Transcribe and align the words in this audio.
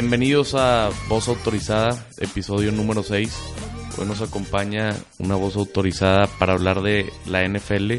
Bienvenidos 0.00 0.54
a 0.54 0.90
Voz 1.08 1.26
Autorizada, 1.26 2.06
episodio 2.18 2.70
número 2.70 3.02
6. 3.02 3.96
Hoy 3.98 4.06
nos 4.06 4.22
acompaña 4.22 4.94
una 5.18 5.34
voz 5.34 5.56
autorizada 5.56 6.28
para 6.38 6.52
hablar 6.52 6.82
de 6.82 7.10
la 7.26 7.42
NFL, 7.42 7.94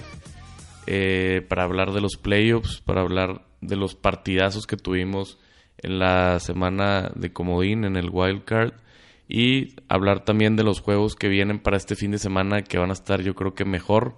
eh, 0.87 1.45
para 1.49 1.65
hablar 1.65 1.91
de 1.91 1.99
los 1.99 2.15
playoffs, 2.15 2.79
para 2.79 3.01
hablar 3.01 3.41
de 3.59 3.75
los 3.75 3.95
partidazos 3.95 4.65
que 4.65 4.77
tuvimos 4.77 5.39
en 5.77 5.99
la 5.99 6.39
semana 6.39 7.11
de 7.15 7.33
Comodín, 7.33 7.83
en 7.83 7.97
el 7.97 8.09
Wild 8.09 8.45
Card, 8.45 8.75
y 9.27 9.75
hablar 9.89 10.23
también 10.23 10.55
de 10.55 10.63
los 10.63 10.79
juegos 10.79 11.17
que 11.17 11.27
vienen 11.27 11.59
para 11.59 11.75
este 11.75 11.97
fin 11.97 12.11
de 12.11 12.17
semana 12.17 12.61
que 12.61 12.77
van 12.77 12.91
a 12.91 12.93
estar 12.93 13.21
yo 13.21 13.35
creo 13.35 13.55
que 13.55 13.65
mejor. 13.65 14.15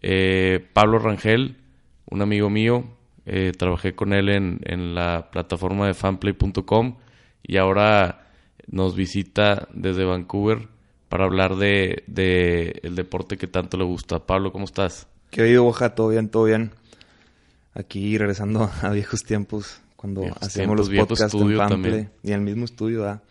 Eh, 0.00 0.66
Pablo 0.72 0.98
Rangel, 0.98 1.58
un 2.06 2.22
amigo 2.22 2.48
mío, 2.48 2.86
eh, 3.26 3.52
trabajé 3.56 3.94
con 3.94 4.12
él 4.12 4.28
en, 4.28 4.60
en 4.64 4.94
la 4.94 5.30
plataforma 5.30 5.86
de 5.86 5.94
fanplay.com 5.94 6.96
y 7.42 7.56
ahora 7.56 8.26
nos 8.66 8.96
visita 8.96 9.68
desde 9.72 10.04
Vancouver 10.04 10.68
para 11.08 11.24
hablar 11.24 11.56
de, 11.56 12.04
de, 12.06 12.80
el 12.82 12.94
deporte 12.94 13.36
que 13.36 13.46
tanto 13.46 13.76
le 13.76 13.84
gusta. 13.84 14.26
Pablo, 14.26 14.50
¿cómo 14.52 14.64
estás? 14.64 15.06
¿Qué 15.30 15.42
oído, 15.42 15.64
Boja? 15.64 15.94
¿Todo 15.94 16.08
bien? 16.08 16.28
¿Todo 16.28 16.44
bien? 16.44 16.72
Aquí 17.74 18.16
regresando 18.18 18.70
a 18.82 18.90
viejos 18.90 19.22
tiempos, 19.22 19.80
cuando 19.96 20.24
hacíamos 20.40 20.76
los 20.76 20.90
podcasts 20.90 21.34
en 21.34 21.56
Fanplay 21.56 22.08
y 22.22 22.28
en 22.28 22.34
el 22.34 22.40
mismo 22.40 22.64
estudio, 22.64 23.02
¿verdad? 23.02 23.22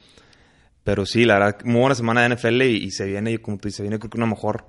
Pero 0.84 1.06
sí, 1.06 1.25
la 1.25 1.36
verdad, 1.36 1.58
muy 1.64 1.81
buena 1.81 1.95
semana 1.95 2.22
de 2.22 2.36
NFL 2.36 2.62
y, 2.64 2.86
y 2.86 2.92
se 2.92 3.06
viene, 3.06 3.38
como 3.39 3.58
tú 3.58 3.67
dices, 3.67 3.78
se 3.78 3.84
viene 3.84 4.00
creo 4.00 4.09
que 4.09 4.17
una 4.17 4.25
mejor. 4.25 4.66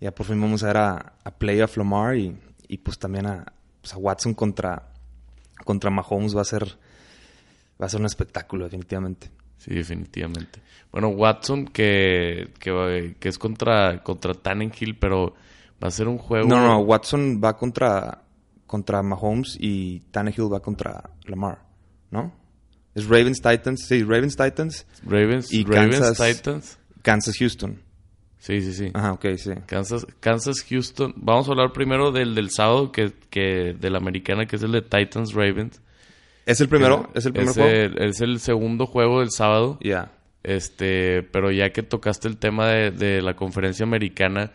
Ya 0.00 0.14
por 0.14 0.26
fin 0.26 0.40
vamos 0.40 0.62
a 0.62 0.68
ver 0.68 0.76
a, 0.78 1.12
a 1.22 1.30
Playoff 1.30 1.76
Lamar 1.76 2.16
y, 2.16 2.34
y 2.68 2.78
pues 2.78 2.98
también 2.98 3.26
a, 3.26 3.52
pues 3.80 3.94
a 3.94 3.98
Watson 3.98 4.34
contra, 4.34 4.90
contra 5.64 5.90
Mahomes 5.90 6.36
va 6.36 6.42
a 6.42 6.44
ser 6.44 6.76
va 7.80 7.86
a 7.86 7.88
ser 7.88 8.00
un 8.00 8.06
espectáculo, 8.06 8.64
definitivamente. 8.64 9.30
Sí, 9.56 9.74
definitivamente. 9.74 10.60
Bueno, 10.92 11.08
Watson, 11.08 11.66
que, 11.66 12.50
que, 12.58 13.16
que 13.18 13.28
es 13.28 13.38
contra, 13.38 14.02
contra 14.02 14.34
Tannenhill, 14.34 14.98
pero 14.98 15.34
va 15.82 15.88
a 15.88 15.90
ser 15.90 16.08
un 16.08 16.18
juego. 16.18 16.48
No, 16.48 16.60
no, 16.60 16.78
Watson 16.80 17.40
va 17.42 17.56
contra, 17.56 18.22
contra 18.66 19.02
Mahomes 19.02 19.56
y 19.58 20.00
Tannehill 20.10 20.52
va 20.52 20.60
contra 20.60 21.10
Lamar, 21.24 21.62
¿no? 22.10 22.32
Es 22.94 23.06
Ravens 23.06 23.40
Titans, 23.40 23.86
sí, 23.86 24.02
Ravens 24.02 24.36
Titans. 24.36 24.86
Ravens, 25.04 25.52
y 25.52 25.64
Ravens 25.64 26.00
Kansas, 26.00 26.36
Titans. 26.36 26.78
Kansas 27.02 27.36
Houston. 27.38 27.80
Sí, 28.40 28.62
sí, 28.62 28.72
sí. 28.72 28.90
Ajá, 28.94 29.12
ok, 29.12 29.26
sí. 29.36 29.50
Kansas, 29.66 30.06
Kansas 30.18 30.64
Houston. 30.68 31.12
Vamos 31.16 31.46
a 31.46 31.52
hablar 31.52 31.72
primero 31.72 32.10
del, 32.10 32.34
del 32.34 32.50
sábado, 32.50 32.90
que, 32.90 33.12
que 33.28 33.76
de 33.78 33.90
la 33.90 33.98
americana, 33.98 34.46
que 34.46 34.56
es 34.56 34.62
el 34.62 34.72
de 34.72 34.80
Titans 34.80 35.34
Ravens. 35.34 35.80
¿Es 36.46 36.58
el 36.62 36.68
primero? 36.68 37.10
¿Es 37.14 37.26
el 37.26 37.34
primer 37.34 37.50
es 37.50 37.56
juego? 37.56 37.70
El, 37.70 38.02
es 38.02 38.20
el 38.22 38.40
segundo 38.40 38.86
juego 38.86 39.20
del 39.20 39.30
sábado. 39.30 39.78
Ya. 39.82 39.88
Yeah. 39.88 40.12
Este, 40.42 41.22
pero 41.22 41.50
ya 41.50 41.70
que 41.70 41.82
tocaste 41.82 42.28
el 42.28 42.38
tema 42.38 42.68
de, 42.68 42.90
de, 42.90 43.20
la 43.20 43.36
conferencia 43.36 43.84
americana, 43.84 44.52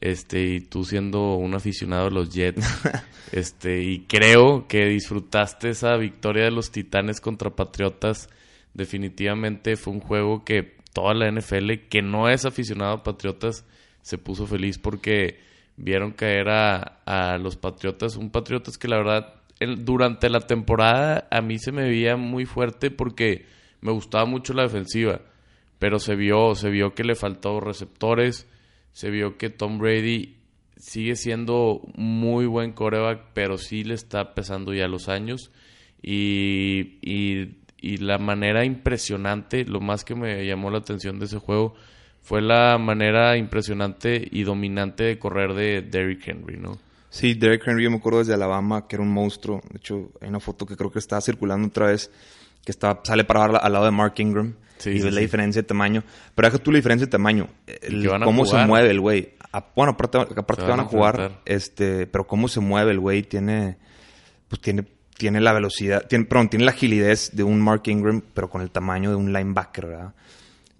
este, 0.00 0.42
y 0.42 0.60
tú 0.60 0.84
siendo 0.84 1.34
un 1.34 1.54
aficionado 1.54 2.06
de 2.06 2.10
los 2.12 2.30
Jets, 2.30 2.66
este, 3.32 3.82
y 3.82 4.06
creo 4.06 4.66
que 4.66 4.86
disfrutaste 4.86 5.68
esa 5.68 5.94
victoria 5.98 6.44
de 6.44 6.52
los 6.52 6.70
Titanes 6.70 7.20
contra 7.20 7.54
Patriotas, 7.54 8.30
definitivamente 8.72 9.76
fue 9.76 9.92
un 9.92 10.00
juego 10.00 10.42
que 10.42 10.75
toda 10.96 11.12
la 11.12 11.30
NFL, 11.30 11.88
que 11.90 12.00
no 12.00 12.30
es 12.30 12.46
aficionado 12.46 12.94
a 12.94 13.02
Patriotas, 13.02 13.66
se 14.00 14.16
puso 14.16 14.46
feliz 14.46 14.78
porque 14.78 15.38
vieron 15.76 16.12
caer 16.12 16.48
a, 16.48 17.02
a 17.04 17.36
los 17.36 17.58
Patriotas, 17.58 18.16
un 18.16 18.30
Patriotas 18.30 18.78
que 18.78 18.88
la 18.88 18.96
verdad 18.96 19.34
durante 19.76 20.30
la 20.30 20.40
temporada 20.40 21.28
a 21.30 21.42
mí 21.42 21.58
se 21.58 21.70
me 21.70 21.82
veía 21.82 22.16
muy 22.16 22.46
fuerte 22.46 22.90
porque 22.90 23.44
me 23.82 23.92
gustaba 23.92 24.24
mucho 24.24 24.54
la 24.54 24.62
defensiva, 24.62 25.20
pero 25.78 25.98
se 25.98 26.16
vio, 26.16 26.54
se 26.54 26.70
vio 26.70 26.94
que 26.94 27.04
le 27.04 27.14
faltó 27.14 27.60
receptores, 27.60 28.48
se 28.92 29.10
vio 29.10 29.36
que 29.36 29.50
Tom 29.50 29.76
Brady 29.76 30.38
sigue 30.78 31.14
siendo 31.14 31.82
muy 31.94 32.46
buen 32.46 32.72
coreback, 32.72 33.34
pero 33.34 33.58
sí 33.58 33.84
le 33.84 33.92
está 33.92 34.32
pesando 34.32 34.72
ya 34.72 34.88
los 34.88 35.10
años 35.10 35.50
y, 36.00 36.98
y, 37.02 37.58
y 37.78 37.98
la 37.98 38.18
manera 38.18 38.64
impresionante, 38.64 39.64
lo 39.64 39.80
más 39.80 40.04
que 40.04 40.14
me 40.14 40.46
llamó 40.46 40.70
la 40.70 40.78
atención 40.78 41.18
de 41.18 41.26
ese 41.26 41.38
juego 41.38 41.74
fue 42.22 42.42
la 42.42 42.76
manera 42.78 43.36
impresionante 43.36 44.26
y 44.30 44.42
dominante 44.42 45.04
de 45.04 45.18
correr 45.18 45.54
de 45.54 45.82
Derrick 45.82 46.26
Henry, 46.26 46.56
¿no? 46.56 46.76
Sí, 47.08 47.34
Derrick 47.34 47.66
Henry, 47.66 47.84
yo 47.84 47.90
me 47.90 47.98
acuerdo 47.98 48.18
desde 48.18 48.34
Alabama, 48.34 48.88
que 48.88 48.96
era 48.96 49.02
un 49.02 49.12
monstruo. 49.12 49.62
De 49.70 49.78
hecho, 49.78 50.10
hay 50.20 50.28
una 50.28 50.40
foto 50.40 50.66
que 50.66 50.76
creo 50.76 50.90
que 50.90 50.98
está 50.98 51.20
circulando 51.20 51.68
otra 51.68 51.86
vez, 51.86 52.10
que 52.64 52.72
está, 52.72 53.00
sale 53.04 53.24
para 53.24 53.44
al 53.44 53.72
lado 53.72 53.84
de 53.84 53.90
Mark 53.92 54.14
Ingram. 54.18 54.54
Sí, 54.78 54.90
y 54.90 54.98
sí, 54.98 55.04
ves 55.04 55.14
la 55.14 55.20
sí. 55.20 55.24
diferencia 55.24 55.62
de 55.62 55.68
tamaño. 55.68 56.02
Pero 56.34 56.48
deja 56.48 56.58
tú 56.58 56.72
la 56.72 56.76
diferencia 56.76 57.06
de 57.06 57.10
tamaño. 57.10 57.48
El, 57.66 58.10
cómo 58.22 58.44
se 58.44 58.56
mueve 58.66 58.90
el 58.90 59.00
güey. 59.00 59.34
Bueno, 59.74 59.92
aparte, 59.92 60.18
aparte 60.18 60.64
que 60.64 60.70
van 60.70 60.80
a 60.80 60.84
jugar, 60.84 61.40
este, 61.46 62.06
pero 62.06 62.26
cómo 62.26 62.48
se 62.48 62.60
mueve 62.60 62.90
el 62.90 63.00
güey 63.00 63.22
tiene, 63.22 63.78
pues 64.48 64.60
tiene, 64.60 64.84
tiene 65.16 65.40
la 65.40 65.52
velocidad, 65.52 66.06
tiene, 66.06 66.24
perdón, 66.26 66.50
tiene 66.50 66.64
la 66.64 66.72
agilidad 66.72 67.18
de 67.32 67.42
un 67.42 67.60
Mark 67.60 67.82
Ingram, 67.86 68.22
pero 68.34 68.50
con 68.50 68.62
el 68.62 68.70
tamaño 68.70 69.10
de 69.10 69.16
un 69.16 69.32
linebacker, 69.32 69.86
¿verdad? 69.86 70.14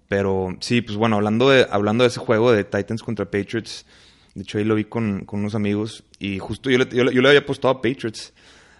Pero 0.07 0.55
sí, 0.61 0.81
pues 0.81 0.97
bueno, 0.97 1.17
hablando 1.17 1.49
de, 1.49 1.67
hablando 1.69 2.03
de 2.03 2.09
ese 2.09 2.19
juego 2.19 2.51
de 2.51 2.63
Titans 2.63 3.03
contra 3.03 3.25
Patriots, 3.25 3.85
de 4.37 4.43
hecho, 4.43 4.59
ahí 4.59 4.63
lo 4.63 4.75
vi 4.75 4.85
con, 4.85 5.25
con 5.25 5.39
unos 5.39 5.55
amigos 5.55 6.03
y 6.19 6.37
justo 6.37 6.69
yo 6.69 6.77
le, 6.77 6.87
yo, 6.89 7.09
yo 7.09 7.21
le 7.23 7.27
había 7.27 7.39
apostado 7.39 7.73
a 7.73 7.81
Patriots 7.81 8.33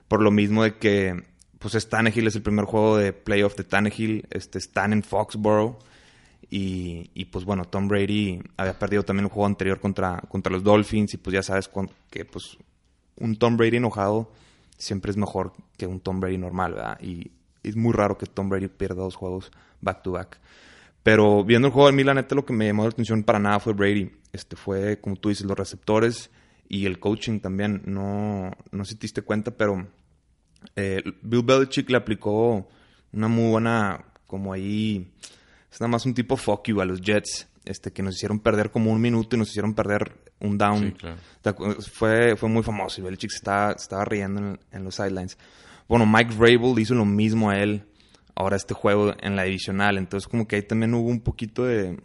por 0.07 0.21
lo 0.21 0.29
mismo 0.29 0.63
de 0.63 0.75
que, 0.75 1.23
pues, 1.57 1.73
es 1.73 1.89
Tannehill, 1.89 2.27
es 2.27 2.35
el 2.35 2.43
primer 2.43 2.65
juego 2.65 2.97
de 2.97 3.11
playoff 3.11 3.55
de 3.55 3.63
Tannehill, 3.63 4.27
este, 4.29 4.59
están 4.59 4.93
en 4.93 5.01
Foxborough 5.01 5.79
y, 6.51 7.09
y, 7.15 7.25
pues, 7.25 7.43
bueno, 7.43 7.65
Tom 7.65 7.87
Brady 7.87 8.39
había 8.55 8.77
perdido 8.77 9.03
también 9.03 9.25
el 9.25 9.31
juego 9.31 9.47
anterior 9.47 9.79
contra, 9.79 10.21
contra 10.29 10.53
los 10.53 10.63
Dolphins 10.63 11.15
y, 11.15 11.17
pues, 11.17 11.33
ya 11.33 11.41
sabes 11.41 11.69
que, 12.11 12.23
pues, 12.23 12.57
un 13.17 13.35
Tom 13.37 13.57
Brady 13.57 13.77
enojado 13.77 14.31
siempre 14.77 15.11
es 15.11 15.17
mejor 15.17 15.53
que 15.77 15.87
un 15.87 15.99
Tom 15.99 16.19
Brady 16.19 16.37
normal, 16.37 16.73
¿verdad? 16.73 16.99
Y 17.01 17.31
es 17.63 17.75
muy 17.75 17.93
raro 17.93 18.17
que 18.17 18.25
Tom 18.25 18.49
Brady 18.49 18.67
pierda 18.67 19.01
dos 19.01 19.15
juegos 19.15 19.51
back 19.81 20.03
to 20.03 20.11
back. 20.11 20.39
Pero 21.03 21.43
viendo 21.43 21.67
el 21.67 21.73
juego 21.73 21.87
de 21.87 21.95
mí, 21.95 22.03
la 22.03 22.13
neta, 22.13 22.35
lo 22.35 22.45
que 22.45 22.53
me 22.53 22.67
llamó 22.67 22.83
la 22.83 22.89
atención 22.89 23.23
para 23.23 23.39
nada 23.39 23.59
fue 23.59 23.73
Brady. 23.73 24.11
Este 24.33 24.55
fue, 24.55 24.99
como 24.99 25.15
tú 25.15 25.29
dices, 25.29 25.45
los 25.45 25.57
receptores 25.57 26.29
y 26.67 26.85
el 26.85 26.99
coaching 26.99 27.39
también. 27.39 27.81
No, 27.85 28.51
no 28.71 28.85
si 28.85 28.95
te 28.95 29.01
diste 29.01 29.21
cuenta, 29.21 29.51
pero 29.51 29.87
eh, 30.75 31.01
Bill 31.21 31.43
Belichick 31.43 31.89
le 31.89 31.97
aplicó 31.97 32.67
una 33.13 33.27
muy 33.27 33.51
buena, 33.51 34.05
como 34.25 34.51
ahí, 34.51 35.13
es 35.71 35.79
nada 35.79 35.89
más 35.89 36.05
un 36.05 36.13
tipo 36.13 36.35
fuck 36.35 36.67
you 36.67 36.81
a 36.81 36.85
los 36.85 37.01
Jets, 37.01 37.47
este, 37.65 37.91
que 37.91 38.03
nos 38.03 38.15
hicieron 38.15 38.39
perder 38.39 38.71
como 38.71 38.91
un 38.91 38.99
minuto 38.99 39.35
y 39.35 39.39
nos 39.39 39.49
hicieron 39.49 39.73
perder 39.73 40.11
un 40.39 40.57
down. 40.57 40.79
Sí, 40.79 40.91
claro. 40.91 41.77
Fue, 41.91 42.35
fue 42.35 42.49
muy 42.49 42.63
famoso 42.63 43.01
y 43.01 43.03
Belichick 43.03 43.31
se 43.31 43.37
estaba, 43.37 43.71
se 43.73 43.83
estaba 43.83 44.05
riendo 44.05 44.39
en, 44.41 44.59
en 44.71 44.83
los 44.83 44.95
sidelines. 44.95 45.37
Bueno, 45.87 46.05
Mike 46.05 46.35
Vrabel 46.35 46.77
hizo 46.79 46.93
lo 46.93 47.05
mismo 47.05 47.49
a 47.49 47.59
él 47.59 47.85
ahora 48.35 48.55
este 48.55 48.73
juego 48.73 49.13
en 49.19 49.35
la 49.35 49.43
divisional. 49.43 49.97
Entonces, 49.97 50.27
como 50.27 50.47
que 50.47 50.57
ahí 50.57 50.61
también 50.61 50.93
hubo 50.93 51.09
un 51.09 51.21
poquito 51.21 51.65
de. 51.65 51.99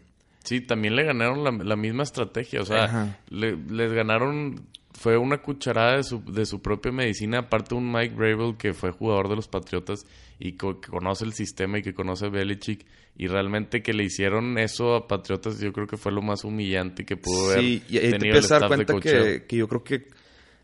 Sí, 0.44 0.60
también 0.60 0.96
le 0.96 1.04
ganaron 1.04 1.44
la, 1.44 1.50
la 1.50 1.76
misma 1.76 2.02
estrategia. 2.02 2.62
O 2.62 2.64
sea, 2.64 3.18
le, 3.28 3.56
les 3.56 3.92
ganaron. 3.92 4.66
Fue 5.02 5.18
una 5.18 5.38
cucharada 5.38 5.96
de 5.96 6.04
su, 6.04 6.24
de 6.24 6.46
su 6.46 6.62
propia 6.62 6.92
medicina. 6.92 7.40
Aparte, 7.40 7.74
un 7.74 7.90
Mike 7.90 8.14
Vrabel 8.14 8.56
que 8.56 8.72
fue 8.72 8.92
jugador 8.92 9.28
de 9.28 9.34
los 9.34 9.48
Patriotas 9.48 10.06
y 10.38 10.52
co 10.52 10.80
que 10.80 10.90
conoce 10.90 11.24
el 11.24 11.32
sistema 11.32 11.78
y 11.78 11.82
que 11.82 11.92
conoce 11.92 12.26
a 12.26 12.28
Belichick. 12.28 12.86
Y 13.16 13.26
realmente 13.26 13.82
que 13.82 13.94
le 13.94 14.04
hicieron 14.04 14.58
eso 14.58 14.94
a 14.94 15.08
Patriotas, 15.08 15.58
yo 15.58 15.72
creo 15.72 15.88
que 15.88 15.96
fue 15.96 16.12
lo 16.12 16.22
más 16.22 16.44
humillante 16.44 17.04
que 17.04 17.16
pudo 17.16 17.46
haber 17.46 17.60
sí, 17.60 17.82
y 17.88 17.98
ahí 17.98 18.12
te 18.12 18.18
tenido 18.18 18.38
el 18.38 18.44
a 18.44 18.48
dar 18.48 18.62
staff 18.62 18.78
de 18.78 19.00
que, 19.00 19.44
que 19.46 19.56
yo 19.56 19.66
creo 19.66 19.82
que 19.82 20.06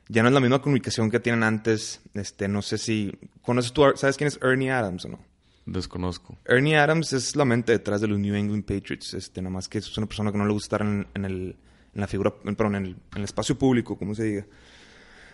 ya 0.09 0.23
no 0.23 0.29
es 0.29 0.35
la 0.35 0.41
misma 0.41 0.63
comunicación 0.63 1.11
que 1.11 1.19
tienen 1.19 1.43
antes. 1.43 2.01
Este, 2.15 2.47
no 2.47 2.63
sé 2.63 2.79
si. 2.79 3.13
¿Conoces 3.43 3.73
tú, 3.73 3.83
sabes 3.97 4.17
quién 4.17 4.29
es 4.29 4.39
Ernie 4.41 4.71
Adams 4.71 5.05
o 5.05 5.09
no? 5.09 5.19
Desconozco. 5.67 6.39
Ernie 6.47 6.77
Adams 6.77 7.13
es 7.13 7.37
la 7.37 7.45
mente 7.45 7.73
detrás 7.73 8.01
de 8.01 8.07
los 8.07 8.19
New 8.19 8.35
England 8.35 8.65
Patriots. 8.65 9.15
Este, 9.15 9.43
nada 9.43 9.53
más 9.53 9.69
que 9.69 9.79
es 9.79 9.99
una 9.99 10.07
persona 10.07 10.33
que 10.33 10.39
no 10.39 10.47
le 10.47 10.53
gusta 10.53 10.77
estar 10.77 10.87
en, 10.87 11.25
el, 11.25 11.57
en 11.95 12.01
la 12.01 12.07
figura, 12.07 12.35
perdón, 12.35 12.77
en 12.77 12.85
el, 12.85 12.91
en 12.91 13.19
el 13.19 13.25
espacio 13.25 13.59
público, 13.59 13.97
como 13.97 14.15
se 14.15 14.25
diga. 14.25 14.47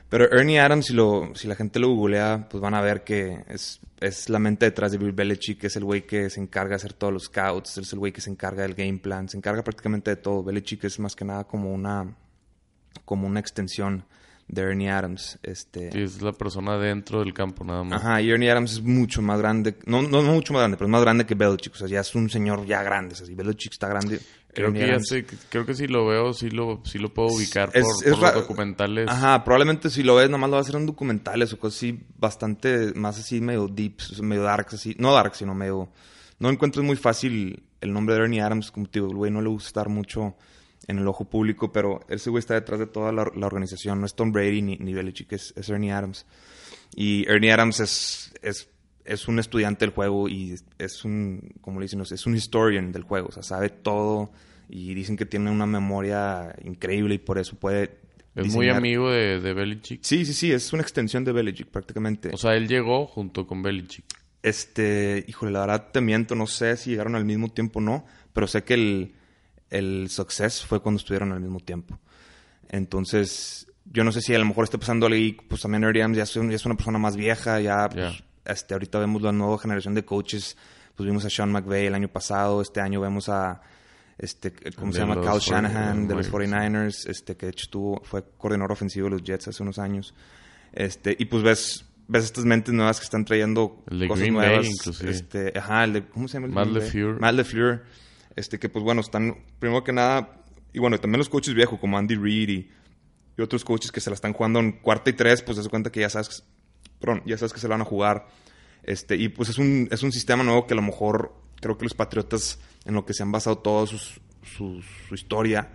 Pero 0.08 0.30
Ernie 0.30 0.60
Adams, 0.60 0.86
si, 0.86 0.92
lo, 0.92 1.34
si 1.34 1.48
la 1.48 1.56
gente 1.56 1.80
lo 1.80 1.88
googlea, 1.88 2.46
pues 2.48 2.60
van 2.60 2.74
a 2.74 2.80
ver 2.80 3.02
que 3.04 3.44
es, 3.48 3.80
es 4.00 4.28
la 4.28 4.38
mente 4.38 4.66
detrás 4.66 4.92
de 4.92 4.98
Bill 4.98 5.12
Belichick, 5.12 5.58
que 5.58 5.66
es 5.68 5.76
el 5.76 5.84
güey 5.84 6.06
que 6.06 6.30
se 6.30 6.40
encarga 6.40 6.70
de 6.70 6.76
hacer 6.76 6.92
todos 6.92 7.12
los 7.12 7.24
scouts, 7.24 7.78
es 7.78 7.92
el 7.92 7.98
güey 7.98 8.12
que 8.12 8.20
se 8.20 8.30
encarga 8.30 8.62
del 8.62 8.74
game 8.74 8.98
plan, 8.98 9.28
se 9.28 9.36
encarga 9.36 9.64
prácticamente 9.64 10.10
de 10.10 10.16
todo. 10.16 10.42
Belichick 10.44 10.84
es 10.84 10.98
más 11.00 11.16
que 11.16 11.24
nada 11.24 11.44
como 11.44 11.72
una, 11.72 12.14
como 13.04 13.26
una 13.26 13.40
extensión 13.40 14.04
de 14.46 14.62
Ernie 14.62 14.90
Adams. 14.90 15.38
Este... 15.42 15.90
Sí, 15.90 16.02
es 16.02 16.22
la 16.22 16.32
persona 16.32 16.76
dentro 16.78 17.20
del 17.20 17.32
campo 17.32 17.64
nada 17.64 17.82
más. 17.82 18.00
Ajá, 18.00 18.20
y 18.20 18.30
Ernie 18.30 18.50
Adams 18.50 18.74
es 18.74 18.82
mucho 18.82 19.22
más 19.22 19.40
grande, 19.40 19.76
no, 19.86 20.02
no, 20.02 20.22
mucho 20.22 20.52
más 20.52 20.60
grande, 20.60 20.76
pero 20.76 20.86
es 20.86 20.92
más 20.92 21.02
grande 21.02 21.26
que 21.26 21.34
Belichick, 21.34 21.74
o 21.74 21.76
sea, 21.76 21.88
ya 21.88 22.00
es 22.00 22.14
un 22.14 22.28
señor 22.30 22.66
ya 22.66 22.82
grande, 22.82 23.14
o 23.14 23.16
sea, 23.16 23.26
Belichick 23.34 23.72
está 23.72 23.88
grande. 23.88 24.20
Creo 24.54 24.72
que 24.72 24.86
ya 24.86 25.00
sé, 25.00 25.26
creo 25.48 25.66
que 25.66 25.74
si 25.74 25.86
lo 25.86 26.06
veo, 26.06 26.32
sí 26.32 26.50
lo, 26.50 26.80
sí 26.84 26.98
lo 26.98 27.12
puedo 27.12 27.28
ubicar 27.34 27.72
por, 27.72 27.82
los 27.82 28.34
documentales. 28.34 29.08
Ajá, 29.08 29.42
probablemente 29.44 29.90
si 29.90 30.02
lo 30.02 30.14
ves, 30.16 30.30
nomás 30.30 30.48
lo 30.48 30.54
va 30.54 30.58
a 30.58 30.62
hacer 30.62 30.76
en 30.76 30.86
documentales 30.86 31.52
o 31.52 31.58
cosas 31.58 31.78
así, 31.78 32.00
bastante 32.18 32.92
más 32.94 33.18
así, 33.18 33.40
medio 33.40 33.68
deep, 33.68 33.96
medio 34.20 34.42
dark, 34.42 34.68
así, 34.72 34.94
no 34.98 35.12
dark, 35.12 35.34
sino 35.34 35.54
medio... 35.54 35.88
No 36.38 36.50
encuentro 36.50 36.82
muy 36.82 36.96
fácil 36.96 37.62
el 37.80 37.92
nombre 37.92 38.14
de 38.14 38.22
Ernie 38.22 38.40
Adams, 38.40 38.70
como 38.70 38.86
te 38.86 38.98
digo, 38.98 39.10
el 39.10 39.16
güey 39.16 39.30
no 39.30 39.42
le 39.42 39.48
gusta 39.48 39.68
estar 39.68 39.88
mucho 39.88 40.34
en 40.86 40.98
el 40.98 41.08
ojo 41.08 41.24
público, 41.24 41.72
pero 41.72 42.00
ese 42.08 42.30
güey 42.30 42.40
está 42.40 42.54
detrás 42.54 42.80
de 42.80 42.86
toda 42.86 43.12
la, 43.12 43.22
organización. 43.22 44.00
No 44.00 44.06
es 44.06 44.14
Tom 44.14 44.32
Brady 44.32 44.62
ni, 44.62 44.76
ni 44.76 44.94
Belichick, 44.94 45.32
es, 45.32 45.54
Ernie 45.68 45.92
Adams. 45.92 46.26
Y 46.94 47.28
Ernie 47.28 47.52
Adams 47.52 47.80
es, 47.80 48.34
es, 48.42 48.68
es, 49.04 49.28
un 49.28 49.38
estudiante 49.38 49.84
del 49.84 49.94
juego 49.94 50.28
y 50.28 50.54
es 50.78 51.04
un, 51.04 51.52
como 51.60 51.80
le 51.80 51.84
dicen, 51.84 52.00
es 52.00 52.26
un 52.26 52.36
historian 52.36 52.92
del 52.92 53.02
juego. 53.02 53.28
O 53.28 53.32
sea, 53.32 53.42
sabe 53.42 53.70
todo 53.70 54.32
y 54.68 54.94
dicen 54.94 55.16
que 55.16 55.26
tiene 55.26 55.50
una 55.50 55.66
memoria 55.66 56.54
increíble 56.64 57.14
y 57.14 57.18
por 57.18 57.38
eso 57.38 57.56
puede... 57.56 57.98
Es 58.34 58.52
muy 58.52 58.68
amigo 58.68 59.10
de, 59.10 59.40
de 59.40 59.54
Belichick. 59.54 60.02
Sí, 60.02 60.24
sí, 60.24 60.34
sí, 60.34 60.50
es 60.50 60.72
una 60.72 60.82
extensión 60.82 61.24
de 61.24 61.30
Belichick 61.30 61.68
prácticamente. 61.68 62.30
O 62.32 62.36
sea, 62.36 62.54
él 62.54 62.66
llegó 62.66 63.06
junto 63.06 63.46
con 63.46 63.62
Belichick. 63.62 64.06
Este, 64.42 65.24
híjole, 65.28 65.52
la 65.52 65.60
verdad 65.60 65.90
te 65.92 66.00
miento, 66.00 66.34
no 66.34 66.48
sé 66.48 66.76
si 66.76 66.90
llegaron 66.90 67.14
al 67.14 67.24
mismo 67.24 67.48
tiempo 67.52 67.78
o 67.78 67.82
no, 67.82 68.04
pero 68.32 68.48
sé 68.48 68.64
que 68.64 68.74
el 68.74 69.14
el 69.74 70.08
success 70.08 70.64
fue 70.64 70.80
cuando 70.80 70.98
estuvieron 70.98 71.32
al 71.32 71.40
mismo 71.40 71.60
tiempo. 71.60 71.98
Entonces, 72.68 73.66
yo 73.84 74.04
no 74.04 74.12
sé 74.12 74.20
si 74.20 74.34
a 74.34 74.38
lo 74.38 74.44
mejor 74.44 74.64
esté 74.64 74.78
pasando 74.78 75.06
ahí, 75.06 75.32
pues 75.32 75.62
también 75.62 75.84
Eric 75.84 76.14
ya, 76.14 76.22
es, 76.22 76.34
ya 76.34 76.42
es 76.42 76.66
una 76.66 76.76
persona 76.76 76.98
más 76.98 77.16
vieja, 77.16 77.60
ya 77.60 77.88
pues, 77.88 78.22
este, 78.44 78.74
ahorita 78.74 78.98
vemos 78.98 79.22
la 79.22 79.32
nueva 79.32 79.58
generación 79.58 79.94
de 79.94 80.04
coaches, 80.04 80.56
pues 80.94 81.06
vimos 81.06 81.24
a 81.24 81.30
Sean 81.30 81.50
McVay 81.50 81.86
el 81.86 81.94
año 81.94 82.08
pasado, 82.08 82.62
este 82.62 82.80
año 82.80 83.00
vemos 83.00 83.28
a 83.28 83.60
este 84.16 84.52
¿cómo 84.76 84.92
se 84.92 85.00
llama? 85.00 85.20
Kyle 85.20 85.40
Shanahan 85.40 86.06
de 86.06 86.14
los 86.14 86.30
49ers, 86.30 87.08
este 87.08 87.36
que 87.36 87.46
de 87.46 87.52
hecho 87.52 87.66
tuvo, 87.70 88.02
fue 88.04 88.24
coordinador 88.38 88.72
ofensivo 88.72 89.06
de 89.06 89.12
los 89.12 89.22
Jets 89.22 89.48
hace 89.48 89.62
unos 89.62 89.78
años. 89.78 90.14
Este, 90.72 91.16
y 91.18 91.24
pues 91.24 91.42
ves 91.42 91.84
ves 92.06 92.24
estas 92.24 92.44
mentes 92.44 92.74
nuevas 92.74 92.98
que 92.98 93.04
están 93.04 93.24
trayendo 93.24 93.82
cosas 94.08 94.28
nuevas. 94.28 94.66
este, 95.02 95.52
ajá, 95.58 95.84
el 95.84 95.92
de, 95.94 96.08
¿cómo 96.08 96.28
se 96.28 96.34
llama? 96.34 96.46
El 96.46 96.52
Matt 96.52 96.68
LeFleur. 96.68 97.20
Matt 97.20 97.34
LeFleur 97.34 97.82
este, 98.36 98.58
que 98.58 98.68
pues 98.68 98.84
bueno, 98.84 99.00
están, 99.00 99.36
primero 99.58 99.84
que 99.84 99.92
nada, 99.92 100.42
y 100.72 100.78
bueno, 100.78 100.98
también 100.98 101.18
los 101.18 101.28
coaches 101.28 101.54
viejos 101.54 101.78
como 101.78 101.98
Andy 101.98 102.16
Reid 102.16 102.48
y, 102.48 102.70
otros 103.36 103.64
coaches 103.64 103.90
que 103.90 104.00
se 104.00 104.10
la 104.10 104.14
están 104.14 104.32
jugando 104.32 104.60
en 104.60 104.70
cuarta 104.70 105.10
y 105.10 105.12
tres, 105.12 105.42
pues 105.42 105.58
se 105.58 105.68
cuenta 105.68 105.90
que 105.90 105.98
ya 105.98 106.08
sabes, 106.08 106.44
perdón, 107.00 107.22
ya 107.26 107.36
sabes 107.38 107.52
que 107.52 107.60
se 107.60 107.68
la 107.68 107.74
van 107.74 107.82
a 107.82 107.84
jugar. 107.84 108.26
Este, 108.82 109.16
y 109.16 109.28
pues 109.28 109.48
es 109.48 109.58
un, 109.58 109.88
es 109.90 110.02
un 110.02 110.12
sistema 110.12 110.42
nuevo 110.44 110.66
que 110.66 110.74
a 110.74 110.76
lo 110.76 110.82
mejor 110.82 111.32
creo 111.60 111.78
que 111.78 111.84
los 111.84 111.94
Patriotas 111.94 112.58
en 112.84 112.94
lo 112.94 113.04
que 113.06 113.14
se 113.14 113.22
han 113.22 113.32
basado 113.32 113.58
toda 113.58 113.86
su, 113.86 114.82
historia 115.10 115.70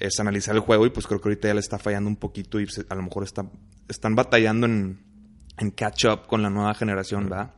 es 0.00 0.18
analizar 0.18 0.54
el 0.54 0.60
juego 0.60 0.86
y 0.86 0.90
pues 0.90 1.06
creo 1.06 1.20
que 1.20 1.28
ahorita 1.28 1.48
ya 1.48 1.54
le 1.54 1.60
está 1.60 1.78
fallando 1.78 2.10
un 2.10 2.16
poquito 2.16 2.60
y 2.60 2.66
a 2.88 2.94
lo 2.94 3.02
mejor 3.02 3.22
está, 3.22 3.46
están 3.88 4.16
batallando 4.16 4.66
en, 4.66 4.98
en 5.58 5.70
catch 5.70 6.06
up 6.06 6.26
con 6.26 6.42
la 6.42 6.50
nueva 6.50 6.74
generación, 6.74 7.28
¿verdad? 7.28 7.52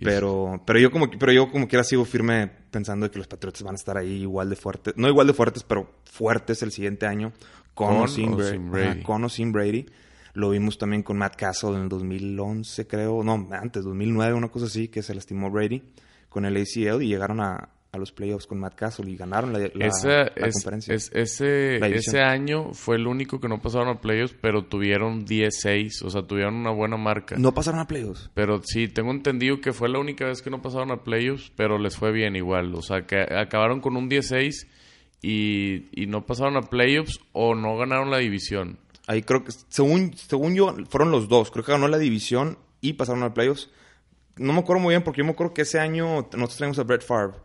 Pero, 0.00 0.62
pero 0.66 0.78
yo 0.78 0.90
como 0.90 1.10
pero 1.10 1.32
yo 1.32 1.50
como 1.50 1.68
quiera 1.68 1.84
sigo 1.84 2.04
firme 2.06 2.50
pensando 2.70 3.10
que 3.10 3.18
los 3.18 3.28
Patriotas 3.28 3.62
van 3.62 3.74
a 3.74 3.76
estar 3.76 3.98
ahí 3.98 4.22
igual 4.22 4.48
de 4.48 4.56
fuertes, 4.56 4.94
no 4.96 5.08
igual 5.08 5.26
de 5.26 5.34
fuertes, 5.34 5.62
pero 5.64 5.90
fuertes 6.04 6.62
el 6.62 6.72
siguiente 6.72 7.06
año 7.06 7.32
con, 7.74 7.96
o 7.96 8.08
sin, 8.08 8.34
Brady. 8.70 9.02
con 9.02 9.24
o 9.24 9.28
sin 9.28 9.52
Brady. 9.52 9.86
Lo 10.34 10.50
vimos 10.50 10.78
también 10.78 11.02
con 11.02 11.18
Matt 11.18 11.36
Castle 11.36 11.70
en 11.70 11.82
el 11.82 11.88
2011, 11.88 12.86
creo, 12.86 13.22
no, 13.22 13.48
antes 13.52 13.84
2009, 13.84 14.34
una 14.34 14.48
cosa 14.48 14.66
así, 14.66 14.88
que 14.88 15.02
se 15.02 15.14
lastimó 15.14 15.50
Brady 15.50 15.82
con 16.28 16.46
el 16.46 16.56
ACL 16.56 17.02
y 17.02 17.08
llegaron 17.08 17.40
a, 17.40 17.68
a 17.92 17.98
los 17.98 18.10
playoffs 18.10 18.46
con 18.46 18.58
Matt 18.58 18.74
Castle 18.74 19.10
y 19.10 19.16
ganaron 19.16 19.52
la, 19.52 19.68
conferencia. 20.50 20.94
ese, 20.94 21.76
ese 21.76 22.20
año 22.20 22.72
fue 22.72 22.96
el 22.96 23.06
único 23.06 23.38
que 23.38 23.48
no 23.48 23.60
pasaron 23.60 23.88
a 23.88 24.00
playoffs, 24.00 24.34
pero 24.40 24.64
tuvieron 24.64 25.26
10-6, 25.26 26.02
o 26.02 26.08
sea, 26.08 26.22
tuvieron 26.22 26.54
una 26.54 26.70
buena 26.70 26.96
marca. 26.96 27.36
No 27.36 27.52
pasaron 27.52 27.80
a 27.80 27.86
playoffs. 27.86 28.30
Pero 28.32 28.62
sí, 28.64 28.88
tengo 28.88 29.10
entendido 29.10 29.60
que 29.60 29.74
fue 29.74 29.90
la 29.90 29.98
única 29.98 30.24
vez 30.24 30.40
que 30.40 30.48
no 30.48 30.62
pasaron 30.62 30.90
a 30.90 31.02
playoffs, 31.02 31.52
pero 31.54 31.78
les 31.78 31.94
fue 31.94 32.12
bien 32.12 32.34
igual. 32.34 32.74
O 32.74 32.80
sea, 32.80 33.02
que 33.02 33.20
acabaron 33.20 33.82
con 33.82 33.98
un 33.98 34.08
10-6 34.08 34.66
y, 35.20 35.88
y 35.92 36.06
no 36.06 36.24
pasaron 36.24 36.56
a 36.56 36.62
playoffs 36.62 37.20
o 37.32 37.54
no 37.54 37.76
ganaron 37.76 38.10
la 38.10 38.18
división. 38.18 38.78
Ahí 39.06 39.22
creo 39.22 39.44
que, 39.44 39.52
según, 39.68 40.14
según 40.16 40.54
yo, 40.54 40.74
fueron 40.88 41.10
los 41.10 41.28
dos. 41.28 41.50
Creo 41.50 41.64
que 41.64 41.72
ganó 41.72 41.88
la 41.88 41.98
división 41.98 42.58
y 42.80 42.94
pasaron 42.94 43.22
a 43.22 43.34
playoffs. 43.34 43.70
No 44.36 44.52
me 44.52 44.60
acuerdo 44.60 44.82
muy 44.82 44.92
bien 44.92 45.02
porque 45.02 45.18
yo 45.18 45.24
me 45.24 45.32
acuerdo 45.32 45.54
que 45.54 45.62
ese 45.62 45.78
año 45.78 46.28
nosotros 46.32 46.56
tenemos 46.56 46.78
a 46.78 46.84
Brett 46.84 47.02
Favre 47.02 47.38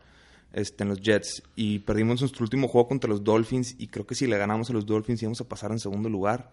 este, 0.54 0.84
en 0.84 0.90
los 0.90 1.02
Jets 1.02 1.44
y 1.56 1.80
perdimos 1.80 2.22
nuestro 2.22 2.44
último 2.44 2.68
juego 2.68 2.88
contra 2.88 3.10
los 3.10 3.24
Dolphins 3.24 3.76
y 3.78 3.88
creo 3.88 4.06
que 4.06 4.16
si 4.16 4.28
le 4.28 4.38
ganamos 4.38 4.70
a 4.70 4.74
los 4.74 4.86
Dolphins 4.86 5.22
íbamos 5.22 5.42
a 5.42 5.48
pasar 5.48 5.72
en 5.72 5.80
segundo 5.80 6.10
lugar. 6.10 6.52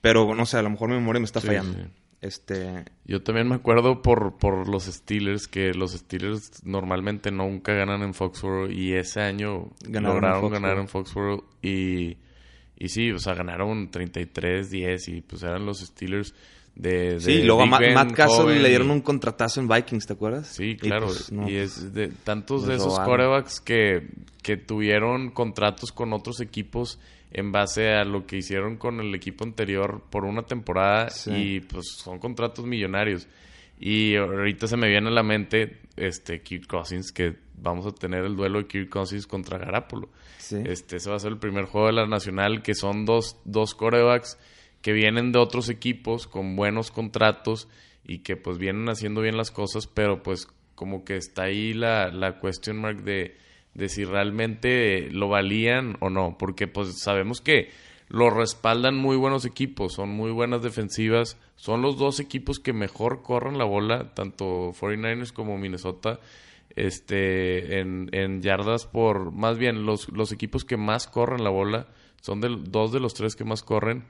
Pero 0.00 0.34
no 0.34 0.46
sé, 0.46 0.56
a 0.56 0.62
lo 0.62 0.70
mejor 0.70 0.88
mi 0.88 0.94
memoria 0.94 1.20
me 1.20 1.26
está 1.26 1.40
fallando. 1.40 1.76
Este... 2.22 2.84
Yo 3.04 3.22
también 3.22 3.48
me 3.48 3.54
acuerdo 3.54 4.02
por, 4.02 4.38
por 4.38 4.68
los 4.68 4.84
Steelers, 4.84 5.46
que 5.46 5.72
los 5.74 5.92
Steelers 5.92 6.64
normalmente 6.64 7.30
nunca 7.30 7.74
ganan 7.74 8.02
en 8.02 8.14
Foxborough 8.14 8.70
y 8.70 8.94
ese 8.94 9.20
año 9.20 9.70
lograron 9.86 10.50
ganar 10.50 10.78
en 10.78 10.88
Foxborough 10.88 11.44
y, 11.62 12.16
y 12.80 12.88
sí, 12.88 13.12
o 13.12 13.18
sea, 13.18 13.34
ganaron 13.34 13.90
33-10 13.90 15.08
y 15.08 15.20
pues 15.20 15.44
eran 15.44 15.64
los 15.64 15.78
Steelers 15.80 16.34
de, 16.74 17.20
sí, 17.20 17.42
luego 17.42 17.62
a 17.62 17.66
Matt, 17.66 18.12
Castle 18.12 18.58
le 18.58 18.68
dieron 18.68 18.90
un 18.90 19.02
contratazo 19.02 19.60
en 19.60 19.68
Vikings, 19.68 20.06
¿te 20.06 20.14
acuerdas? 20.14 20.46
Sí, 20.48 20.76
claro. 20.76 21.06
Pues, 21.06 21.30
y, 21.46 21.56
es 21.56 21.92
de 21.92 22.08
tantos 22.08 22.66
de 22.66 22.76
esos 22.76 22.98
corebacks 23.00 23.60
que, 23.60 24.08
que 24.42 24.56
tuvieron 24.56 25.30
contratos 25.30 25.92
con 25.92 26.14
otros 26.14 26.40
equipos 26.40 26.98
en 27.32 27.52
base 27.52 27.90
a 27.90 28.04
lo 28.04 28.26
que 28.26 28.38
hicieron 28.38 28.76
con 28.76 28.98
el 29.00 29.14
equipo 29.14 29.44
anterior 29.44 30.02
por 30.10 30.24
una 30.24 30.42
temporada 30.42 31.08
y 31.26 31.60
pues 31.60 31.96
son 31.96 32.18
contratos 32.18 32.64
millonarios. 32.64 33.28
Y 33.82 34.14
ahorita 34.14 34.66
se 34.66 34.76
me 34.76 34.88
viene 34.88 35.08
a 35.08 35.12
la 35.12 35.22
mente 35.22 35.80
este 35.96 36.42
Kirk 36.42 36.66
Cousins 36.66 37.12
que 37.12 37.36
vamos 37.54 37.86
a 37.86 37.92
tener 37.92 38.24
el 38.26 38.36
duelo 38.36 38.58
de 38.58 38.66
Kirk 38.66 38.90
Cousins 38.90 39.26
contra 39.26 39.56
Garapolo. 39.56 40.10
Este 40.36 40.96
ese 40.96 41.08
va 41.08 41.16
a 41.16 41.20
ser 41.20 41.32
el 41.32 41.38
primer 41.38 41.64
juego 41.64 41.86
de 41.86 41.94
la 41.94 42.06
Nacional 42.06 42.60
que 42.62 42.74
son 42.74 43.06
dos 43.06 43.40
dos 43.44 43.74
corebacks 43.74 44.38
que 44.82 44.92
vienen 44.92 45.32
de 45.32 45.38
otros 45.38 45.70
equipos 45.70 46.26
con 46.26 46.56
buenos 46.56 46.90
contratos 46.90 47.68
y 48.04 48.18
que 48.18 48.36
pues 48.36 48.58
vienen 48.58 48.88
haciendo 48.90 49.22
bien 49.22 49.38
las 49.38 49.50
cosas, 49.50 49.86
pero 49.86 50.22
pues 50.22 50.46
como 50.74 51.04
que 51.04 51.16
está 51.16 51.44
ahí 51.44 51.72
la, 51.72 52.10
la 52.10 52.38
question 52.38 52.80
mark 52.80 53.02
de, 53.02 53.36
de 53.74 53.88
si 53.88 54.04
realmente 54.04 55.10
lo 55.10 55.28
valían 55.28 55.96
o 56.00 56.10
no, 56.10 56.36
porque 56.38 56.66
pues 56.66 57.00
sabemos 57.00 57.40
que 57.40 57.70
lo 58.10 58.28
respaldan 58.28 58.96
muy 58.96 59.16
buenos 59.16 59.44
equipos, 59.44 59.94
son 59.94 60.10
muy 60.10 60.32
buenas 60.32 60.62
defensivas, 60.62 61.38
son 61.54 61.80
los 61.80 61.96
dos 61.96 62.18
equipos 62.18 62.58
que 62.58 62.72
mejor 62.72 63.22
corren 63.22 63.56
la 63.56 63.64
bola, 63.64 64.12
tanto 64.14 64.72
49ers 64.72 65.32
como 65.32 65.56
Minnesota, 65.56 66.18
este, 66.74 67.78
en, 67.78 68.08
en 68.10 68.42
yardas 68.42 68.86
por, 68.86 69.30
más 69.30 69.58
bien 69.58 69.86
los, 69.86 70.08
los 70.08 70.32
equipos 70.32 70.64
que 70.64 70.76
más 70.76 71.06
corren 71.06 71.44
la 71.44 71.50
bola, 71.50 71.86
son 72.20 72.40
de, 72.40 72.48
dos 72.68 72.90
de 72.90 72.98
los 72.98 73.14
tres 73.14 73.36
que 73.36 73.44
más 73.44 73.62
corren, 73.62 74.04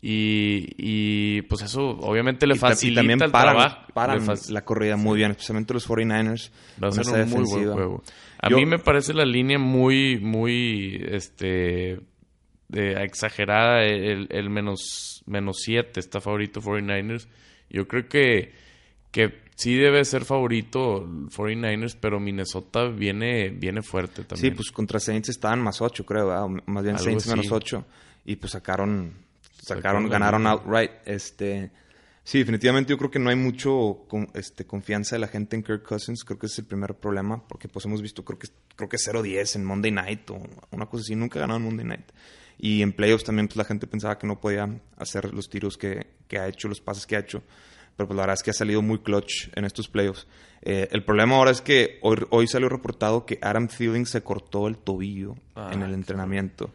y, 0.00 0.68
y 0.78 1.42
pues 1.42 1.60
eso 1.60 1.90
obviamente 1.90 2.46
le 2.46 2.56
facilita 2.56 3.02
y 3.02 3.06
también 3.06 3.30
para 3.30 4.18
la 4.48 4.64
corrida 4.64 4.96
muy 4.96 5.18
bien, 5.18 5.32
especialmente 5.32 5.74
los 5.74 5.88
49ers. 5.88 6.50
Va 6.82 6.88
a 6.88 6.90
ser 6.90 7.06
un 7.06 7.30
muy 7.30 7.44
buen 7.44 7.72
juego. 7.72 8.02
A 8.40 8.48
mí 8.50 8.66
me 8.66 8.80
parece 8.80 9.14
la 9.14 9.24
línea 9.24 9.60
muy, 9.60 10.18
muy 10.18 11.00
este 11.08 12.00
exagerada. 12.72 13.84
El, 13.84 14.28
el 14.30 14.50
menos, 14.50 15.22
menos 15.26 15.58
7 15.62 16.00
está 16.00 16.20
favorito 16.20 16.60
49ers. 16.60 17.26
Yo 17.70 17.88
creo 17.88 18.08
que, 18.08 18.52
que 19.10 19.42
sí 19.54 19.74
debe 19.74 20.04
ser 20.04 20.24
favorito 20.24 21.06
49ers, 21.06 21.96
pero 22.00 22.20
Minnesota 22.20 22.88
viene, 22.88 23.50
viene 23.50 23.82
fuerte 23.82 24.24
también. 24.24 24.52
Sí, 24.52 24.56
pues 24.56 24.70
contra 24.70 25.00
Saints 25.00 25.30
estaban 25.30 25.60
más 25.60 25.80
8, 25.80 26.04
creo, 26.04 26.48
más 26.48 26.84
bien 26.84 26.98
Saints 26.98 27.26
menos 27.28 27.50
8. 27.50 27.84
Y 28.24 28.36
pues 28.36 28.52
sacaron 28.52 29.14
sacaron, 29.60 30.08
ganaron 30.08 30.46
outright. 30.46 30.90
Este, 31.04 31.70
Sí, 32.24 32.38
definitivamente 32.38 32.90
yo 32.90 32.98
creo 32.98 33.10
que 33.10 33.18
no 33.18 33.30
hay 33.30 33.36
mucho 33.36 34.06
este, 34.34 34.64
confianza 34.64 35.16
de 35.16 35.20
la 35.20 35.26
gente 35.26 35.56
en 35.56 35.64
Kirk 35.64 35.82
Cousins. 35.82 36.22
Creo 36.22 36.38
que 36.38 36.46
ese 36.46 36.54
es 36.54 36.58
el 36.60 36.66
primer 36.66 36.94
problema, 36.94 37.46
porque 37.48 37.68
pues 37.68 37.84
hemos 37.84 38.00
visto, 38.00 38.24
creo 38.24 38.38
que 38.38 38.46
creo 38.76 38.88
que 38.88 38.96
0-10 38.96 39.56
en 39.56 39.64
Monday 39.64 39.90
Night 39.90 40.30
o 40.30 40.40
una 40.70 40.86
cosa 40.86 41.02
así. 41.02 41.16
Nunca 41.16 41.42
en 41.42 41.62
Monday 41.62 41.84
Night. 41.84 42.12
Y 42.64 42.80
en 42.80 42.92
playoffs 42.92 43.24
también 43.24 43.48
pues, 43.48 43.56
la 43.56 43.64
gente 43.64 43.88
pensaba 43.88 44.16
que 44.16 44.24
no 44.24 44.40
podía 44.40 44.80
hacer 44.96 45.34
los 45.34 45.50
tiros 45.50 45.76
que, 45.76 46.06
que 46.28 46.38
ha 46.38 46.46
hecho, 46.46 46.68
los 46.68 46.80
pases 46.80 47.06
que 47.06 47.16
ha 47.16 47.18
hecho. 47.18 47.42
Pero 47.96 48.06
pues 48.06 48.16
la 48.16 48.22
verdad 48.22 48.34
es 48.34 48.44
que 48.44 48.50
ha 48.50 48.54
salido 48.54 48.80
muy 48.82 49.00
clutch 49.00 49.48
en 49.56 49.64
estos 49.64 49.88
playoffs. 49.88 50.28
Eh, 50.62 50.88
el 50.92 51.04
problema 51.04 51.34
ahora 51.34 51.50
es 51.50 51.60
que 51.60 51.98
hoy, 52.02 52.18
hoy 52.30 52.46
salió 52.46 52.68
reportado 52.68 53.26
que 53.26 53.40
Adam 53.42 53.66
Thielen 53.66 54.06
se 54.06 54.22
cortó 54.22 54.68
el 54.68 54.78
tobillo 54.78 55.34
en 55.72 55.82
el 55.82 55.92
entrenamiento. 55.92 56.70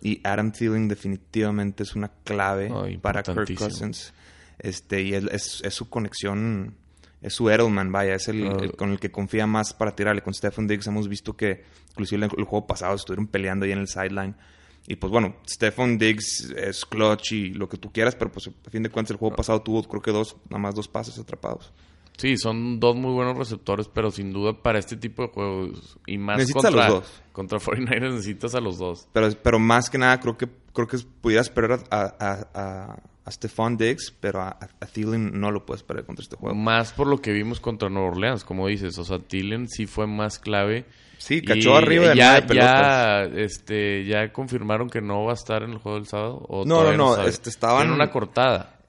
Y 0.00 0.20
Adam 0.22 0.52
Thielen 0.52 0.86
definitivamente 0.86 1.82
es 1.82 1.96
una 1.96 2.12
clave 2.22 2.70
para 3.02 3.24
Kirk 3.24 3.52
Cousins. 3.56 4.14
Este, 4.60 5.02
y 5.02 5.14
es, 5.14 5.60
es, 5.64 5.74
su 5.74 5.90
conexión, 5.90 6.76
es 7.20 7.34
su 7.34 7.50
Edelman, 7.50 7.90
vaya, 7.90 8.14
es 8.14 8.28
el, 8.28 8.76
con 8.76 8.92
el 8.92 9.00
que 9.00 9.10
confía 9.10 9.48
más 9.48 9.74
para 9.74 9.96
tirarle. 9.96 10.22
Con 10.22 10.34
Stephen 10.34 10.68
Diggs 10.68 10.86
hemos 10.86 11.08
visto 11.08 11.36
que 11.36 11.64
inclusive 11.90 12.26
el, 12.26 12.30
el 12.38 12.44
juego 12.44 12.64
pasado 12.64 12.94
estuvieron 12.94 13.26
peleando 13.26 13.64
ahí 13.64 13.72
en 13.72 13.80
el 13.80 13.88
sideline. 13.88 14.36
Y 14.86 14.96
pues 14.96 15.12
bueno, 15.12 15.36
Stephen 15.48 15.96
Diggs 15.96 16.52
es 16.56 16.84
clutch 16.84 17.32
y 17.32 17.50
lo 17.50 17.68
que 17.68 17.76
tú 17.76 17.92
quieras, 17.92 18.16
pero 18.16 18.32
pues 18.32 18.48
a 18.48 18.70
fin 18.70 18.82
de 18.82 18.90
cuentas 18.90 19.12
el 19.12 19.16
juego 19.16 19.36
pasado 19.36 19.62
tuvo 19.62 19.82
creo 19.84 20.02
que 20.02 20.10
dos, 20.10 20.36
nada 20.50 20.58
más 20.58 20.74
dos 20.74 20.88
pases 20.88 21.18
atrapados. 21.18 21.72
Sí, 22.16 22.36
son 22.36 22.78
dos 22.78 22.94
muy 22.94 23.12
buenos 23.12 23.36
receptores, 23.36 23.88
pero 23.88 24.10
sin 24.10 24.32
duda 24.32 24.52
para 24.52 24.78
este 24.78 24.96
tipo 24.96 25.22
de 25.22 25.28
juegos 25.28 25.98
y 26.06 26.18
más 26.18 26.38
necesitas 26.38 26.62
contra, 26.64 26.84
a 26.84 26.88
los 26.90 27.00
dos. 27.00 27.22
contra 27.32 27.58
49 27.58 28.10
necesitas 28.14 28.54
a 28.54 28.60
los 28.60 28.78
dos. 28.78 29.08
Pero, 29.12 29.30
pero 29.42 29.58
más 29.58 29.88
que 29.88 29.98
nada 29.98 30.20
creo 30.20 30.36
que 30.36 30.48
creo 30.72 30.86
que 30.86 30.98
pudieras 31.20 31.46
esperar 31.46 31.80
a, 31.90 32.14
a, 32.54 32.98
a, 33.24 33.30
Stephon 33.30 33.76
Diggs, 33.76 34.12
pero 34.20 34.40
a, 34.40 34.48
a, 34.48 34.86
Thielen 34.86 35.40
no 35.40 35.50
lo 35.50 35.64
puedes 35.64 35.80
esperar 35.80 36.04
contra 36.04 36.22
este 36.22 36.36
juego. 36.36 36.54
Más 36.54 36.92
por 36.92 37.06
lo 37.06 37.18
que 37.18 37.32
vimos 37.32 37.60
contra 37.60 37.88
Nueva 37.88 38.08
Orleans, 38.08 38.44
como 38.44 38.66
dices. 38.68 38.98
O 38.98 39.04
sea, 39.04 39.18
Thielen 39.20 39.68
sí 39.68 39.86
fue 39.86 40.06
más 40.06 40.38
clave. 40.38 40.86
Sí, 41.22 41.42
cachó 41.42 41.76
arriba 41.76 42.08
de 42.08 42.16
ya, 42.16 42.46
ya, 42.46 43.22
este, 43.22 44.04
ya 44.04 44.32
confirmaron 44.32 44.90
que 44.90 45.00
no 45.00 45.24
va 45.24 45.32
a 45.32 45.34
estar 45.34 45.62
en 45.62 45.70
el 45.70 45.78
juego 45.78 45.98
del 45.98 46.06
sábado. 46.06 46.44
¿O 46.48 46.64
no, 46.64 46.82
no, 46.82 46.96
no, 46.96 47.22
este, 47.24 47.48
estaban... 47.48 47.86
En 47.86 47.92
una 47.92 48.10
cortada 48.10 48.82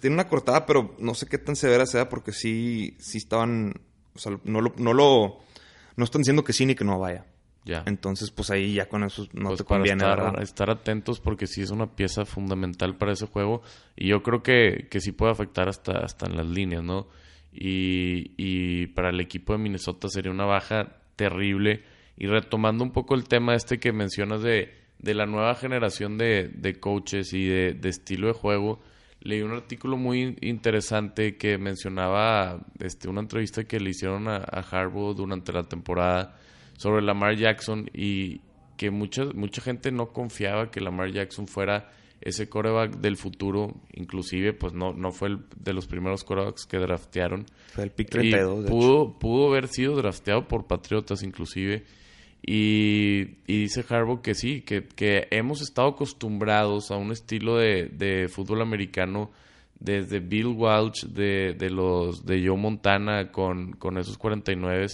tiene 0.00 0.14
una 0.14 0.28
cortada, 0.28 0.66
pero 0.66 0.94
no 0.98 1.14
sé 1.14 1.26
qué 1.26 1.38
tan 1.38 1.56
severa 1.56 1.86
sea 1.86 2.08
porque 2.08 2.32
sí, 2.32 2.96
sí 2.98 3.18
estaban, 3.18 3.74
o 4.14 4.18
sea, 4.18 4.38
no 4.44 4.60
lo, 4.60 4.74
no 4.78 4.92
lo, 4.92 5.38
no 5.96 6.04
están 6.04 6.22
diciendo 6.22 6.44
que 6.44 6.52
sí 6.52 6.66
ni 6.66 6.74
que 6.74 6.84
no 6.84 6.98
vaya. 6.98 7.26
Ya. 7.64 7.82
Entonces, 7.86 8.30
pues 8.30 8.50
ahí 8.50 8.74
ya 8.74 8.88
con 8.88 9.04
eso 9.04 9.26
no 9.34 9.48
pues 9.48 9.58
te 9.58 9.64
conviene. 9.64 10.02
Estar, 10.02 10.42
estar, 10.42 10.70
atentos 10.70 11.20
porque 11.20 11.46
sí 11.46 11.60
es 11.60 11.70
una 11.70 11.94
pieza 11.94 12.24
fundamental 12.24 12.96
para 12.96 13.12
ese 13.12 13.26
juego 13.26 13.62
y 13.96 14.08
yo 14.08 14.22
creo 14.22 14.42
que, 14.42 14.88
que 14.90 15.00
sí 15.00 15.12
puede 15.12 15.32
afectar 15.32 15.68
hasta, 15.68 15.98
hasta 15.98 16.26
en 16.26 16.36
las 16.38 16.46
líneas, 16.46 16.82
¿no? 16.82 17.08
Y, 17.52 18.32
y 18.38 18.86
para 18.88 19.10
el 19.10 19.20
equipo 19.20 19.52
de 19.52 19.58
Minnesota 19.58 20.08
sería 20.08 20.32
una 20.32 20.46
baja 20.46 20.99
terrible. 21.20 21.82
Y 22.16 22.28
retomando 22.28 22.82
un 22.82 22.92
poco 22.92 23.14
el 23.14 23.24
tema 23.24 23.54
este 23.54 23.78
que 23.78 23.92
mencionas 23.92 24.42
de, 24.42 24.72
de 24.98 25.12
la 25.12 25.26
nueva 25.26 25.54
generación 25.54 26.16
de, 26.16 26.48
de 26.48 26.80
coaches 26.80 27.34
y 27.34 27.46
de, 27.46 27.78
estilo 27.84 28.28
de 28.28 28.32
juego, 28.32 28.80
leí 29.20 29.42
un 29.42 29.52
artículo 29.52 29.98
muy 29.98 30.38
interesante 30.40 31.36
que 31.36 31.58
mencionaba 31.58 32.66
este, 32.78 33.10
una 33.10 33.20
entrevista 33.20 33.64
que 33.64 33.80
le 33.80 33.90
hicieron 33.90 34.28
a, 34.28 34.36
a 34.36 34.88
durante 35.14 35.52
la 35.52 35.64
temporada 35.64 36.38
sobre 36.78 37.02
Lamar 37.02 37.36
Jackson 37.36 37.90
y 37.92 38.40
que 38.78 38.90
mucha, 38.90 39.26
mucha 39.34 39.60
gente 39.60 39.92
no 39.92 40.14
confiaba 40.14 40.70
que 40.70 40.80
Lamar 40.80 41.12
Jackson 41.12 41.46
fuera 41.46 41.90
ese 42.20 42.48
coreback 42.48 42.96
del 42.98 43.16
futuro, 43.16 43.74
inclusive 43.92 44.52
pues 44.52 44.72
no, 44.72 44.92
no 44.92 45.10
fue 45.10 45.28
el 45.28 45.38
de 45.56 45.72
los 45.72 45.86
primeros 45.86 46.24
corebacks 46.24 46.66
que 46.66 46.78
draftearon. 46.78 47.46
Fue 47.72 47.84
el 47.84 47.90
pick 47.90 48.10
32. 48.10 48.66
pudo, 48.66 49.18
pudo 49.18 49.48
haber 49.48 49.68
sido 49.68 49.96
drafteado 49.96 50.46
por 50.46 50.66
Patriotas 50.66 51.22
inclusive 51.22 51.84
y, 52.42 53.24
dice 53.46 53.84
Harbaugh 53.88 54.22
que 54.22 54.34
sí, 54.34 54.62
que, 54.62 54.86
que, 54.86 55.28
hemos 55.30 55.60
estado 55.60 55.88
acostumbrados 55.88 56.90
a 56.90 56.96
un 56.96 57.12
estilo 57.12 57.56
de, 57.56 57.86
de 57.86 58.28
fútbol 58.28 58.62
americano 58.62 59.30
desde 59.78 60.20
Bill 60.20 60.48
Walsh 60.48 61.04
de, 61.06 61.54
de, 61.58 61.70
los 61.70 62.24
de 62.24 62.46
Joe 62.46 62.56
Montana 62.56 63.30
con, 63.30 63.72
con 63.72 63.98
esos 63.98 64.18
49 64.18 64.86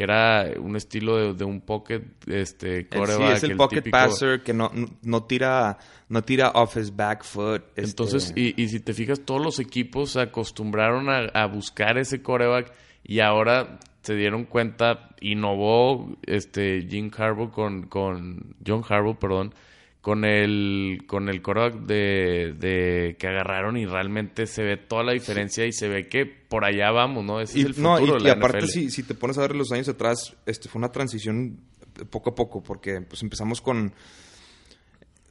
que 0.00 0.04
era 0.04 0.46
un 0.58 0.76
estilo 0.76 1.34
de, 1.34 1.44
un 1.44 1.60
pocket 1.60 2.00
este 2.26 2.88
Sí, 2.90 3.22
es 3.34 3.42
el, 3.42 3.54
pocket 3.54 3.82
passer 3.90 4.42
que 4.42 4.54
no, 4.54 4.72
no, 5.02 5.24
tira 5.24 5.76
no 6.08 6.24
tira 6.24 6.52
off 6.54 6.78
his 6.78 6.96
back 6.96 7.22
foot. 7.22 7.64
Este 7.76 7.82
Entonces, 7.82 8.32
y, 8.34 8.54
y 8.60 8.68
si 8.68 8.80
te 8.80 8.94
fijas, 8.94 9.20
todos 9.20 9.42
los 9.42 9.58
equipos 9.58 10.12
se 10.12 10.22
acostumbraron 10.22 11.10
a, 11.10 11.26
a 11.34 11.44
buscar 11.48 11.98
ese 11.98 12.22
coreback 12.22 12.72
y 13.04 13.20
ahora 13.20 13.78
se 14.00 14.14
dieron 14.14 14.44
cuenta, 14.46 15.10
innovó 15.20 16.16
este 16.24 16.86
Jim 16.88 17.10
Harbaugh 17.14 17.50
con, 17.50 17.82
con 17.82 18.56
John 18.66 18.82
Harbaugh, 18.88 19.18
perdón, 19.18 19.52
con 20.00 20.24
el 20.24 21.04
con 21.06 21.28
el 21.28 21.42
de, 21.86 22.54
de, 22.58 23.16
que 23.18 23.26
agarraron 23.26 23.76
y 23.76 23.84
realmente 23.84 24.46
se 24.46 24.62
ve 24.62 24.76
toda 24.76 25.02
la 25.02 25.12
diferencia 25.12 25.66
y 25.66 25.72
se 25.72 25.88
ve 25.88 26.08
que 26.08 26.24
por 26.26 26.64
allá 26.64 26.90
vamos, 26.90 27.24
¿no? 27.24 27.40
Ese 27.40 27.60
es 27.60 27.66
el 27.66 27.74
futuro 27.74 28.18
y, 28.18 28.28
aparte 28.28 28.66
si, 28.66 28.90
si 28.90 29.02
te 29.02 29.14
pones 29.14 29.36
a 29.38 29.42
ver 29.42 29.54
los 29.54 29.72
años 29.72 29.88
atrás, 29.88 30.36
este 30.46 30.68
fue 30.68 30.78
una 30.78 30.90
transición 30.90 31.60
poco 32.08 32.30
a 32.30 32.34
poco 32.34 32.62
porque 32.62 33.00
pues 33.02 33.22
empezamos 33.22 33.60
con 33.60 33.92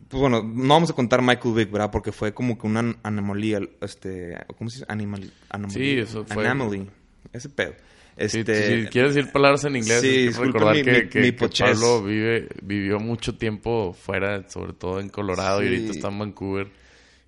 pues 0.09 0.21
bueno, 0.21 0.41
no 0.41 0.73
vamos 0.73 0.89
a 0.89 0.93
contar 0.93 1.21
Michael 1.21 1.53
Vick, 1.53 1.71
¿verdad? 1.71 1.91
Porque 1.91 2.11
fue 2.11 2.33
como 2.33 2.57
que 2.57 2.65
una 2.65 2.95
anomalía, 3.03 3.59
este, 3.81 4.35
¿cómo 4.57 4.69
se 4.71 4.77
dice? 4.77 4.85
Animal, 4.89 5.31
anomalía. 5.49 5.83
Sí, 5.83 5.99
eso 5.99 6.25
fue. 6.25 6.47
Anomaly, 6.47 6.89
ese 7.31 7.49
pedo. 7.49 7.75
Este, 8.19 8.81
si, 8.83 8.87
quieres 8.87 9.15
decir 9.15 9.31
palabras 9.31 9.63
en 9.63 9.77
inglés, 9.77 10.01
sí, 10.01 10.29
recordar 10.31 10.75
que, 10.83 11.33
Pablo 11.33 12.03
vive, 12.03 12.49
vivió 12.61 12.99
mucho 12.99 13.37
tiempo 13.37 13.93
fuera, 13.93 14.47
sobre 14.49 14.73
todo 14.73 14.99
en 14.99 15.07
Colorado, 15.07 15.63
y 15.63 15.67
ahorita 15.67 15.91
está 15.91 16.09
en 16.09 16.19
Vancouver. 16.19 16.67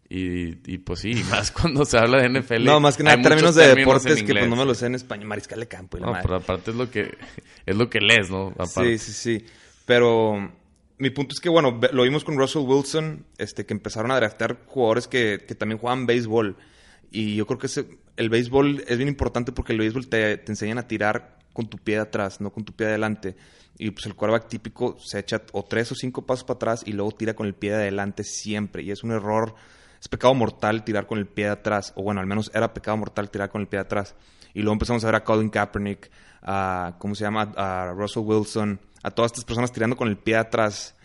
Y, 0.10 0.78
pues 0.80 1.00
sí, 1.00 1.14
más 1.32 1.52
cuando 1.52 1.86
se 1.86 1.98
habla 1.98 2.22
de 2.22 2.42
NFL. 2.42 2.66
No, 2.66 2.82
más 2.82 2.98
que 2.98 3.04
nada, 3.04 3.22
términos 3.22 3.56
de 3.56 3.74
deportes 3.74 4.22
que 4.22 4.34
pues 4.34 4.50
no 4.50 4.58
me 4.58 4.66
lo 4.66 4.76
sé 4.76 4.88
en 4.88 4.96
español, 4.96 5.30
mariscal 5.30 5.62
de 5.62 5.68
campo. 5.70 5.98
Y 5.98 6.02
no, 6.02 6.14
pero 6.22 6.36
aparte 6.36 6.72
es 6.72 6.78
lo 6.78 6.92
que 6.92 7.18
es 7.66 7.76
lo 7.78 7.90
que 7.90 8.02
lees, 8.02 8.30
¿no? 8.30 8.54
Sí, 8.66 8.98
sí, 8.98 9.14
sí. 9.14 9.46
Pero 9.86 10.52
mi 10.98 11.10
punto 11.10 11.34
es 11.34 11.40
que, 11.40 11.48
bueno, 11.48 11.80
lo 11.94 12.04
vimos 12.04 12.26
con 12.26 12.38
Russell 12.38 12.64
Wilson, 12.64 13.26
este, 13.38 13.66
que 13.66 13.74
empezaron 13.74 14.12
a 14.12 14.18
draftear 14.18 14.58
jugadores 14.66 15.08
que, 15.08 15.46
que 15.48 15.56
también 15.56 15.80
juegan 15.80 16.06
béisbol. 16.06 16.58
Y 17.12 17.36
yo 17.38 17.48
creo 17.48 17.60
que 17.60 17.68
ese, 17.68 17.86
el 18.18 18.30
béisbol 18.30 18.84
es 18.88 18.98
bien 18.98 19.10
importante 19.10 19.52
porque 19.52 19.74
el 19.74 19.80
béisbol 19.80 20.08
te, 20.08 20.44
enseñan 20.50 20.78
a 20.78 20.88
tirar 20.88 21.38
con 21.54 21.70
tu 21.70 21.78
pie 21.78 21.96
de 21.96 22.02
atrás, 22.02 22.42
no 22.42 22.52
con 22.52 22.64
tu 22.64 22.74
pie 22.74 22.88
de 22.88 22.94
adelante. 22.94 23.36
Y 23.78 23.92
pues 23.92 24.06
el 24.06 24.16
quarterback 24.16 24.48
típico 24.48 24.98
se 25.00 25.20
echa 25.20 25.42
o 25.54 25.64
tres 25.64 25.92
o 25.92 25.96
cinco 25.96 26.26
pasos 26.26 26.44
para 26.44 26.56
atrás 26.56 26.84
y 26.86 26.94
luego 26.94 27.12
tira 27.12 27.34
con 27.34 27.48
el 27.48 27.56
pie 27.56 27.72
de 27.72 27.78
adelante 27.78 28.24
siempre. 28.24 28.84
Y 28.84 28.92
es 28.92 29.04
un 29.04 29.12
error, 29.12 29.56
es 30.00 30.08
pecado 30.08 30.34
mortal 30.34 30.84
tirar 30.84 31.08
con 31.08 31.18
el 31.18 31.28
pie 31.28 31.46
de 31.46 31.52
atrás. 31.52 31.94
O 31.96 32.04
bueno, 32.04 32.20
al 32.22 32.28
menos 32.28 32.52
era 32.54 32.74
pecado 32.74 32.98
mortal 32.98 33.32
tirar 33.32 33.50
con 33.50 33.62
el 33.62 33.68
pie 33.68 33.78
de 33.78 33.86
atrás. 33.86 34.16
Y 34.54 34.60
luego 34.60 34.74
empezamos 34.74 35.04
a 35.04 35.08
ver 35.08 35.16
a 35.16 35.24
Colin 35.24 35.50
Kaepernick, 35.50 36.12
a, 36.42 36.96
¿cómo 37.00 37.16
se 37.16 37.24
llama? 37.24 37.54
A 37.56 37.94
Russell 37.96 38.24
Wilson, 38.24 38.80
a 39.02 39.12
todas 39.12 39.32
estas 39.32 39.46
personas 39.46 39.72
tirando 39.72 39.96
con 39.96 40.08
el 40.08 40.18
pie 40.18 40.36
de 40.36 40.42
atrás. 40.42 40.96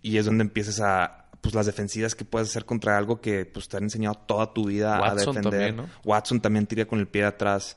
Y 0.00 0.16
es 0.16 0.26
donde 0.26 0.42
empiezas 0.42 0.80
a, 0.80 1.23
pues 1.44 1.54
las 1.54 1.66
defensivas 1.66 2.14
que 2.14 2.24
puedes 2.24 2.48
hacer 2.48 2.64
contra 2.64 2.96
algo 2.96 3.20
que 3.20 3.44
pues 3.44 3.68
te 3.68 3.76
han 3.76 3.82
enseñado 3.82 4.14
toda 4.14 4.54
tu 4.54 4.64
vida 4.64 4.96
a 4.96 5.14
defender. 5.14 5.42
También, 5.42 5.76
¿no? 5.76 5.88
Watson 6.02 6.40
también 6.40 6.66
tira 6.66 6.86
con 6.86 6.98
el 6.98 7.06
pie 7.06 7.20
de 7.20 7.28
atrás. 7.28 7.76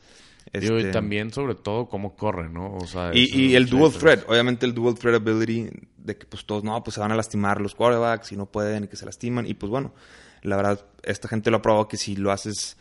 y 0.54 0.60
este, 0.60 0.92
también 0.92 1.34
sobre 1.34 1.54
todo 1.56 1.90
cómo 1.90 2.16
corre, 2.16 2.48
¿no? 2.48 2.76
O 2.76 2.88
sea, 2.88 3.12
y, 3.14 3.56
el 3.56 3.68
dual 3.68 3.92
threat, 3.92 4.24
obviamente 4.30 4.66
el 4.66 4.74
dual 4.74 4.96
threat 4.96 5.16
ability 5.16 5.70
de 5.98 6.18
que 6.18 6.26
pues 6.26 6.46
todos, 6.46 6.64
no, 6.64 6.82
pues 6.82 6.94
se 6.94 7.02
van 7.02 7.12
a 7.12 7.16
lastimar 7.16 7.60
los 7.60 7.76
quarterbacks 7.76 8.32
y 8.32 8.38
no 8.38 8.46
pueden 8.46 8.86
y 8.86 8.88
que 8.88 8.96
se 8.96 9.06
lastiman. 9.06 9.46
Y 9.46 9.54
pues 9.54 9.70
bueno, 9.70 9.94
la 10.44 10.56
verdad, 10.56 10.86
esta 11.04 11.28
gente 11.28 11.52
lo 11.52 11.58
ha 11.58 11.62
probado 11.62 11.90
que 11.90 11.98
si 11.98 12.16
lo 12.16 12.32
haces... 12.32 12.78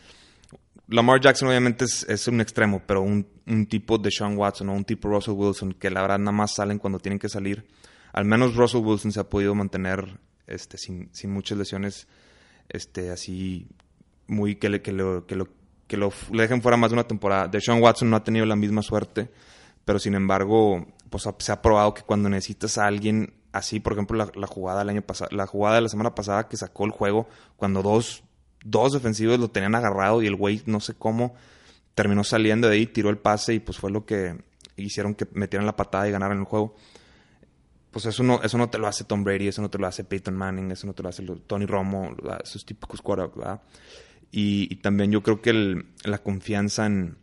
Lamar 0.87 1.19
Jackson 1.19 1.49
obviamente 1.49 1.83
es, 1.83 2.05
es 2.07 2.29
un 2.29 2.39
extremo, 2.39 2.81
pero 2.87 3.01
un, 3.01 3.27
un, 3.45 3.65
tipo 3.65 3.97
de 3.97 4.09
Sean 4.09 4.37
Watson 4.37 4.69
o 4.69 4.73
un 4.73 4.85
tipo 4.85 5.09
Russell 5.09 5.33
Wilson 5.33 5.73
que 5.73 5.89
la 5.89 6.01
verdad 6.01 6.17
nada 6.17 6.31
más 6.31 6.55
salen 6.55 6.79
cuando 6.79 6.97
tienen 6.97 7.19
que 7.19 7.27
salir. 7.27 7.67
Al 8.13 8.23
menos 8.23 8.55
Russell 8.55 8.79
Wilson 8.79 9.11
se 9.11 9.19
ha 9.19 9.29
podido 9.29 9.53
mantener 9.53 10.17
este, 10.47 10.77
sin, 10.77 11.09
sin 11.13 11.31
muchas 11.31 11.57
lesiones, 11.57 12.07
este, 12.69 13.11
así 13.11 13.67
muy 14.27 14.55
que, 14.55 14.69
le, 14.69 14.81
que, 14.81 14.91
lo, 14.91 15.25
que, 15.25 15.35
lo, 15.35 15.47
que 15.87 15.97
lo 15.97 16.11
le 16.31 16.43
dejen 16.43 16.61
fuera 16.61 16.77
más 16.77 16.91
de 16.91 16.95
una 16.95 17.07
temporada. 17.07 17.47
De 17.47 17.61
Sean 17.61 17.81
Watson 17.81 18.09
no 18.09 18.15
ha 18.15 18.23
tenido 18.23 18.45
la 18.45 18.55
misma 18.55 18.81
suerte, 18.81 19.29
pero 19.85 19.99
sin 19.99 20.15
embargo, 20.15 20.85
pues 21.09 21.27
se 21.39 21.51
ha 21.51 21.61
probado 21.61 21.93
que 21.93 22.01
cuando 22.01 22.29
necesitas 22.29 22.77
a 22.77 22.85
alguien 22.85 23.33
así, 23.51 23.79
por 23.79 23.93
ejemplo, 23.93 24.17
la, 24.33 24.47
jugada 24.47 24.79
del 24.79 24.89
año 24.89 25.01
pasado, 25.01 25.29
la 25.35 25.47
jugada 25.47 25.75
de 25.75 25.81
la 25.81 25.89
semana 25.89 26.15
pasada 26.15 26.47
que 26.47 26.57
sacó 26.57 26.85
el 26.85 26.91
juego, 26.91 27.27
cuando 27.55 27.81
dos, 27.81 28.23
dos 28.63 28.93
defensivos 28.93 29.39
lo 29.39 29.49
tenían 29.49 29.75
agarrado 29.75 30.21
y 30.21 30.27
el 30.27 30.35
güey 30.35 30.61
no 30.65 30.79
sé 30.79 30.93
cómo 30.93 31.35
terminó 31.95 32.23
saliendo 32.23 32.67
de 32.67 32.75
ahí, 32.75 32.85
tiró 32.85 33.09
el 33.09 33.17
pase 33.17 33.55
y 33.55 33.59
pues 33.59 33.77
fue 33.77 33.89
lo 33.89 34.05
que 34.05 34.37
hicieron 34.75 35.15
que 35.15 35.27
metieran 35.33 35.65
la 35.65 35.75
patada 35.75 36.07
y 36.07 36.11
ganaran 36.11 36.37
el 36.37 36.43
juego 36.43 36.75
pues 37.91 38.05
eso 38.05 38.23
no, 38.23 38.41
eso 38.43 38.57
no 38.57 38.69
te 38.69 38.77
lo 38.77 38.87
hace 38.87 39.03
Tom 39.03 39.23
Brady, 39.23 39.47
eso 39.47 39.61
no 39.61 39.69
te 39.69 39.77
lo 39.77 39.87
hace 39.87 40.03
Peyton 40.03 40.35
Manning, 40.35 40.71
eso 40.71 40.87
no 40.87 40.93
te 40.93 41.03
lo 41.03 41.09
hace 41.09 41.23
Tony 41.47 41.65
Romo, 41.65 42.15
esos 42.43 42.65
típicos 42.65 43.01
quarterbacks, 43.01 43.37
¿verdad? 43.37 43.61
Y, 44.31 44.75
también 44.77 45.11
yo 45.11 45.23
creo 45.23 45.41
que 45.41 45.83
la 46.03 46.17
confianza 46.19 46.85
en, 46.85 47.17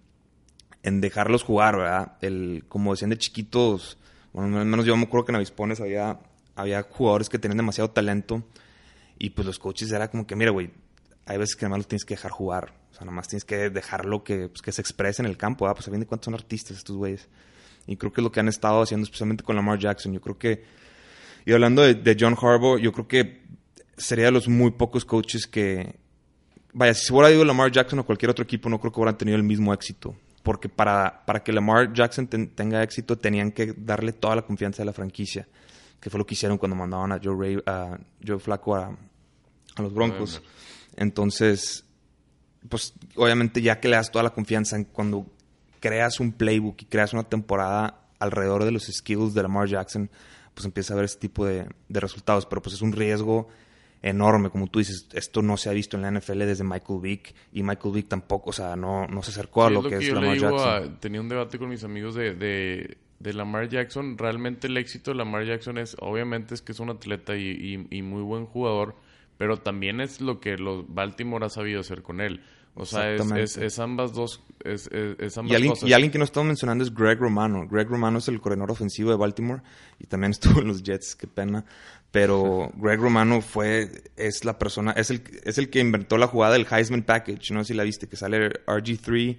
en 0.83 1.01
dejarlos 1.01 1.43
jugar, 1.43 1.77
¿verdad? 1.77 2.17
El, 2.23 2.65
como 2.69 2.93
decían 2.93 3.11
de 3.11 3.19
chiquitos, 3.19 3.99
bueno, 4.33 4.59
al 4.59 4.67
menos 4.67 4.87
yo 4.87 4.97
me 4.97 5.05
acuerdo 5.05 5.27
que 5.27 5.33
en 5.33 5.37
Avispones 5.37 5.81
había, 5.81 6.19
había 6.57 6.83
jugadores 6.83 7.29
que 7.29 7.39
tenían 7.39 7.59
demasiado 7.59 7.91
talento 7.91 8.43
y 9.19 9.31
pues 9.31 9.47
los 9.47 9.59
coaches 9.59 9.93
era 9.93 10.11
como 10.11 10.27
que, 10.27 10.35
mira, 10.35 10.51
güey, 10.51 10.71
hay 11.27 11.39
veces 11.39 11.57
que 11.57 11.65
además 11.65 11.81
los 11.81 11.89
tienes 11.89 12.05
que 12.05 12.15
dejar 12.15 12.31
jugar. 12.31 12.75
O 12.91 12.95
sea, 12.95 13.05
nomás 13.05 13.29
tienes 13.29 13.45
que 13.45 13.71
dejarlo 13.71 14.25
que, 14.25 14.49
pues, 14.49 14.63
que 14.63 14.73
se 14.73 14.81
exprese 14.81 15.23
en 15.23 15.27
el 15.27 15.37
campo. 15.37 15.65
¿verdad? 15.65 15.77
Pues 15.77 15.89
a 15.89 15.91
fin 15.91 16.01
de 16.01 16.07
cuentas 16.07 16.27
son 16.27 16.35
artistas 16.35 16.77
estos 16.77 16.97
güeyes. 16.97 17.29
Y 17.87 17.97
creo 17.97 18.13
que 18.13 18.21
es 18.21 18.25
lo 18.25 18.33
que 18.33 18.41
han 18.41 18.49
estado 18.49 18.83
haciendo, 18.83 19.05
especialmente 19.05 19.45
con 19.45 19.57
Lamar 19.57 19.79
Jackson. 19.79 20.13
Yo 20.13 20.21
creo 20.21 20.39
que, 20.39 20.65
y 21.45 21.53
hablando 21.53 21.83
de, 21.83 21.95
de 21.95 22.17
John 22.19 22.37
Harbaugh, 22.41 22.79
yo 22.79 22.93
creo 22.93 23.07
que 23.07 23.43
sería 23.97 24.27
de 24.27 24.33
los 24.33 24.49
muy 24.49 24.71
pocos 24.71 25.05
coaches 25.05 25.47
que, 25.47 25.95
vaya, 26.73 26.95
si 26.95 27.07
se 27.07 27.13
hubiera 27.13 27.31
ido 27.31 27.45
Lamar 27.45 27.71
Jackson 27.71 27.99
o 27.99 28.05
cualquier 28.05 28.31
otro 28.31 28.45
equipo, 28.45 28.69
no 28.69 28.81
creo 28.81 28.93
que 28.93 29.01
hubieran 29.01 29.19
tenido 29.19 29.37
el 29.37 29.45
mismo 29.45 29.73
éxito 29.73 30.17
porque 30.45 30.69
para, 30.69 31.25
para 31.25 31.43
que 31.43 31.53
Lamar 31.53 31.93
Jackson 31.95 32.29
tenga 32.29 32.83
éxito 32.83 33.17
tenían 33.17 33.51
que 33.51 33.75
darle 33.75 34.13
toda 34.13 34.37
la 34.37 34.43
confianza 34.43 34.83
de 34.83 34.85
la 34.85 34.93
franquicia, 34.93 35.49
que 35.99 36.11
fue 36.11 36.19
lo 36.19 36.27
que 36.27 36.35
hicieron 36.35 36.59
cuando 36.59 36.77
mandaban 36.77 37.13
a 37.13 37.21
Joe, 37.21 37.35
Ray, 37.35 37.63
a 37.65 37.99
Joe 38.25 38.39
a, 38.47 39.83
los 39.83 39.95
Broncos. 39.95 40.43
Entonces, 40.97 41.87
pues 42.69 42.93
obviamente 43.17 43.63
ya 43.63 43.81
que 43.81 43.89
le 43.89 43.97
das 43.97 44.13
toda 44.13 44.23
la 44.23 44.31
confianza, 44.31 44.77
cuando 44.93 45.27
creas 45.85 46.19
un 46.19 46.33
playbook 46.33 46.81
y 46.81 46.87
creas 46.87 47.13
una 47.13 47.25
temporada 47.25 48.01
alrededor 48.19 48.65
de 48.65 48.71
los 48.71 48.85
skills 48.85 49.35
de 49.35 49.43
Lamar 49.43 49.69
Jackson, 49.69 50.09
pues 50.55 50.65
empieza 50.65 50.95
a 50.95 50.97
ver 50.97 51.05
ese 51.05 51.19
tipo 51.19 51.45
de, 51.45 51.67
de 51.91 52.01
resultados, 52.01 52.47
pero 52.47 52.63
pues 52.63 52.75
es 52.75 52.81
un 52.81 52.93
riesgo 52.93 53.49
enorme. 54.01 54.49
Como 54.49 54.67
tú 54.69 54.79
dices, 54.79 55.07
esto 55.13 55.43
no 55.43 55.59
se 55.59 55.69
ha 55.69 55.75
visto 55.75 55.99
en 55.99 56.03
la 56.03 56.11
NFL 56.11 56.39
desde 56.39 56.65
Michael 56.65 57.01
Vick 57.03 57.35
y 57.53 57.63
Michael 57.63 57.95
Vick 57.97 58.09
tampoco, 58.09 58.49
o 58.49 58.53
sea, 58.55 58.77
no, 58.77 59.07
no 59.09 59.23
se 59.23 59.31
acercó 59.31 59.65
a 59.65 59.71
lo, 59.71 59.83
que, 59.83 59.97
es 59.97 60.09
Lamar 60.09 60.39
Jackson. 60.39 60.97
tenía 61.01 61.21
un 61.21 61.29
debate 61.29 61.59
con 61.59 61.69
mis 61.69 61.85
amigos 61.85 62.15
de, 62.15 62.35
de, 62.35 63.33
Lamar 63.35 63.69
Jackson. 63.69 64.17
Realmente 64.17 64.69
el 64.69 64.79
éxito 64.79 65.11
de 65.11 65.19
Lamar 65.19 65.45
Jackson 65.45 65.77
es, 65.77 65.99
obviamente, 66.01 66.55
es 66.55 66.63
que 66.63 66.73
es 66.73 66.81
un 66.81 66.89
atleta 66.89 67.37
y, 67.37 67.87
y, 67.91 68.01
muy 68.01 68.23
buen 68.23 68.47
jugador, 68.47 68.97
pero 69.37 69.59
también 69.59 70.01
es 70.01 70.23
lo 70.23 70.41
que 70.41 70.57
los 70.57 70.87
Baltimore 70.89 71.45
ha 71.45 71.51
sabido 71.51 71.81
hacer 71.81 72.01
con 72.01 72.23
él. 72.23 72.41
O 72.77 72.85
sea, 72.85 73.15
es, 73.15 73.57
es, 73.57 73.79
ambas 73.79 74.13
dos, 74.13 74.43
es, 74.65 74.89
ambas 75.39 75.53
y 75.53 75.55
alguien, 75.55 75.71
cosas. 75.71 75.89
Y 75.89 75.93
alguien 75.93 76.11
que 76.11 76.19
no 76.19 76.25
estamos 76.25 76.49
mencionando 76.49 76.83
es 76.83 76.93
Greg 76.93 77.21
Romano. 77.21 77.69
Greg 77.69 77.89
Romano 77.89 78.19
es 78.19 78.27
el 78.27 78.41
coordinador 78.41 78.73
ofensivo 78.73 79.11
de 79.11 79.17
Baltimore 79.17 79.63
y 80.01 80.07
también 80.07 80.31
estuvo 80.33 80.61
en 80.61 80.69
los 80.69 80.83
Jets, 80.83 81.15
qué 81.15 81.29
pena. 81.29 81.65
Pero 82.11 82.71
Greg 82.77 83.01
Romano 83.01 83.41
fue, 83.41 83.91
es 84.17 84.45
la 84.45 84.59
persona, 84.59 84.93
es 84.93 85.11
el, 85.11 85.23
es 85.45 85.59
el 85.59 85.71
que 85.71 85.81
inventó 85.81 86.17
la 86.17 86.27
jugada 86.27 86.55
del 86.55 86.67
Heisman 86.69 87.03
Package. 87.03 87.53
No 87.53 87.65
sé 87.65 87.69
si 87.69 87.75
la 87.75 87.85
viste, 87.85 88.09
que 88.09 88.17
sale 88.17 88.51
RG3, 88.67 89.39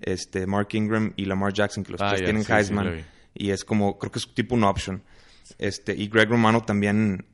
este, 0.00 0.46
Mark 0.46 0.68
Ingram 0.72 1.12
y 1.16 1.24
Lamar 1.24 1.52
Jackson, 1.52 1.84
que 1.84 1.92
los 1.92 2.00
ah, 2.00 2.10
tres 2.10 2.24
tienen 2.24 2.44
Heisman. 2.48 3.04
y 3.34 3.50
es 3.50 3.64
como, 3.64 3.98
creo 3.98 4.12
que 4.12 4.18
es 4.18 4.32
tipo 4.34 4.54
un 4.54 4.64
option. 4.64 5.02
Este, 5.58 5.94
y 5.94 6.08
Greg 6.08 6.28
Romano 6.28 6.62
también, 6.62 7.24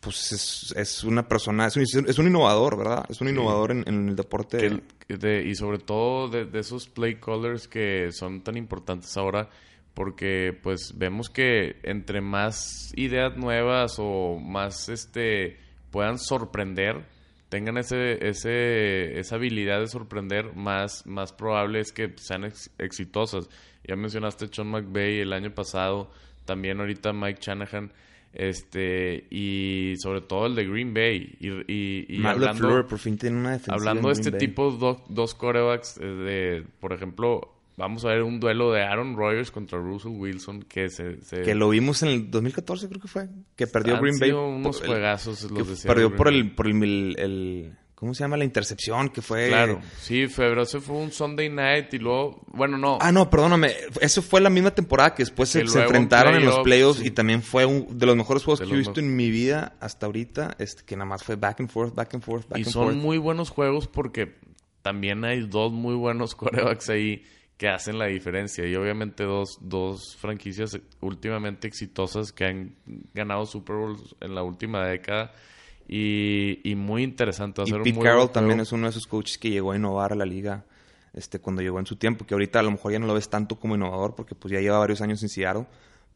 pues 0.00 0.32
es, 0.32 0.74
es 0.76 1.04
una 1.04 1.28
persona, 1.28 1.66
es 1.66 1.76
un, 1.76 1.82
es 1.82 2.18
un, 2.18 2.26
innovador, 2.26 2.76
¿verdad? 2.76 3.04
Es 3.08 3.20
un 3.20 3.28
innovador 3.28 3.70
en, 3.70 4.08
el 4.08 4.16
deporte. 4.16 4.80
y 5.08 5.54
sobre 5.54 5.78
todo 5.78 6.28
de, 6.28 6.46
de 6.46 6.58
esos 6.58 6.88
play 6.88 7.16
callers 7.16 7.68
que 7.68 8.10
son 8.12 8.42
tan 8.42 8.56
importantes 8.56 9.16
ahora 9.16 9.50
porque 9.94 10.58
pues 10.62 10.94
vemos 10.96 11.28
que 11.30 11.76
entre 11.82 12.20
más 12.20 12.92
ideas 12.96 13.36
nuevas 13.36 13.96
o 13.98 14.38
más 14.38 14.88
este 14.88 15.58
puedan 15.90 16.18
sorprender 16.18 17.04
tengan 17.48 17.76
ese, 17.76 18.26
ese 18.26 19.18
esa 19.18 19.34
habilidad 19.34 19.80
de 19.80 19.88
sorprender 19.88 20.54
más 20.54 21.06
más 21.06 21.32
probable 21.32 21.80
es 21.80 21.92
que 21.92 22.14
sean 22.16 22.50
exitosas 22.78 23.48
ya 23.86 23.96
mencionaste 23.96 24.48
Sean 24.52 24.68
McVay 24.68 25.20
el 25.20 25.32
año 25.32 25.52
pasado 25.52 26.10
también 26.44 26.80
ahorita 26.80 27.12
Mike 27.12 27.40
Shanahan 27.42 27.92
este 28.32 29.26
y 29.30 29.94
sobre 29.98 30.20
todo 30.20 30.46
el 30.46 30.54
de 30.54 30.64
Green 30.66 30.94
Bay 30.94 31.36
y, 31.40 32.16
y, 32.16 32.24
hablando, 32.24 32.86
por 32.86 32.98
fin 32.98 33.18
tiene 33.18 33.36
una 33.36 33.60
hablando 33.68 34.08
de 34.08 34.14
este 34.14 34.32
tipo 34.32 34.70
dos, 34.70 34.98
dos 35.08 35.34
corebacks 35.34 35.98
eh, 35.98 36.04
de 36.06 36.64
por 36.78 36.92
ejemplo 36.92 37.52
vamos 37.76 38.04
a 38.04 38.08
ver 38.08 38.22
un 38.22 38.38
duelo 38.38 38.72
de 38.72 38.82
Aaron 38.82 39.16
Rodgers 39.16 39.50
contra 39.50 39.78
Russell 39.80 40.12
Wilson 40.12 40.62
que 40.62 40.90
se, 40.90 41.18
que 41.42 41.54
lo 41.54 41.70
vimos 41.70 42.02
en 42.04 42.10
el 42.10 42.30
2014 42.30 42.88
creo 42.88 43.00
que 43.00 43.08
fue 43.08 43.28
que 43.56 43.66
perdió 43.66 44.00
Green 44.00 44.18
Bay. 44.20 44.30
unos 44.30 44.80
juegazos 44.80 45.50
los 45.50 45.82
perdió 45.82 46.14
por 46.14 46.28
el 46.28 46.52
por 46.52 46.68
el, 46.68 47.76
¿Cómo 48.00 48.14
se 48.14 48.24
llama 48.24 48.38
la 48.38 48.46
intercepción? 48.46 49.10
Que 49.10 49.20
fue. 49.20 49.48
Claro, 49.48 49.78
sí, 49.98 50.26
pero 50.34 50.62
ese 50.62 50.80
fue 50.80 50.96
un 50.96 51.12
Sunday 51.12 51.50
night 51.50 51.92
y 51.92 51.98
luego. 51.98 52.40
Bueno, 52.46 52.78
no. 52.78 52.96
Ah, 52.98 53.12
no, 53.12 53.28
perdóname. 53.28 53.74
Eso 54.00 54.22
fue 54.22 54.40
la 54.40 54.48
misma 54.48 54.70
temporada 54.70 55.14
que 55.14 55.22
después 55.22 55.50
se, 55.50 55.60
enfrentaron 55.60 56.34
en 56.34 56.46
los 56.46 56.60
playoffs 56.60 57.04
y 57.04 57.10
también 57.10 57.42
fue 57.42 57.66
uno 57.66 57.86
de 57.90 58.06
los 58.06 58.16
mejores 58.16 58.42
juegos 58.42 58.66
que 58.66 58.74
he 58.74 58.78
visto 58.78 59.00
en 59.00 59.14
mi 59.14 59.30
vida 59.30 59.76
hasta 59.80 60.06
ahorita. 60.06 60.56
Este, 60.58 60.82
que 60.82 60.96
nada 60.96 61.10
más 61.10 61.22
fue 61.22 61.36
back 61.36 61.60
and 61.60 61.68
forth, 61.68 61.94
back 61.94 62.14
and 62.14 62.22
forth, 62.22 62.48
back 62.48 62.58
y 62.58 62.62
and 62.62 62.72
forth. 62.72 62.88
Y 62.88 62.94
son 62.94 63.02
muy 63.02 63.18
buenos 63.18 63.50
juegos 63.50 63.86
porque 63.86 64.34
también 64.80 65.22
hay 65.26 65.46
dos 65.46 65.70
muy 65.70 65.94
buenos 65.94 66.34
corebacks 66.36 66.88
ahí 66.88 67.22
que 67.58 67.68
hacen 67.68 67.98
la 67.98 68.06
diferencia. 68.06 68.66
Y 68.66 68.76
obviamente 68.76 69.24
dos, 69.24 69.58
dos 69.60 70.16
franquicias 70.16 70.80
últimamente 71.02 71.68
exitosas 71.68 72.32
que 72.32 72.46
han 72.46 72.76
ganado 73.12 73.44
Super 73.44 73.76
Bowls 73.76 74.16
en 74.22 74.34
la 74.34 74.42
última 74.42 74.86
década. 74.86 75.34
Y, 75.92 76.60
y 76.62 76.76
muy 76.76 77.02
interesante. 77.02 77.62
y 77.66 77.72
Pete 77.72 77.98
Carroll 77.98 78.30
también 78.30 78.60
es 78.60 78.70
uno 78.70 78.84
de 78.84 78.90
esos 78.90 79.08
coaches 79.08 79.38
que 79.38 79.50
llegó 79.50 79.72
a 79.72 79.76
innovar 79.76 80.12
a 80.12 80.14
la 80.14 80.24
liga 80.24 80.64
este, 81.12 81.40
cuando 81.40 81.62
llegó 81.62 81.80
en 81.80 81.86
su 81.86 81.96
tiempo, 81.96 82.24
que 82.24 82.34
ahorita 82.34 82.60
a 82.60 82.62
lo 82.62 82.70
mejor 82.70 82.92
ya 82.92 83.00
no 83.00 83.08
lo 83.08 83.14
ves 83.14 83.28
tanto 83.28 83.58
como 83.58 83.74
innovador 83.74 84.14
porque 84.14 84.36
pues 84.36 84.52
ya 84.52 84.60
lleva 84.60 84.78
varios 84.78 85.00
años 85.00 85.20
en 85.24 85.28
Seattle, 85.28 85.66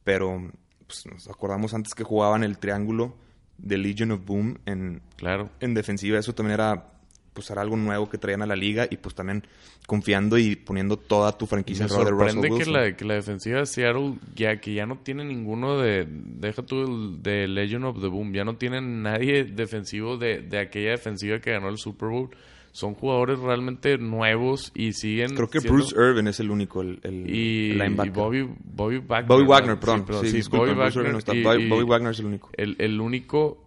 pero 0.04 0.48
pues, 0.86 1.06
nos 1.06 1.28
acordamos 1.28 1.74
antes 1.74 1.92
que 1.96 2.04
jugaban 2.04 2.44
el 2.44 2.58
triángulo 2.58 3.16
de 3.58 3.78
Legion 3.78 4.12
of 4.12 4.24
Boom 4.24 4.58
en, 4.64 5.02
claro. 5.16 5.50
en 5.58 5.74
defensiva, 5.74 6.20
eso 6.20 6.36
también 6.36 6.54
era 6.54 6.93
pues 7.34 7.50
era 7.50 7.60
algo 7.60 7.76
nuevo 7.76 8.08
que 8.08 8.16
traían 8.16 8.42
a 8.42 8.46
la 8.46 8.56
liga 8.56 8.86
y 8.88 8.96
pues 8.96 9.14
también 9.14 9.44
confiando 9.86 10.38
y 10.38 10.56
poniendo 10.56 10.96
toda 10.96 11.36
tu 11.36 11.46
franquicia 11.46 11.82
en 11.82 11.88
de 11.88 11.94
sorprende 11.94 12.50
que 12.50 12.64
la, 12.64 12.96
que 12.96 13.04
la 13.04 13.14
defensiva 13.14 13.58
de 13.58 13.66
Seattle 13.66 14.14
ya 14.34 14.60
que 14.60 14.72
ya 14.72 14.86
no 14.86 14.98
tiene 14.98 15.24
ninguno 15.24 15.78
de 15.78 16.06
deja 16.08 16.62
tú 16.62 17.20
de 17.20 17.48
Legend 17.48 17.84
of 17.84 18.00
the 18.00 18.06
Boom 18.06 18.32
ya 18.32 18.44
no 18.44 18.56
tienen 18.56 19.02
nadie 19.02 19.44
defensivo 19.44 20.16
de, 20.16 20.40
de 20.40 20.58
aquella 20.60 20.92
defensiva 20.92 21.40
que 21.40 21.50
ganó 21.50 21.68
el 21.68 21.76
Super 21.78 22.08
Bowl. 22.08 22.30
Son 22.72 22.94
jugadores 22.94 23.38
realmente 23.38 23.98
nuevos 23.98 24.72
y 24.74 24.94
siguen 24.94 25.36
creo 25.36 25.48
que 25.48 25.60
Bruce 25.60 25.94
Irvin 25.94 26.26
es 26.26 26.40
el 26.40 26.50
único 26.50 26.82
el, 26.82 26.98
el, 27.04 27.24
y, 27.30 27.78
Bobby 28.10 28.48
Bobby 28.64 28.98
Wagner 28.98 29.28
Bobby 29.28 29.44
Wagner 29.46 29.78
perdón, 29.78 30.04
sí, 30.26 30.40
Bobby, 30.50 30.72
Wagner, 30.72 31.68
Bobby 31.68 31.84
Wagner 31.84 32.10
es 32.10 32.18
el 32.18 32.26
único. 32.26 32.50
el, 32.56 32.74
el 32.80 33.00
único 33.00 33.63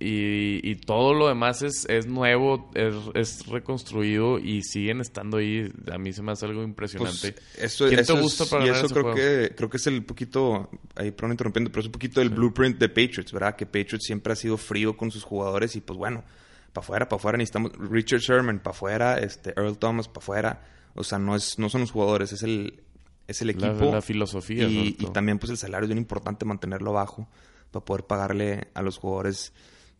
y, 0.00 0.60
y, 0.62 0.76
todo 0.76 1.12
lo 1.12 1.26
demás 1.26 1.62
es, 1.62 1.84
es 1.88 2.06
nuevo, 2.06 2.70
es, 2.74 2.94
es, 3.14 3.46
reconstruido 3.46 4.38
y 4.38 4.62
siguen 4.62 5.00
estando 5.00 5.38
ahí. 5.38 5.72
A 5.90 5.98
mí 5.98 6.12
se 6.12 6.22
me 6.22 6.30
hace 6.30 6.46
algo 6.46 6.62
impresionante. 6.62 7.32
Pues 7.32 7.64
eso, 7.64 7.88
¿Quién 7.88 8.04
te 8.04 8.12
gusta 8.12 8.44
para 8.46 8.64
y 8.64 8.68
eso 8.68 8.88
creo 8.88 9.12
que 9.12 9.52
creo 9.56 9.68
que 9.68 9.76
es 9.76 9.86
el 9.88 10.04
poquito, 10.04 10.70
ahí 10.94 11.10
pronto 11.10 11.32
interrumpiendo, 11.32 11.70
pero 11.70 11.80
es 11.80 11.86
un 11.86 11.92
poquito 11.92 12.20
el 12.20 12.30
blueprint 12.30 12.78
de 12.78 12.88
Patriots, 12.88 13.32
¿verdad? 13.32 13.56
Que 13.56 13.66
Patriots 13.66 14.04
siempre 14.04 14.32
ha 14.32 14.36
sido 14.36 14.56
frío 14.56 14.96
con 14.96 15.10
sus 15.10 15.24
jugadores 15.24 15.74
y 15.74 15.80
pues 15.80 15.98
bueno, 15.98 16.22
para 16.72 16.84
afuera, 16.84 17.08
para 17.08 17.18
afuera 17.18 17.38
necesitamos 17.38 17.72
Richard 17.90 18.20
Sherman, 18.20 18.60
para 18.60 18.76
afuera, 18.76 19.18
este 19.18 19.50
Earl 19.56 19.78
Thomas, 19.78 20.06
para 20.06 20.22
afuera. 20.22 20.64
O 20.94 21.02
sea, 21.02 21.18
no, 21.18 21.34
es, 21.34 21.58
no 21.58 21.68
son 21.68 21.80
los 21.80 21.90
jugadores, 21.90 22.32
es 22.32 22.44
el, 22.44 22.84
es 23.26 23.42
el 23.42 23.50
equipo. 23.50 23.90
La, 23.92 24.00
filosofía. 24.00 24.62
Y, 24.68 24.96
y, 24.96 25.06
también 25.06 25.40
pues 25.40 25.50
el 25.50 25.56
salario 25.56 25.86
es 25.86 25.88
bien 25.88 25.98
importante 25.98 26.44
mantenerlo 26.44 26.92
bajo 26.92 27.28
para 27.72 27.84
poder 27.84 28.04
pagarle 28.04 28.68
a 28.74 28.82
los 28.82 28.96
jugadores 28.96 29.52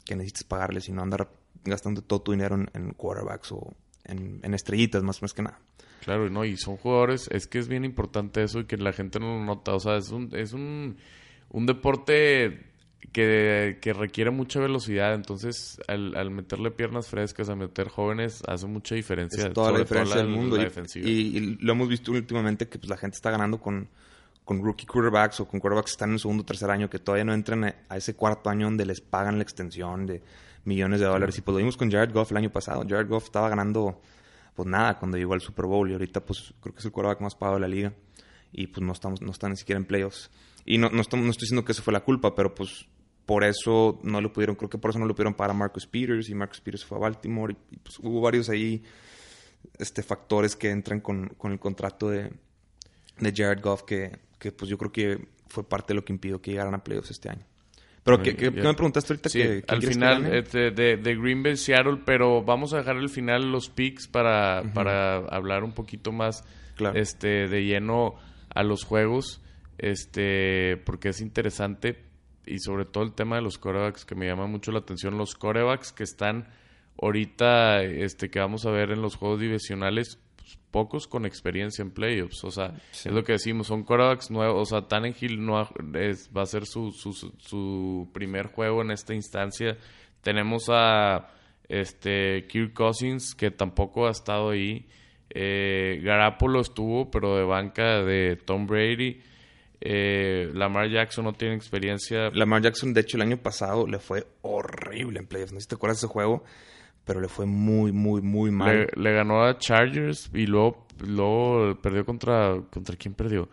que 0.09 0.17
necesites 0.17 0.45
pagarles 0.45 0.89
y 0.89 0.93
no 0.93 1.03
andar 1.03 1.29
gastando 1.65 2.01
todo 2.01 2.23
tu 2.23 2.33
dinero 2.33 2.57
en, 2.57 2.93
quarterbacks 2.95 3.53
o 3.53 3.75
en, 4.05 4.55
estrellitas, 4.55 5.03
más, 5.03 5.21
más 5.21 5.35
que 5.35 5.43
nada. 5.43 5.61
Claro, 6.01 6.31
no, 6.31 6.47
y 6.47 6.57
son 6.57 6.79
jugadores, 6.79 7.29
es 7.31 7.47
que 7.47 7.59
es 7.59 7.69
bien 7.69 7.85
importante 7.85 8.43
eso 8.43 8.61
y 8.61 8.65
que 8.65 8.79
la 8.79 8.95
gente 8.95 9.21
no 9.21 9.39
lo 9.39 9.45
nota. 9.45 9.75
O 9.75 9.81
sea, 9.81 9.97
es 9.97 10.11
un, 10.11 10.31
es 10.33 10.55
un, 10.55 10.97
un 11.51 11.67
deporte 11.67 12.65
que, 13.13 13.79
que, 13.83 13.93
requiere 13.93 14.31
mucha 14.31 14.61
velocidad. 14.61 15.13
Entonces, 15.13 15.79
al, 15.89 16.31
meterle 16.31 16.71
piernas 16.71 17.09
frescas, 17.09 17.51
a 17.51 17.55
meter 17.55 17.89
jóvenes, 17.89 18.43
hace 18.47 18.67
mucha 18.67 18.95
diferencia. 18.95 19.49
Es 19.49 19.53
toda 19.53 19.73
la 19.73 19.81
diferencia 19.81 20.17
del 20.17 20.29
mundo. 20.29 20.57
y, 20.95 21.57
lo 21.61 21.73
hemos 21.73 21.89
visto 21.89 22.13
últimamente 22.13 22.67
que 22.67 22.79
pues, 22.79 22.89
la 22.89 22.97
gente 22.97 23.17
está 23.17 23.31
ganando 23.31 23.61
con 23.61 23.91
con 24.49 24.65
rookie 24.65 24.87
quarterbacks 24.87 25.41
o 25.41 25.45
con 25.47 25.61
quarterbacks 25.61 25.91
que 25.91 25.97
están 25.97 26.13
en 26.13 26.19
segundo 26.19 26.41
o 26.41 26.47
tercer 26.47 26.71
año 26.71 26.89
que 26.89 26.99
todavía 26.99 27.23
no 27.23 27.35
entran 27.35 27.65
a 27.87 27.97
ese 27.99 28.17
cuarto 28.17 28.49
año 28.49 28.65
donde 28.65 28.87
les 28.87 29.03
pagan 29.03 29.37
la 29.37 29.43
extensión 29.43 30.07
de 30.07 30.23
millones 30.65 31.01
de 31.01 31.07
dólares. 31.07 31.37
Y 31.37 31.43
pues 31.43 31.53
lo 31.53 31.59
vimos 31.59 31.77
con 31.77 31.91
Jared 31.91 32.15
Goff 32.15 32.31
el 32.31 32.39
año 32.39 32.51
pasado. 32.51 32.83
Jared 32.89 33.09
Goff 33.09 33.25
estaba 33.25 33.51
ganando 33.51 34.01
pues 34.55 34.67
nada 34.67 34.99
cuando 34.99 35.19
llegó 35.19 35.35
al 35.35 35.43
Super 35.43 35.67
Bowl 35.67 35.91
y 35.91 35.93
ahorita 35.93 36.25
pues 36.25 36.55
creo 36.63 36.73
que 36.73 36.79
es 36.79 36.85
el 36.87 36.93
quarterback 36.93 37.21
más 37.21 37.35
pagado 37.35 37.57
de 37.57 37.61
la 37.61 37.69
liga 37.69 37.93
y 38.51 38.69
pues 38.69 38.83
no 38.83 38.95
estamos 38.95 39.21
no 39.21 39.33
están 39.33 39.51
ni 39.51 39.59
siquiera 39.59 39.79
en 39.79 39.85
playoffs. 39.85 40.31
Y 40.65 40.79
no, 40.79 40.89
no, 40.89 41.03
estoy, 41.03 41.21
no 41.21 41.29
estoy 41.29 41.45
diciendo 41.45 41.67
que 41.67 41.73
eso 41.73 41.83
fue 41.83 41.93
la 41.93 42.01
culpa, 42.01 42.35
pero 42.35 42.55
pues 42.55 42.89
por 43.27 43.45
eso 43.45 44.01
no 44.03 44.23
lo 44.23 44.33
pudieron, 44.33 44.57
creo 44.57 44.71
que 44.71 44.79
por 44.79 44.89
eso 44.89 44.99
no 44.99 45.05
lo 45.05 45.15
pudieron 45.15 45.35
para 45.35 45.53
Marcus 45.53 45.87
Peters 45.87 46.31
y 46.31 46.35
Marcus 46.35 46.63
Peters 46.63 46.87
fue 46.87 46.97
a 46.97 47.03
Baltimore 47.03 47.55
y, 47.71 47.77
pues 47.77 47.99
hubo 47.99 48.23
varios 48.23 48.49
ahí 48.49 48.83
este, 49.79 50.03
factores 50.03 50.57
que 50.57 50.71
entran 50.71 51.01
con, 51.01 51.29
con 51.37 51.53
el 51.53 51.59
contrato 51.59 52.09
de, 52.09 52.33
de 53.19 53.33
Jared 53.37 53.63
Goff 53.63 53.83
que, 53.83 54.27
que 54.39 54.53
pues 54.53 54.71
yo 54.71 54.79
creo 54.79 54.93
que 54.93 55.29
fue 55.47 55.69
parte 55.69 55.89
de 55.89 55.97
lo 55.97 56.05
que 56.05 56.13
impidió 56.13 56.41
que 56.41 56.53
llegaran 56.53 56.75
a 56.75 56.85
playoffs 56.85 57.11
este 57.11 57.31
año. 57.31 57.45
Pero, 58.05 58.23
¿qué, 58.23 58.37
qué, 58.37 58.51
me 58.51 58.73
preguntaste 58.73 59.13
ahorita? 59.13 59.29
Sí, 59.29 59.43
al 59.67 59.83
final 59.83 60.35
este, 60.35 60.71
de, 60.71 60.97
de, 60.97 61.17
Green 61.17 61.43
Bay 61.43 61.57
Seattle, 61.57 61.99
pero 62.07 62.43
vamos 62.43 62.73
a 62.73 62.79
dejar 62.79 62.97
al 62.97 63.11
final 63.11 63.53
los 63.53 63.69
picks 63.69 64.09
para, 64.09 64.63
para 64.73 65.17
hablar 65.27 65.63
un 65.63 65.73
poquito 65.73 66.11
más 66.11 66.43
este, 66.95 67.49
de 67.49 67.65
lleno 67.65 68.15
a 68.55 68.63
los 68.63 68.85
juegos, 68.85 69.43
este, 69.77 70.79
porque 70.87 71.11
es 71.11 71.21
interesante 71.21 72.03
y 72.47 72.61
sobre 72.61 72.87
todo 72.87 73.05
el 73.05 73.13
tema 73.13 73.37
de 73.37 73.43
los 73.43 73.59
corebacks 73.59 74.07
que 74.07 74.15
me 74.15 74.27
llama 74.27 74.47
mucho 74.47 74.73
la 74.73 74.79
atención. 74.79 75.19
Los 75.19 75.35
corebacks 75.35 75.93
que 75.93 76.05
están 76.05 76.49
ahorita, 77.01 77.83
este, 77.83 78.31
que 78.31 78.41
vamos 78.41 78.65
a 78.65 78.71
ver 78.71 78.91
en 78.91 79.03
los 79.03 79.17
juegos 79.17 79.41
divisionales, 79.41 80.19
pocos 80.71 81.07
con 81.07 81.27
experiencia 81.27 81.83
en 81.83 81.91
playoffs. 81.91 82.45
O 82.45 82.51
sea, 82.51 82.75
es 82.93 83.07
lo 83.07 83.25
que 83.25 83.33
decimos, 83.33 83.67
son 83.67 83.85
quarterbacks 83.85 84.31
nuevos. 84.31 84.63
O 84.63 84.65
sea, 84.65 84.89
Tannenhill 84.89 85.45
no 85.45 85.55
va 85.55 86.43
a 86.43 86.47
ser 86.47 86.67
su, 86.67 86.93
su, 86.93 87.13
su, 87.13 88.09
primer 88.13 88.47
juego 88.47 88.83
en 88.83 88.91
esta 88.91 89.15
instancia. 89.15 89.77
Tenemos 90.23 90.65
a 90.69 91.29
este 91.69 92.47
Kirk 92.49 92.73
Cousins, 92.73 93.35
que 93.35 93.51
tampoco 93.51 94.07
ha 94.07 94.11
estado 94.11 94.51
ahí. 94.51 94.87
Eh, 95.31 96.01
Garapolo 96.03 96.61
estuvo, 96.61 97.11
pero 97.11 97.37
de 97.37 97.45
banca 97.45 98.03
de 98.03 98.37
Tom 98.37 98.67
Brady. 98.67 99.21
Eh, 99.81 100.51
Lamar 100.55 100.91
Jackson 100.91 101.25
no 101.25 101.33
tiene 101.33 101.55
experiencia. 101.55 102.31
Lamar 102.31 102.63
Jackson, 102.63 102.93
de 102.93 103.03
hecho, 103.03 103.17
el 103.17 103.23
año 103.23 103.37
pasado 103.37 103.87
le 103.87 103.99
fue 103.99 104.27
horrible 104.43 105.21
en 105.21 105.27
playoffs. 105.27 105.53
No 105.53 105.61
sé 105.61 105.65
si 105.65 105.69
te 105.69 105.75
acuerdas 105.77 106.01
de 106.01 106.07
ese 106.07 106.13
juego 106.13 106.45
pero 107.09 107.23
le 107.23 107.29
fue 107.29 107.47
muy, 107.47 107.91
muy, 107.91 108.21
muy 108.21 108.51
mal. 108.51 108.87
Le, 108.95 109.13
ganó 109.15 109.43
a 109.43 109.57
Chargers 109.57 110.29
y 110.35 110.45
luego, 110.45 110.87
luego 111.01 111.75
perdió 111.81 112.05
contra... 112.05 112.61
¿Contra 112.71 112.97
quién 112.97 113.15
perdió? 113.15 113.49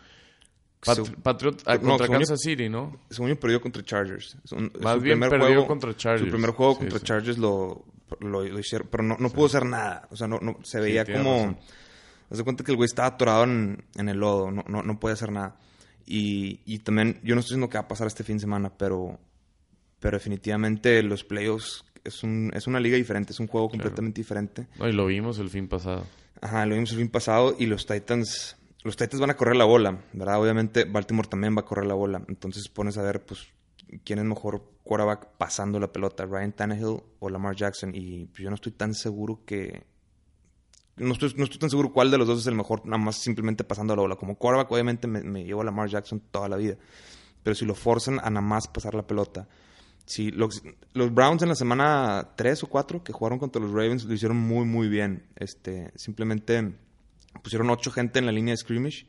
Patriot 1.23 1.63
ah, 1.65 1.79
contra 1.79 2.09
Kansas 2.09 2.41
City, 2.41 2.67
¿no? 2.67 2.99
Según 3.09 3.29
yo 3.29 3.39
perdió 3.39 3.61
contra 3.61 3.81
Chargers. 3.81 4.37
Más 4.81 5.01
bien 5.01 5.21
perdió 5.21 5.65
contra 5.65 5.95
Chargers. 5.95 6.25
Su 6.25 6.31
primer 6.31 6.49
juego 6.51 6.79
contra 6.79 6.99
Chargers 6.99 7.37
lo, 7.37 7.85
lo, 8.19 8.59
hicieron, 8.59 8.89
pero 8.91 9.03
no, 9.03 9.15
no 9.17 9.29
pudo 9.29 9.45
hacer 9.45 9.65
nada. 9.65 10.05
O 10.11 10.17
sea, 10.17 10.27
no, 10.27 10.37
no 10.41 10.57
se 10.61 10.81
veía 10.81 11.05
como... 11.05 11.57
Haz 12.29 12.37
de 12.37 12.43
cuenta 12.43 12.65
que 12.65 12.71
el 12.71 12.75
güey 12.75 12.87
estaba 12.87 13.07
atorado 13.07 13.45
en, 13.45 13.85
en 13.95 14.09
el 14.09 14.17
lodo, 14.17 14.51
no, 14.51 14.65
no, 14.67 14.83
no 14.83 14.99
puede 14.99 15.13
hacer 15.13 15.31
nada. 15.31 15.55
Y, 16.05 16.59
y 16.65 16.79
también, 16.79 17.21
yo 17.23 17.35
no 17.35 17.39
estoy 17.39 17.55
diciendo 17.55 17.69
que 17.69 17.77
va 17.77 17.85
a 17.85 17.87
pasar 17.87 18.07
este 18.07 18.25
fin 18.25 18.35
de 18.35 18.41
semana, 18.41 18.73
pero, 18.77 19.17
pero 20.01 20.17
definitivamente 20.17 21.01
los 21.03 21.23
playoffs 21.23 21.85
es, 22.05 22.23
un, 22.23 22.51
es 22.53 22.67
una 22.67 22.79
liga 22.79 22.95
diferente, 22.95 23.33
es 23.33 23.39
un 23.39 23.47
juego 23.47 23.69
completamente 23.69 24.21
diferente. 24.21 24.67
y 24.79 24.91
lo 24.91 25.07
vimos 25.07 25.39
el 25.39 25.49
fin 25.49 25.67
pasado. 25.67 26.05
Ajá, 26.41 26.65
lo 26.65 26.75
vimos 26.75 26.91
el 26.91 26.99
fin 26.99 27.09
pasado 27.09 27.55
y 27.57 27.65
los 27.65 27.85
Titans, 27.85 28.55
los 28.83 28.95
Titans 28.95 29.19
van 29.19 29.31
a 29.31 29.35
correr 29.35 29.55
la 29.55 29.65
bola, 29.65 30.03
¿verdad? 30.13 30.39
Obviamente 30.39 30.85
Baltimore 30.85 31.27
también 31.27 31.55
va 31.55 31.61
a 31.61 31.65
correr 31.65 31.85
la 31.85 31.95
bola. 31.95 32.23
Entonces 32.27 32.69
pones 32.69 32.97
a 32.97 33.01
ver, 33.01 33.25
pues, 33.25 33.47
quién 34.03 34.19
es 34.19 34.25
mejor 34.25 34.63
quarterback 34.83 35.29
pasando 35.37 35.79
la 35.79 35.91
pelota, 35.91 36.25
Ryan 36.25 36.53
Tannehill 36.53 37.01
o 37.19 37.29
Lamar 37.29 37.55
Jackson. 37.55 37.91
Y 37.93 38.25
pues, 38.27 38.43
yo 38.43 38.49
no 38.49 38.55
estoy 38.55 38.71
tan 38.71 38.93
seguro 38.93 39.41
que... 39.45 39.83
No 40.97 41.11
estoy, 41.11 41.33
no 41.35 41.43
estoy 41.43 41.59
tan 41.59 41.69
seguro 41.69 41.91
cuál 41.91 42.09
de 42.09 42.17
los 42.17 42.25
dos 42.25 42.39
es 42.39 42.47
el 42.47 42.55
mejor, 42.55 42.85
nada 42.85 43.03
más 43.03 43.17
simplemente 43.17 43.65
pasando 43.65 43.95
la 43.95 44.01
bola. 44.03 44.15
Como 44.15 44.37
quarterback, 44.37 44.71
obviamente 44.71 45.07
me, 45.07 45.21
me 45.23 45.43
llevo 45.43 45.61
a 45.61 45.65
Lamar 45.65 45.89
Jackson 45.89 46.21
toda 46.31 46.47
la 46.47 46.55
vida. 46.55 46.77
Pero 47.43 47.53
si 47.53 47.65
lo 47.65 47.75
forzan 47.75 48.19
a 48.19 48.29
nada 48.29 48.41
más 48.41 48.67
pasar 48.67 48.95
la 48.95 49.05
pelota, 49.05 49.47
Sí, 50.05 50.29
los, 50.31 50.61
los, 50.93 51.13
Browns 51.13 51.41
en 51.41 51.49
la 51.49 51.55
semana 51.55 52.29
3 52.35 52.63
o 52.63 52.67
4 52.67 53.03
que 53.03 53.11
jugaron 53.11 53.39
contra 53.39 53.61
los 53.61 53.71
Ravens 53.71 54.05
lo 54.05 54.13
hicieron 54.13 54.37
muy, 54.37 54.65
muy 54.65 54.87
bien. 54.87 55.25
Este, 55.35 55.91
simplemente 55.95 56.75
pusieron 57.41 57.69
ocho 57.71 57.91
gente 57.91 58.19
en 58.19 58.27
la 58.27 58.31
línea 58.31 58.53
de 58.53 58.57
scrimmage 58.57 59.07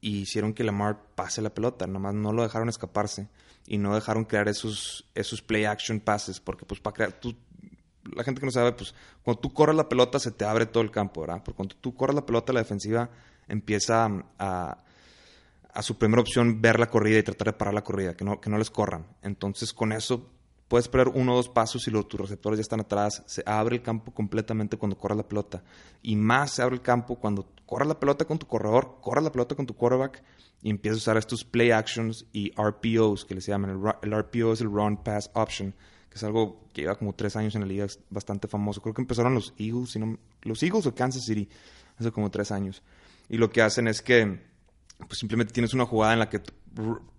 y 0.00 0.20
hicieron 0.20 0.54
que 0.54 0.64
Lamar 0.64 1.00
pase 1.14 1.40
la 1.40 1.54
pelota. 1.54 1.86
Nomás 1.86 2.14
no 2.14 2.32
lo 2.32 2.42
dejaron 2.42 2.68
escaparse 2.68 3.28
y 3.64 3.78
no 3.78 3.94
dejaron 3.94 4.24
crear 4.24 4.48
esos, 4.48 5.06
esos 5.14 5.40
play 5.40 5.64
action 5.64 6.00
passes. 6.00 6.40
Porque, 6.40 6.66
pues, 6.66 6.80
para 6.80 6.94
crear. 6.94 7.20
La 8.14 8.24
gente 8.24 8.40
que 8.40 8.46
no 8.46 8.52
sabe, 8.52 8.72
pues, 8.72 8.94
cuando 9.22 9.40
tú 9.40 9.52
corres 9.52 9.76
la 9.76 9.88
pelota 9.88 10.18
se 10.18 10.32
te 10.32 10.44
abre 10.44 10.66
todo 10.66 10.82
el 10.82 10.90
campo, 10.90 11.20
¿verdad? 11.20 11.42
Porque 11.44 11.56
cuando 11.56 11.76
tú 11.76 11.94
corres 11.94 12.16
la 12.16 12.26
pelota, 12.26 12.52
la 12.52 12.60
defensiva 12.60 13.10
empieza 13.46 14.08
a 14.38 14.78
su 15.80 15.96
primera 15.98 16.20
opción 16.20 16.60
ver 16.60 16.80
la 16.80 16.90
corrida 16.90 17.18
y 17.18 17.22
tratar 17.22 17.48
de 17.48 17.52
parar 17.52 17.74
la 17.74 17.84
corrida, 17.84 18.16
que 18.16 18.24
no, 18.24 18.40
que 18.40 18.50
no 18.50 18.58
les 18.58 18.70
corran. 18.70 19.06
Entonces, 19.22 19.72
con 19.72 19.92
eso 19.92 20.30
puedes 20.68 20.84
esperar 20.84 21.08
uno 21.08 21.32
o 21.32 21.36
dos 21.36 21.48
pasos 21.48 21.88
y 21.88 21.90
los, 21.90 22.08
tus 22.08 22.20
receptores 22.20 22.58
ya 22.58 22.62
están 22.62 22.80
atrás. 22.80 23.22
Se 23.26 23.42
abre 23.46 23.76
el 23.76 23.82
campo 23.82 24.12
completamente 24.12 24.76
cuando 24.76 24.96
corres 24.96 25.16
la 25.16 25.26
pelota. 25.26 25.62
Y 26.02 26.16
más 26.16 26.52
se 26.52 26.62
abre 26.62 26.76
el 26.76 26.82
campo 26.82 27.16
cuando 27.16 27.48
corres 27.66 27.88
la 27.88 27.98
pelota 27.98 28.24
con 28.24 28.38
tu 28.38 28.46
corredor, 28.46 28.98
corres 29.00 29.24
la 29.24 29.32
pelota 29.32 29.54
con 29.54 29.66
tu 29.66 29.74
quarterback 29.74 30.22
y 30.62 30.70
empiezas 30.70 30.98
a 30.98 31.02
usar 31.02 31.16
estos 31.16 31.44
play 31.44 31.70
actions 31.70 32.26
y 32.32 32.52
RPOs, 32.52 33.24
que 33.24 33.34
les 33.34 33.46
llaman. 33.46 33.70
El, 33.70 34.12
el 34.12 34.18
RPO 34.18 34.52
es 34.52 34.60
el 34.60 34.68
Run 34.68 35.02
Pass 35.02 35.30
Option, 35.34 35.72
que 36.10 36.16
es 36.16 36.24
algo 36.24 36.64
que 36.72 36.82
lleva 36.82 36.96
como 36.96 37.14
tres 37.14 37.36
años 37.36 37.54
en 37.54 37.62
la 37.62 37.66
liga, 37.66 37.84
es 37.84 38.00
bastante 38.10 38.48
famoso. 38.48 38.82
Creo 38.82 38.94
que 38.94 39.02
empezaron 39.02 39.34
los 39.34 39.54
Eagles, 39.58 39.90
sino, 39.90 40.18
los 40.42 40.62
Eagles 40.62 40.86
o 40.86 40.94
Kansas 40.94 41.24
City, 41.24 41.48
hace 41.98 42.10
como 42.10 42.30
tres 42.30 42.50
años. 42.50 42.82
Y 43.28 43.36
lo 43.36 43.50
que 43.50 43.62
hacen 43.62 43.88
es 43.88 44.02
que 44.02 44.47
pues 44.98 45.18
simplemente 45.18 45.52
tienes 45.52 45.74
una 45.74 45.86
jugada 45.86 46.12
en 46.12 46.18
la 46.18 46.28
que 46.28 46.40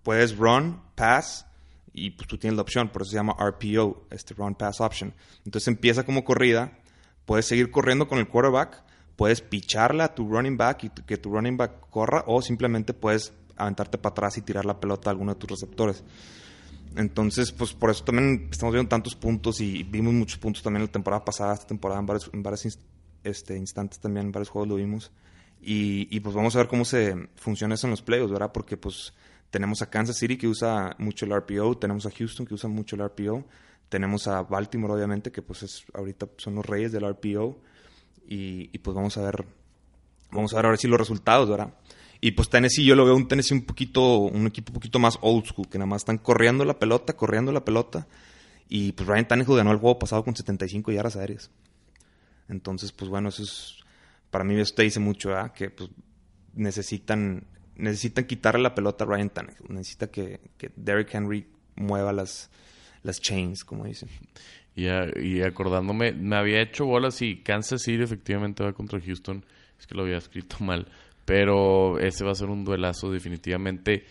puedes 0.02 0.36
run, 0.36 0.80
pass, 0.94 1.46
y 1.92 2.10
pues 2.10 2.28
tú 2.28 2.38
tienes 2.38 2.56
la 2.56 2.62
opción, 2.62 2.88
por 2.88 3.02
eso 3.02 3.10
se 3.10 3.16
llama 3.16 3.36
RPO, 3.38 4.06
este 4.10 4.34
Run 4.34 4.54
Pass 4.54 4.80
Option. 4.80 5.12
Entonces 5.44 5.68
empieza 5.68 6.04
como 6.04 6.24
corrida, 6.24 6.78
puedes 7.26 7.46
seguir 7.46 7.70
corriendo 7.70 8.06
con 8.06 8.18
el 8.18 8.28
quarterback, 8.28 8.84
puedes 9.16 9.40
picharle 9.40 10.02
a 10.02 10.14
tu 10.14 10.28
running 10.28 10.56
back 10.56 10.84
y 10.84 10.90
que 10.90 11.16
tu 11.16 11.32
running 11.32 11.56
back 11.56 11.90
corra, 11.90 12.24
o 12.26 12.40
simplemente 12.42 12.94
puedes 12.94 13.32
aventarte 13.56 13.98
para 13.98 14.12
atrás 14.12 14.38
y 14.38 14.42
tirar 14.42 14.64
la 14.64 14.78
pelota 14.78 15.10
a 15.10 15.12
alguno 15.12 15.34
de 15.34 15.40
tus 15.40 15.50
receptores. 15.50 16.04
Entonces, 16.96 17.52
pues 17.52 17.72
por 17.72 17.90
eso 17.90 18.04
también 18.04 18.48
estamos 18.50 18.72
viendo 18.72 18.88
tantos 18.88 19.14
puntos 19.14 19.60
y 19.60 19.82
vimos 19.84 20.12
muchos 20.12 20.38
puntos 20.38 20.62
también 20.62 20.84
la 20.84 20.90
temporada 20.90 21.24
pasada, 21.24 21.54
esta 21.54 21.66
temporada 21.66 22.00
en 22.00 22.06
varios, 22.06 22.30
en 22.32 22.42
varios 22.42 22.78
este, 23.22 23.56
instantes 23.56 24.00
también, 24.00 24.26
en 24.26 24.32
varios 24.32 24.48
juegos 24.48 24.68
lo 24.68 24.74
vimos. 24.76 25.12
Y, 25.62 26.20
pues 26.20 26.34
vamos 26.34 26.54
a 26.56 26.58
ver 26.58 26.68
cómo 26.68 26.84
se 26.84 27.28
funciona 27.36 27.74
eso 27.74 27.86
en 27.86 27.90
los 27.90 28.02
playoffs, 28.02 28.32
¿verdad? 28.32 28.50
Porque 28.52 28.76
pues 28.76 29.12
tenemos 29.50 29.82
a 29.82 29.90
Kansas 29.90 30.16
City 30.16 30.38
que 30.38 30.48
usa 30.48 30.96
mucho 30.98 31.26
el 31.26 31.32
RPO, 31.36 31.76
tenemos 31.78 32.06
a 32.06 32.10
Houston 32.10 32.46
que 32.46 32.54
usa 32.54 32.68
mucho 32.70 32.96
el 32.96 33.04
RPO, 33.04 33.44
tenemos 33.88 34.26
a 34.26 34.42
Baltimore 34.42 34.94
obviamente 34.94 35.30
que 35.30 35.42
pues 35.42 35.62
es, 35.62 35.84
ahorita 35.92 36.28
son 36.38 36.54
los 36.54 36.64
reyes 36.64 36.92
del 36.92 37.06
RPO 37.06 37.60
y, 38.26 38.78
pues 38.78 38.94
vamos 38.94 39.18
a 39.18 39.22
ver 39.22 39.44
vamos 40.30 40.52
a 40.52 40.56
ver 40.56 40.66
ahora 40.66 40.76
sí 40.76 40.88
los 40.88 40.98
resultados, 40.98 41.50
¿verdad? 41.50 41.74
Y 42.22 42.30
pues 42.30 42.48
Tennessee 42.48 42.84
yo 42.84 42.94
lo 42.94 43.04
veo 43.04 43.16
un 43.16 43.28
Tennessee 43.28 43.54
un 43.54 43.66
poquito 43.66 44.18
un 44.18 44.46
equipo 44.46 44.70
un 44.70 44.74
poquito 44.74 44.98
más 44.98 45.18
old 45.20 45.44
school, 45.44 45.68
que 45.68 45.78
nada 45.78 45.86
más 45.86 46.02
están 46.02 46.18
corriendo 46.18 46.64
la 46.64 46.78
pelota, 46.78 47.16
corriendo 47.16 47.52
la 47.52 47.64
pelota 47.64 48.06
y 48.68 48.92
pues 48.92 49.08
Ryan 49.08 49.26
Tannehill 49.26 49.56
ganó 49.56 49.72
el 49.72 49.78
juego 49.78 49.98
pasado 49.98 50.22
con 50.24 50.34
75 50.36 50.92
yardas 50.92 51.16
aéreas. 51.16 51.50
Entonces, 52.48 52.92
pues 52.92 53.10
bueno, 53.10 53.28
eso 53.28 53.42
es 53.42 53.80
para 54.30 54.44
mí 54.44 54.58
esto 54.58 54.82
dice 54.82 55.00
mucho. 55.00 55.30
Que 55.54 55.70
pues, 55.70 55.90
necesitan, 56.54 57.46
necesitan 57.76 58.24
quitarle 58.24 58.62
la 58.62 58.74
pelota 58.74 59.04
a 59.04 59.06
Ryan 59.08 59.30
Tannehill. 59.30 59.66
Necesita 59.68 60.10
que, 60.10 60.40
que 60.56 60.70
Derrick 60.76 61.14
Henry 61.14 61.46
mueva 61.76 62.12
las, 62.12 62.50
las 63.02 63.20
chains, 63.20 63.64
como 63.64 63.84
dicen. 63.84 64.08
Y, 64.74 64.86
y 64.86 65.42
acordándome, 65.42 66.12
me 66.12 66.36
había 66.36 66.62
hecho 66.62 66.86
bolas 66.86 67.20
y 67.22 67.42
Kansas 67.42 67.82
City 67.82 68.02
efectivamente 68.02 68.62
va 68.62 68.72
contra 68.72 69.00
Houston. 69.00 69.44
Es 69.78 69.86
que 69.86 69.94
lo 69.94 70.02
había 70.02 70.18
escrito 70.18 70.56
mal. 70.60 70.86
Pero 71.24 71.98
ese 71.98 72.24
va 72.24 72.32
a 72.32 72.34
ser 72.34 72.48
un 72.48 72.64
duelazo 72.64 73.10
definitivamente. 73.10 74.04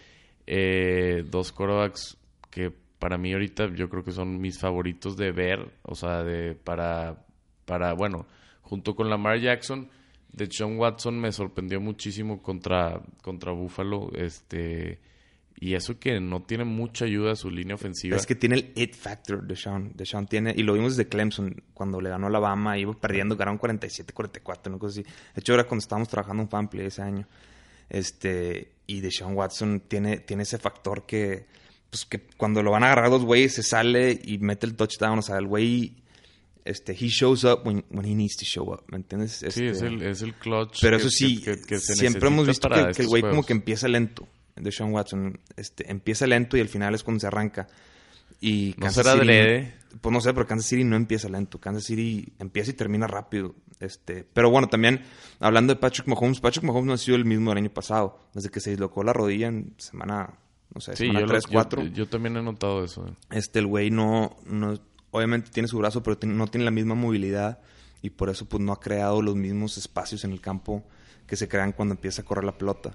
Eh, 0.47 1.23
dos 1.29 1.51
quarterbacks 1.51 2.17
que 2.49 2.71
para 2.97 3.17
mí 3.17 3.33
ahorita 3.33 3.73
yo 3.75 3.87
creo 3.87 4.03
que 4.03 4.11
son 4.11 4.39
mis 4.39 4.59
favoritos 4.59 5.15
de 5.15 5.31
ver. 5.31 5.71
O 5.83 5.95
sea, 5.95 6.23
de 6.23 6.55
para, 6.55 7.25
para 7.65 7.93
bueno, 7.93 8.25
junto 8.61 8.95
con 8.95 9.09
Lamar 9.09 9.39
Jackson 9.39 9.89
de 10.31 10.49
John 10.55 10.77
Watson 10.77 11.19
me 11.19 11.31
sorprendió 11.31 11.81
muchísimo 11.81 12.41
contra, 12.41 13.01
contra 13.21 13.51
Buffalo. 13.51 14.11
Este, 14.13 14.99
y 15.61 15.73
eso 15.73 15.99
que 15.99 16.19
no 16.21 16.43
tiene 16.43 16.63
mucha 16.63 17.05
ayuda 17.05 17.33
a 17.33 17.35
su 17.35 17.49
línea 17.49 17.75
ofensiva. 17.75 18.15
Es 18.15 18.25
que 18.25 18.35
tiene 18.35 18.55
el 18.55 18.71
it 18.75 18.95
factor 18.95 19.45
de 19.45 19.55
Sean. 19.55 19.91
De 19.93 20.05
Sean 20.05 20.25
tiene, 20.25 20.53
y 20.55 20.63
lo 20.63 20.73
vimos 20.73 20.95
desde 20.95 21.09
Clemson, 21.09 21.63
cuando 21.73 21.99
le 21.99 22.09
ganó 22.09 22.27
a 22.27 22.29
Alabama, 22.29 22.77
iba 22.77 22.93
perdiendo, 22.93 23.35
ganaron 23.35 23.59
47-44, 23.59 24.67
una 24.67 24.77
cosa 24.77 25.01
así. 25.01 25.03
De 25.03 25.41
hecho, 25.41 25.53
era 25.53 25.65
cuando 25.65 25.81
estábamos 25.81 26.07
trabajando 26.07 26.43
en 26.43 26.49
Fanplay 26.49 26.85
ese 26.87 27.01
año. 27.01 27.27
Este, 27.89 28.71
y 28.87 29.01
de 29.01 29.11
Sean 29.11 29.35
Watson 29.35 29.81
tiene, 29.87 30.19
tiene 30.19 30.43
ese 30.43 30.59
factor 30.59 31.05
que, 31.05 31.45
pues 31.89 32.05
que 32.05 32.21
cuando 32.37 32.63
lo 32.63 32.71
van 32.71 32.83
a 32.83 32.87
agarrar 32.87 33.09
dos 33.09 33.25
güeyes 33.25 33.55
se 33.55 33.63
sale 33.63 34.17
y 34.23 34.37
mete 34.37 34.65
el 34.65 34.75
touchdown. 34.75 35.19
O 35.19 35.21
sea, 35.21 35.37
el 35.39 35.47
güey 35.47 35.95
este, 36.65 36.93
he 36.93 37.07
shows 37.07 37.43
up 37.43 37.61
when, 37.65 37.85
when 37.89 38.05
he 38.05 38.15
needs 38.15 38.35
to 38.37 38.45
show 38.45 38.71
up, 38.71 38.83
¿me 38.87 38.97
entiendes? 38.97 39.37
sí, 39.37 39.45
es 39.45 39.57
este, 39.57 39.87
el, 39.87 40.01
es 40.01 40.21
el 40.21 40.33
clutch. 40.35 40.79
Pero 40.81 40.97
eso 40.97 41.09
sí, 41.09 41.43
siempre 41.77 42.27
hemos 42.27 42.47
visto 42.47 42.69
que, 42.69 43.01
el 43.01 43.07
güey 43.07 43.21
como 43.21 43.43
que 43.43 43.53
empieza 43.53 43.87
lento, 43.87 44.27
de 44.55 44.71
Sean 44.71 44.91
Watson, 44.91 45.39
este, 45.55 45.89
empieza 45.89 46.27
lento 46.27 46.57
y 46.57 46.61
al 46.61 46.69
final 46.69 46.93
es 46.95 47.03
cuando 47.03 47.19
se 47.19 47.27
arranca. 47.27 47.67
Y 48.41 48.75
¿No 48.77 48.89
será 48.89 49.13
City, 49.13 49.73
Pues 50.01 50.13
no 50.13 50.21
sé, 50.21 50.33
pero 50.33 50.47
Kansas 50.47 50.69
City 50.69 50.83
no 50.83 50.95
empieza 50.95 51.27
lento. 51.27 51.59
Kansas 51.59 51.83
City 51.83 52.31
empieza 52.39 52.71
y 52.71 52.73
termina 52.73 53.07
rápido. 53.07 53.55
Este, 53.79 54.25
pero 54.33 54.49
bueno, 54.49 54.67
también 54.67 55.03
hablando 55.39 55.73
de 55.73 55.79
Patrick 55.79 56.07
Mahomes, 56.07 56.39
Patrick 56.39 56.63
Mahomes 56.63 56.85
no 56.85 56.93
ha 56.93 56.97
sido 56.97 57.17
el 57.17 57.25
mismo 57.25 57.51
del 57.51 57.59
año 57.59 57.69
pasado. 57.69 58.19
Desde 58.33 58.49
que 58.49 58.59
se 58.59 58.71
dislocó 58.71 59.03
la 59.03 59.13
rodilla 59.13 59.47
en 59.47 59.73
semana, 59.77 60.37
no 60.73 60.81
sé, 60.81 60.95
semana 60.95 61.25
3, 61.25 61.47
4. 61.47 61.83
Yo, 61.87 62.07
también 62.07 62.37
he 62.37 62.41
notado 62.41 62.83
eso. 62.83 63.07
Eh. 63.07 63.13
Este, 63.31 63.59
el 63.59 63.67
güey 63.67 63.89
no, 63.91 64.37
no, 64.45 64.79
obviamente 65.11 65.51
tiene 65.51 65.67
su 65.67 65.77
brazo, 65.77 66.03
pero 66.03 66.17
no 66.23 66.47
tiene 66.47 66.65
la 66.65 66.71
misma 66.71 66.95
movilidad 66.95 67.59
y 68.01 68.09
por 68.11 68.29
eso 68.29 68.45
pues 68.45 68.61
no 68.61 68.71
ha 68.71 68.79
creado 68.79 69.21
los 69.21 69.35
mismos 69.35 69.77
espacios 69.77 70.23
en 70.23 70.31
el 70.31 70.41
campo 70.41 70.83
que 71.27 71.35
se 71.35 71.47
crean 71.47 71.71
cuando 71.73 71.93
empieza 71.93 72.21
a 72.21 72.25
correr 72.25 72.43
la 72.43 72.57
pelota. 72.57 72.93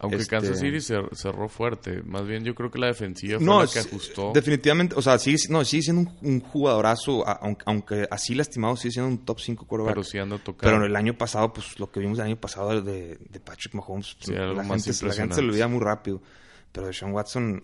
Aunque 0.00 0.16
este... 0.16 0.30
Kansas 0.30 0.58
City 0.58 0.80
cerró 0.80 1.48
fuerte. 1.48 2.02
Más 2.02 2.26
bien 2.26 2.42
yo 2.42 2.54
creo 2.54 2.70
que 2.70 2.78
la 2.78 2.86
defensiva 2.86 3.38
fue 3.38 3.46
la 3.46 3.66
que 3.70 3.78
ajustó. 3.80 4.32
Definitivamente, 4.32 4.94
o 4.96 5.02
sea, 5.02 5.18
sigue, 5.18 5.36
no, 5.50 5.62
sigue 5.62 5.82
siendo 5.82 6.10
un, 6.22 6.40
jugadorazo, 6.40 7.22
aunque, 7.66 8.08
así 8.10 8.34
lastimado, 8.34 8.76
sigue 8.76 8.92
siendo 8.92 9.10
un 9.10 9.18
top 9.26 9.40
5 9.40 9.66
quarterback. 9.66 9.94
Pero 9.94 10.04
sí 10.04 10.18
ando 10.18 10.38
tocando. 10.38 10.74
Pero 10.74 10.86
el 10.86 10.96
año 10.96 11.18
pasado, 11.18 11.52
pues 11.52 11.78
lo 11.78 11.90
que 11.90 12.00
vimos 12.00 12.18
el 12.18 12.24
año 12.24 12.40
pasado 12.40 12.80
de, 12.80 13.18
de 13.18 13.40
Patrick 13.40 13.74
Mahomes, 13.74 14.16
sí, 14.20 14.32
la, 14.32 14.64
gente, 14.64 14.90
la 15.06 15.12
gente 15.12 15.34
se 15.34 15.42
lo 15.42 15.48
olvida 15.48 15.68
muy 15.68 15.80
rápido. 15.80 16.22
Pero 16.72 16.86
de 16.86 16.92
Sean 16.92 17.12
Watson, 17.12 17.62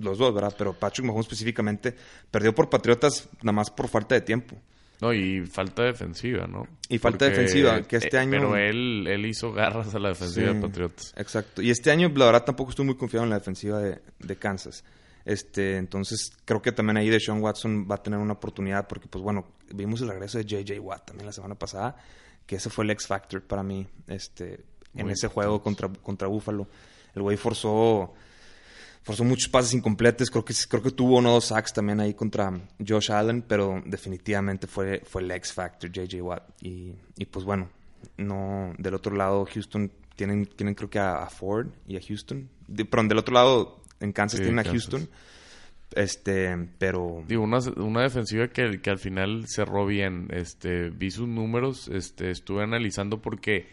los 0.00 0.18
dos, 0.18 0.34
¿verdad? 0.34 0.54
Pero 0.56 0.74
Patrick 0.74 1.06
Mahomes 1.06 1.26
específicamente 1.26 1.94
perdió 2.30 2.54
por 2.54 2.68
Patriotas 2.68 3.28
nada 3.42 3.52
más 3.52 3.70
por 3.70 3.88
falta 3.88 4.14
de 4.14 4.20
tiempo. 4.20 4.56
No, 5.00 5.12
y 5.12 5.46
falta 5.46 5.84
defensiva, 5.84 6.46
¿no? 6.46 6.66
Y 6.88 6.98
falta 6.98 7.26
defensiva, 7.26 7.82
que 7.82 7.96
este 7.96 8.16
eh, 8.16 8.20
año... 8.20 8.32
Pero 8.32 8.56
él, 8.56 9.06
él 9.06 9.26
hizo 9.26 9.52
garras 9.52 9.94
a 9.94 9.98
la 9.98 10.08
defensiva 10.08 10.52
de 10.52 10.60
Patriotas. 10.60 11.14
Exacto. 11.16 11.62
Y 11.62 11.70
este 11.70 11.90
año, 11.90 12.12
la 12.14 12.26
verdad, 12.26 12.44
tampoco 12.44 12.70
estoy 12.70 12.84
muy 12.84 12.96
confiado 12.96 13.24
en 13.24 13.30
la 13.30 13.38
defensiva 13.38 13.78
de, 13.78 14.00
de 14.18 14.36
Kansas. 14.36 14.84
Este, 15.24 15.76
entonces, 15.76 16.32
creo 16.44 16.62
que 16.62 16.72
también 16.72 16.96
ahí 16.96 17.10
de 17.10 17.20
Sean 17.20 17.40
Watson 17.40 17.86
va 17.88 17.96
a 17.96 18.02
tener 18.02 18.18
una 18.18 18.32
oportunidad 18.32 18.88
porque, 18.88 19.08
pues 19.08 19.22
bueno, 19.22 19.46
vimos 19.74 20.00
el 20.00 20.08
regreso 20.08 20.38
de 20.38 20.44
J.J. 20.44 20.80
Watt 20.80 21.06
también 21.06 21.26
la 21.26 21.32
semana 21.32 21.54
pasada, 21.54 21.96
que 22.46 22.56
ese 22.56 22.70
fue 22.70 22.84
el 22.84 22.90
X 22.92 23.06
Factor 23.06 23.42
para 23.42 23.62
mí 23.62 23.86
este, 24.06 24.64
en 24.94 25.10
ese 25.10 25.28
juego 25.28 25.62
contra, 25.62 25.88
contra 25.88 26.28
Buffalo. 26.28 26.66
El 27.14 27.22
güey 27.22 27.36
forzó 27.36 28.14
forzó 29.02 29.24
muchos 29.24 29.48
pases 29.48 29.72
incompletos. 29.72 30.30
Creo 30.30 30.44
que, 30.44 30.54
creo 30.68 30.82
que 30.82 30.90
tuvo 30.90 31.16
uno 31.16 31.30
o 31.30 31.34
dos 31.34 31.46
sacks 31.46 31.72
también 31.72 31.98
ahí 32.00 32.12
contra 32.12 32.52
Josh 32.86 33.10
Allen, 33.10 33.42
pero 33.42 33.82
definitivamente 33.86 34.66
fue, 34.66 35.00
fue 35.04 35.22
el 35.22 35.30
X 35.30 35.54
Factor, 35.54 35.90
JJ 35.90 36.20
Watt. 36.20 36.42
Y, 36.62 36.92
y 37.16 37.24
pues 37.24 37.44
bueno, 37.46 37.70
no 38.18 38.74
del 38.76 38.94
otro 38.94 39.16
lado, 39.16 39.46
Houston 39.46 39.90
tienen, 40.14 40.46
tienen 40.46 40.74
creo 40.74 40.90
que 40.90 40.98
a, 40.98 41.26
Ford 41.30 41.68
y 41.86 41.96
a 41.96 42.00
Houston. 42.06 42.48
perdón, 42.90 43.08
del 43.08 43.18
otro 43.18 43.32
lado, 43.32 43.80
en 44.00 44.12
Kansas 44.12 44.40
tienen 44.40 44.58
a 44.58 44.64
Houston. 44.64 45.08
Este, 45.94 46.54
pero. 46.78 47.24
Digo, 47.26 47.42
una, 47.42 47.60
una 47.76 48.02
defensiva 48.02 48.48
que, 48.48 48.80
que, 48.82 48.90
al 48.90 48.98
final 48.98 49.46
cerró 49.46 49.86
bien. 49.86 50.28
Este, 50.30 50.90
vi 50.90 51.10
sus 51.10 51.26
números, 51.28 51.88
este, 51.88 52.30
estuve 52.30 52.62
analizando 52.62 53.22
porque 53.22 53.68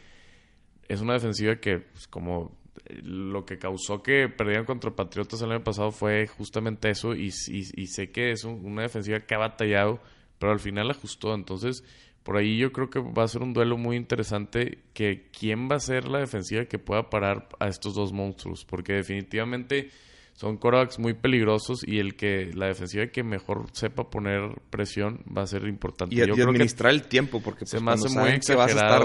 es 0.88 1.02
una 1.02 1.13
defensiva 1.13 1.58
que, 1.58 1.80
pues, 1.80 2.08
como 2.08 2.56
lo 3.04 3.46
que 3.46 3.58
causó 3.58 4.04
que 4.04 4.30
perdieran 4.30 4.66
contra 4.66 4.96
Patriotas 4.96 5.42
el 5.42 5.52
año 5.52 5.64
pasado 5.64 5.92
fue 5.92 6.28
justamente 6.28 6.90
eso 6.90 7.16
y, 7.16 7.32
sé 7.32 8.12
que 8.12 8.32
es 8.32 8.44
una 8.44 8.84
defensiva 8.84 9.22
que 9.22 9.36
ha 9.36 9.40
batallado, 9.40 10.00
pero 10.40 10.52
al 10.52 10.60
final 10.60 10.92
ajustó. 10.92 11.34
Entonces, 11.34 11.84
por 12.24 12.38
ahí 12.38 12.58
yo 12.58 12.72
creo 12.72 12.90
que 12.90 13.00
va 13.00 13.24
a 13.24 13.28
ser 13.28 13.44
un 13.44 13.54
duelo 13.54 13.78
muy 13.78 13.96
interesante 13.96 14.80
que 14.94 15.30
quién 15.32 15.70
va 15.70 15.76
a 15.76 15.80
ser 15.80 16.08
la 16.08 16.20
defensiva 16.20 16.66
que 16.66 16.80
pueda 16.80 17.10
parar 17.10 17.48
a 17.60 17.68
estos 17.68 17.96
dos 17.96 18.12
monstruos, 18.12 18.66
porque 18.66 18.94
definitivamente 18.94 19.90
son 20.36 20.58
quarterbacks 20.58 21.00
muy 21.00 21.13
peligrosos 21.13 21.80
y 21.88 22.00
el 22.00 22.15
que 22.15 22.52
la 22.54 22.67
defensiva 22.67 23.08
que 23.08 23.24
mejor 23.24 23.67
sepa 23.71 24.10
poner 24.10 24.62
presión 24.69 25.24
va 25.36 25.43
a 25.43 25.48
ser 25.48 25.65
importante. 25.65 26.13
Y, 26.13 26.21
administrar 26.21 26.91
el 26.91 27.04
tiempo, 27.04 27.41
porque 27.41 27.65
se 27.65 27.80
pues, 27.80 28.13
me 28.13 28.34
hace 28.34 28.56
vas 28.56 28.71
a 28.71 28.76
estar 28.76 29.04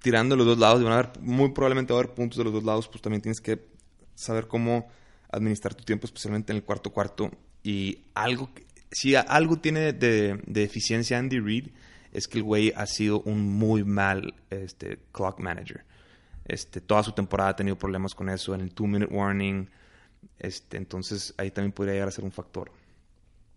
tirando 0.00 0.36
los 0.36 0.46
dos 0.46 0.58
lados 0.58 0.80
y 0.80 0.84
van 0.84 0.92
a 0.92 0.98
haber, 1.00 1.20
muy 1.20 1.50
probablemente 1.50 1.92
va 1.92 1.98
a 1.98 2.02
haber 2.02 2.14
puntos 2.14 2.38
de 2.38 2.44
los 2.44 2.52
dos 2.52 2.62
lados, 2.62 2.86
pues 2.86 3.02
también 3.02 3.20
tienes 3.20 3.40
que 3.40 3.66
saber 4.14 4.46
cómo 4.46 4.88
administrar 5.32 5.74
tu 5.74 5.82
tiempo, 5.82 6.06
especialmente 6.06 6.52
en 6.52 6.58
el 6.58 6.62
cuarto 6.62 6.90
cuarto. 6.90 7.30
Y 7.64 8.04
algo, 8.14 8.50
si 8.92 9.16
algo 9.16 9.58
tiene 9.58 9.92
de, 9.92 10.40
de 10.46 10.62
eficiencia 10.62 11.18
Andy 11.18 11.40
Reid, 11.40 11.68
es 12.12 12.28
que 12.28 12.38
el 12.38 12.44
güey 12.44 12.72
ha 12.76 12.86
sido 12.86 13.22
un 13.22 13.40
muy 13.40 13.82
mal 13.82 14.34
este, 14.50 15.00
clock 15.10 15.40
manager. 15.40 15.84
Este, 16.44 16.80
toda 16.80 17.02
su 17.02 17.12
temporada 17.12 17.50
ha 17.50 17.56
tenido 17.56 17.76
problemas 17.76 18.14
con 18.14 18.28
eso, 18.28 18.54
en 18.54 18.60
el 18.60 18.72
two-minute 18.72 19.12
warning, 19.12 19.68
este, 20.38 20.76
entonces 20.76 21.34
ahí 21.36 21.50
también 21.50 21.72
podría 21.72 21.94
llegar 21.94 22.08
a 22.08 22.12
ser 22.12 22.24
un 22.24 22.32
factor. 22.32 22.70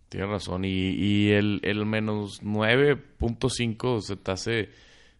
Tienes 0.10 0.30
razón. 0.30 0.64
Y, 0.66 0.92
y 0.92 1.32
el, 1.32 1.60
el 1.64 1.86
menos 1.86 2.44
9.5 2.44 4.02
se 4.02 4.16
te 4.16 4.32
hace... 4.32 4.70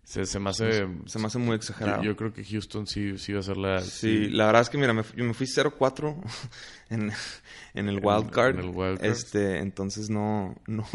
Se, 0.04 0.40
me 0.40 0.50
hace... 0.50 0.86
Se 1.06 1.18
me 1.18 1.28
hace 1.28 1.40
muy 1.40 1.56
exagerado. 1.56 2.04
Yo, 2.04 2.16
creo 2.16 2.34
que 2.34 2.44
Houston 2.44 2.86
sí, 2.86 3.18
sí 3.18 3.34
va 3.34 3.40
a 3.40 3.44
ser 3.44 3.58
la... 3.58 3.80
Sí, 3.80 4.28
la 4.28 4.46
verdad 4.46 4.62
es 4.62 4.70
que, 4.70 4.78
mira, 4.78 4.94
me, 4.94 5.04
yo 5.16 5.24
me 5.24 5.34
fui 5.34 5.48
0-4 5.48 6.16
en, 6.90 7.12
en, 7.74 7.90
el 7.90 8.02
wild 8.04 8.30
card. 8.30 8.60
Este, 9.02 9.60
entonces 9.60 10.10
no, 10.12 10.56
no, 10.68 10.86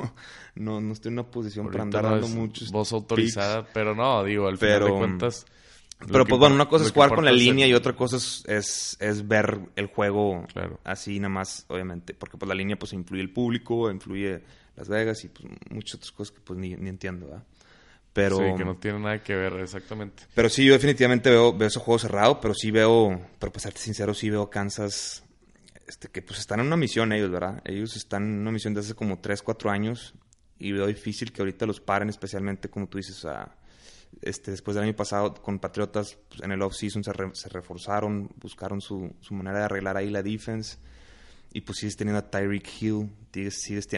no, 0.54 0.80
no 0.80 0.92
estoy 0.92 1.08
en 1.08 1.14
una 1.14 1.30
posición 1.30 1.68
para 1.68 1.82
andar 1.82 2.04
dando 2.04 2.28
muchos 2.28 2.70
Voz 2.70 2.92
autorizada, 2.92 3.66
pero 3.72 3.96
no, 3.96 4.22
digo, 4.22 4.46
al 4.46 4.58
final 4.58 4.84
de 4.84 4.90
cuentas... 4.90 5.46
Pero 6.06 6.24
pues 6.24 6.38
bueno, 6.38 6.54
una 6.54 6.68
cosa 6.68 6.84
es 6.84 6.92
jugar 6.92 7.14
con 7.14 7.24
la 7.24 7.32
línea 7.32 7.66
y 7.66 7.74
otra 7.74 7.94
cosa 7.94 8.16
es, 8.16 8.96
es, 9.00 9.28
ver 9.28 9.58
el 9.74 9.87
juego 9.87 10.46
así 10.84 11.18
nada 11.18 11.28
más, 11.28 11.64
obviamente. 11.68 12.14
Porque 12.14 12.37
pues 12.37 12.48
la 12.48 12.54
línea 12.54 12.78
pues 12.78 12.92
influye 12.92 13.22
el 13.22 13.32
público, 13.32 13.90
influye 13.90 14.42
Las 14.76 14.88
Vegas 14.88 15.24
y 15.24 15.28
pues 15.28 15.48
muchas 15.70 15.96
otras 15.96 16.12
cosas 16.12 16.34
que 16.34 16.40
pues 16.40 16.58
ni, 16.58 16.72
entiendo, 16.72 17.26
¿verdad? 17.26 17.44
Pero, 18.12 18.37
sí, 18.37 18.42
que 18.56 18.64
no 18.64 18.76
tiene 18.76 19.00
nada 19.00 19.22
que 19.22 19.34
ver, 19.34 19.52
exactamente. 19.54 20.24
Pero 20.34 20.48
sí, 20.48 20.64
yo 20.64 20.72
definitivamente 20.72 21.30
veo, 21.30 21.56
veo 21.56 21.68
ese 21.68 21.78
juego 21.78 21.98
cerrado, 21.98 22.40
pero 22.40 22.54
sí 22.54 22.70
veo, 22.70 23.20
pero 23.38 23.52
para 23.52 23.61
serte 23.61 23.80
sincero, 23.80 24.14
sí 24.14 24.30
veo 24.30 24.48
Kansas, 24.50 25.24
este, 25.87 26.08
que 26.08 26.22
pues 26.22 26.40
están 26.40 26.61
en 26.61 26.66
una 26.66 26.76
misión 26.76 27.12
ellos, 27.12 27.30
¿verdad? 27.30 27.61
Ellos 27.64 27.96
están 27.96 28.24
en 28.24 28.40
una 28.40 28.50
misión 28.50 28.74
de 28.74 28.80
hace 28.80 28.94
como 28.94 29.20
3, 29.20 29.42
4 29.42 29.70
años 29.70 30.14
y 30.58 30.72
veo 30.72 30.87
difícil 30.87 31.32
que 31.32 31.42
ahorita 31.42 31.66
los 31.66 31.80
paren, 31.80 32.08
especialmente 32.08 32.68
como 32.68 32.88
tú 32.88 32.98
dices, 32.98 33.24
a 33.24 33.56
este, 34.22 34.50
después 34.50 34.74
del 34.74 34.84
año 34.84 34.96
pasado 34.96 35.34
con 35.34 35.58
Patriotas 35.58 36.18
pues, 36.28 36.42
en 36.42 36.52
el 36.52 36.62
off-season 36.62 37.04
se, 37.04 37.12
se, 37.32 37.48
reforzaron, 37.48 38.30
buscaron 38.36 38.80
su, 38.80 39.14
manera 39.30 39.60
de 39.60 39.64
arreglar 39.66 39.96
ahí 39.96 40.10
la 40.10 40.22
defense. 40.22 40.78
Y 41.50 41.62
pues 41.62 41.78
sigues 41.78 41.96
teniendo 41.96 42.18
a 42.18 42.30
Tyreek 42.30 42.68
Hill, 42.82 43.10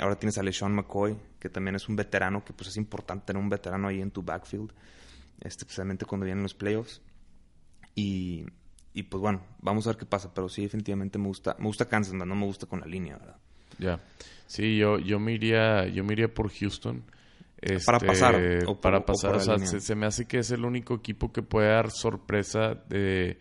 ahora 0.00 0.16
tienes 0.16 0.38
a 0.38 0.42
LeSean 0.42 0.72
McCoy, 0.72 1.16
que 1.40 1.48
también 1.48 1.74
es 1.74 1.88
un 1.88 1.96
veterano, 1.96 2.44
que 2.44 2.52
pues 2.52 2.68
es 2.68 2.76
importante 2.76 3.26
tener 3.26 3.42
un 3.42 3.48
veterano 3.48 3.88
ahí 3.88 4.00
en 4.00 4.12
tu 4.12 4.22
backfield, 4.22 4.70
este, 5.40 5.64
especialmente 5.64 6.06
cuando 6.06 6.26
vienen 6.26 6.44
los 6.44 6.54
playoffs. 6.54 7.02
Y, 7.96 8.46
pues 9.08 9.20
bueno, 9.20 9.42
vamos 9.60 9.86
a 9.86 9.90
ver 9.90 9.96
qué 9.96 10.06
pasa, 10.06 10.32
pero 10.32 10.48
sí 10.48 10.62
definitivamente 10.62 11.18
me 11.18 11.26
gusta, 11.26 11.56
me 11.58 11.66
gusta 11.66 11.86
Kansas, 11.86 12.14
no 12.14 12.24
me 12.24 12.46
gusta 12.46 12.66
con 12.66 12.80
la 12.80 12.86
línea, 12.86 13.18
¿verdad? 13.18 13.36
Ya. 13.78 14.00
Sí, 14.46 14.76
yo, 14.76 15.00
yo 15.00 15.18
iría, 15.28 15.88
yo 15.88 16.04
me 16.04 16.12
iría 16.12 16.32
por 16.32 16.52
Houston 16.52 17.02
para 17.84 17.98
este, 17.98 18.06
pasar. 18.06 18.64
O 18.66 18.80
para 18.80 19.04
pasar, 19.04 19.34
o, 19.36 19.40
sea, 19.40 19.58
se, 19.58 19.94
me 19.94 20.06
hace 20.06 20.26
que 20.26 20.38
es 20.38 20.50
el 20.50 20.64
único 20.64 20.94
equipo 20.94 21.32
que 21.32 21.42
puede 21.42 21.68
dar 21.68 21.90
sorpresa 21.90 22.74
de... 22.88 23.38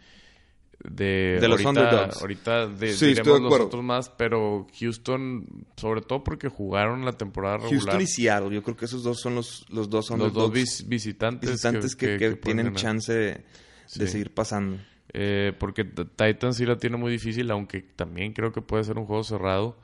De, 0.82 1.46
los 1.46 1.66
underdogs. 1.66 2.22
Ahorita 2.22 2.68
de, 2.68 2.94
diremos 2.94 3.42
los 3.42 3.60
otros 3.60 3.84
más, 3.84 4.10
pero 4.10 4.66
Houston, 4.80 5.66
sobre 5.76 6.02
todo 6.02 6.24
porque 6.24 6.48
jugaron 6.48 7.04
la 7.04 7.12
temporada 7.12 7.58
regular. 7.58 7.82
Houston 7.82 8.02
y 8.02 8.08
Seattle, 8.08 8.56
yo 8.56 8.64
creo 8.64 8.78
que 8.78 8.86
esos 8.86 9.04
dos 9.04 9.20
son 9.20 9.36
los, 9.36 9.66
los 9.70 9.90
dos 9.90 10.10
Los 10.12 10.32
dos 10.32 10.54
visitantes. 10.88 11.52
Visitantes 11.52 11.98
que, 11.98 12.18
tienen 12.42 12.76
chance 12.76 13.12
de, 13.14 14.08
seguir 14.08 14.34
pasando. 14.34 14.78
Eh, 15.12 15.52
porque 15.60 15.84
Titans 15.84 16.56
sí 16.56 16.66
la 16.66 16.78
tiene 16.78 16.96
muy 16.96 17.12
difícil, 17.12 17.52
aunque 17.52 17.82
también 17.82 18.32
creo 18.32 18.54
que 18.54 18.62
puede 18.62 18.86
ser 18.86 18.98
un 18.98 19.06
juego 19.06 19.26
cerrado. 19.26 19.78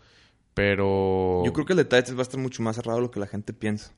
Pero. 0.53 1.43
Yo 1.43 1.51
creo 1.51 1.65
que 1.65 1.73
el 1.73 1.77
de 1.77 1.85
Titans 1.85 2.15
va 2.15 2.19
a 2.19 2.21
estar 2.21 2.39
mucho 2.39 2.63
más 2.63 2.77
cerrado 2.77 2.99
de 2.99 3.01
lo 3.01 3.11
que 3.11 3.19
la 3.19 3.27
gente 3.27 3.51
piensa 3.51 3.93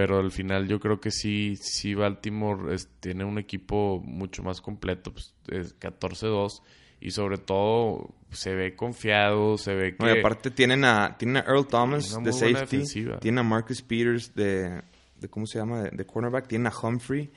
pero 0.00 0.18
al 0.18 0.30
final 0.30 0.66
yo 0.66 0.80
creo 0.80 0.98
que 0.98 1.10
sí, 1.10 1.56
sí 1.56 1.94
Baltimore 1.94 2.74
tiene 3.00 3.22
un 3.22 3.38
equipo 3.38 4.00
mucho 4.02 4.42
más 4.42 4.62
completo, 4.62 5.12
pues, 5.12 5.34
14-2 5.78 6.62
y 7.02 7.10
sobre 7.10 7.36
todo 7.36 8.08
se 8.30 8.54
ve 8.54 8.74
confiado, 8.74 9.58
se 9.58 9.74
ve 9.74 9.96
que... 9.96 10.20
aparte 10.20 10.50
tienen 10.50 10.86
a, 10.86 11.18
tienen 11.18 11.36
a 11.36 11.40
Earl 11.40 11.66
Thomas 11.66 12.18
de 12.24 12.32
safety, 12.32 12.84
tienen 13.20 13.40
a 13.40 13.42
Marcus 13.42 13.82
Peters 13.82 14.34
de, 14.34 14.80
de 15.20 15.28
¿cómo 15.28 15.44
se 15.44 15.58
llama? 15.58 15.82
De, 15.82 16.06
cornerback, 16.06 16.46
tienen 16.46 16.68
a 16.68 16.72
Humphrey, 16.74 17.30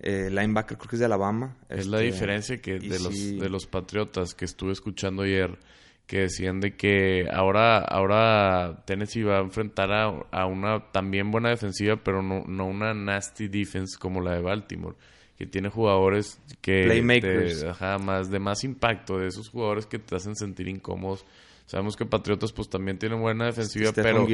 eh, 0.00 0.30
linebacker 0.30 0.76
creo 0.76 0.90
que 0.90 0.96
es 0.96 1.00
de 1.00 1.06
Alabama. 1.06 1.56
Es 1.68 1.86
la 1.86 1.98
este, 1.98 2.12
diferencia 2.12 2.60
que 2.60 2.80
de 2.80 2.98
los, 2.98 3.38
de 3.38 3.48
los 3.48 3.66
Patriotas 3.66 4.34
que 4.34 4.46
estuve 4.46 4.72
escuchando 4.72 5.22
ayer 5.22 5.56
que 6.06 6.20
decían 6.20 6.60
de 6.60 6.76
que 6.76 7.28
ahora, 7.32 7.78
ahora 7.78 8.82
Tennessee 8.84 9.22
va 9.22 9.38
a 9.38 9.42
enfrentar 9.42 9.90
a, 9.92 10.46
una 10.46 10.90
también 10.92 11.30
buena 11.30 11.48
defensiva, 11.48 11.96
pero 11.96 12.22
no, 12.22 12.44
no, 12.46 12.66
una 12.66 12.92
nasty 12.92 13.48
defense 13.48 13.96
como 13.98 14.20
la 14.20 14.34
de 14.34 14.42
Baltimore, 14.42 14.96
que 15.38 15.46
tiene 15.46 15.70
jugadores 15.70 16.40
que 16.60 16.84
Playmakers. 16.84 17.64
más 18.00 18.30
de 18.30 18.38
más 18.38 18.64
impacto, 18.64 19.18
de 19.18 19.28
esos 19.28 19.48
jugadores 19.48 19.86
que 19.86 19.98
te 19.98 20.16
hacen 20.16 20.36
sentir 20.36 20.68
incómodos. 20.68 21.24
Sabemos 21.66 21.96
que 21.96 22.04
Patriotas 22.04 22.52
pues 22.52 22.68
también 22.68 22.98
tienen 22.98 23.22
buena 23.22 23.46
defensiva, 23.46 23.90
pero 23.94 24.26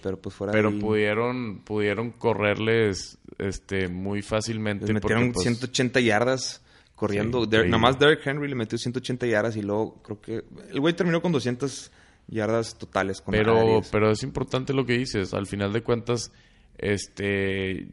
pero 0.00 0.20
pues 0.20 0.36
fuera 0.36 0.52
pero 0.52 0.70
pudieron 0.78 1.62
pudieron 1.64 2.12
correrles 2.12 3.18
este 3.38 3.88
muy 3.88 4.22
fácilmente 4.22 4.86
Les 4.86 4.94
metieron 4.94 5.34
180 5.34 5.92
pues, 5.92 6.04
yardas 6.04 6.62
corriendo. 6.96 7.46
nada 7.46 7.78
más 7.78 7.98
Derrick 7.98 8.26
Henry 8.26 8.48
le 8.48 8.56
metió 8.56 8.76
180 8.76 9.26
yardas 9.26 9.56
y 9.56 9.62
luego 9.62 10.02
creo 10.02 10.20
que 10.20 10.44
el 10.70 10.80
güey 10.80 10.94
terminó 10.94 11.22
con 11.22 11.30
200 11.30 11.92
yardas 12.26 12.76
totales 12.76 13.20
con 13.20 13.32
Pero 13.32 13.82
pero 13.92 14.10
es 14.10 14.24
importante 14.24 14.72
lo 14.72 14.84
que 14.84 14.98
dices, 14.98 15.32
al 15.32 15.46
final 15.46 15.72
de 15.72 15.82
cuentas 15.82 16.32
este 16.78 17.88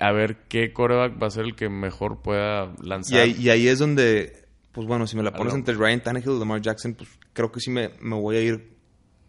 a 0.00 0.12
ver 0.12 0.44
qué 0.48 0.72
coreback 0.72 1.22
va 1.22 1.26
a 1.28 1.30
ser 1.30 1.44
el 1.44 1.54
que 1.54 1.68
mejor 1.68 2.20
pueda 2.22 2.74
lanzar. 2.82 3.28
Y 3.28 3.48
ahí, 3.48 3.68
es 3.68 3.78
donde, 3.78 4.44
pues 4.72 4.86
bueno, 4.86 5.06
si 5.06 5.16
me 5.16 5.22
la 5.22 5.32
pones 5.32 5.54
entre 5.54 5.74
Ryan 5.74 6.02
Tannehill 6.02 6.32
y 6.32 6.38
Lamar 6.38 6.60
Jackson, 6.60 6.94
pues 6.94 7.08
creo 7.32 7.52
que 7.52 7.60
sí 7.60 7.70
me, 7.70 7.90
me 8.00 8.16
voy 8.16 8.36
a 8.36 8.40
ir 8.40 8.74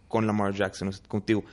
con 0.07 0.25
Lamar 0.25 0.53
Jackson, 0.53 0.91
contigo. 1.07 1.43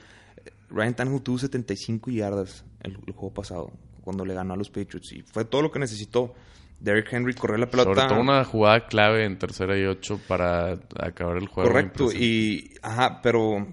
Ryan 0.70 0.94
Tannehill 0.94 1.22
tuvo 1.22 1.38
75 1.38 2.10
yardas 2.10 2.64
el, 2.80 2.96
juego 2.96 3.34
pasado, 3.34 3.72
cuando 4.02 4.24
le 4.24 4.34
ganó 4.34 4.54
a 4.54 4.56
los 4.56 4.70
Patriots, 4.70 5.12
y 5.12 5.22
fue 5.22 5.44
todo 5.44 5.62
lo 5.62 5.70
que 5.70 5.78
necesitó. 5.78 6.34
Derrick 6.82 7.12
Henry 7.12 7.34
corrió 7.34 7.58
la 7.58 7.70
pelota. 7.70 7.94
Sobre 7.94 8.08
todo 8.08 8.20
una 8.20 8.44
jugada 8.44 8.86
clave 8.86 9.24
en 9.24 9.38
tercera 9.38 9.78
y 9.78 9.84
ocho 9.84 10.20
para 10.26 10.72
acabar 10.98 11.36
el 11.36 11.46
juego. 11.46 11.70
Correcto, 11.70 12.12
y 12.12 12.74
ajá, 12.82 13.20
pero 13.22 13.68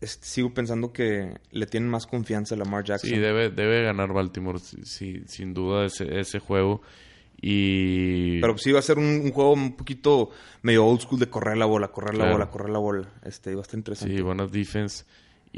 sigo 0.00 0.54
pensando 0.54 0.92
que 0.92 1.36
le 1.50 1.66
tienen 1.66 1.90
más 1.90 2.06
confianza 2.06 2.54
a 2.54 2.58
Lamar 2.58 2.84
Jackson. 2.84 3.10
Sí, 3.10 3.16
debe, 3.16 3.50
debe 3.50 3.82
ganar 3.82 4.14
Baltimore, 4.14 4.58
sí, 4.58 5.24
sin 5.26 5.52
duda, 5.52 5.84
ese, 5.84 6.18
ese 6.18 6.38
juego. 6.38 6.80
Y... 7.38 8.40
Pero 8.40 8.56
sí 8.56 8.72
va 8.72 8.78
a 8.78 8.82
ser 8.82 8.98
un, 8.98 9.30
juego 9.30 9.52
un 9.52 9.76
poquito 9.76 10.30
medio 10.62 10.86
old 10.86 11.02
school 11.02 11.20
de 11.20 11.28
correr 11.28 11.58
la 11.58 11.66
bola, 11.66 11.88
correr 11.88 12.14
la 12.14 12.32
bola, 12.32 12.50
correr 12.50 12.70
la 12.70 12.78
bola. 12.78 13.08
Este, 13.24 13.54
bastante 13.54 13.90
interesante. 13.90 14.16
Sí, 14.16 14.22
buenas 14.22 14.50
defense. 14.50 15.04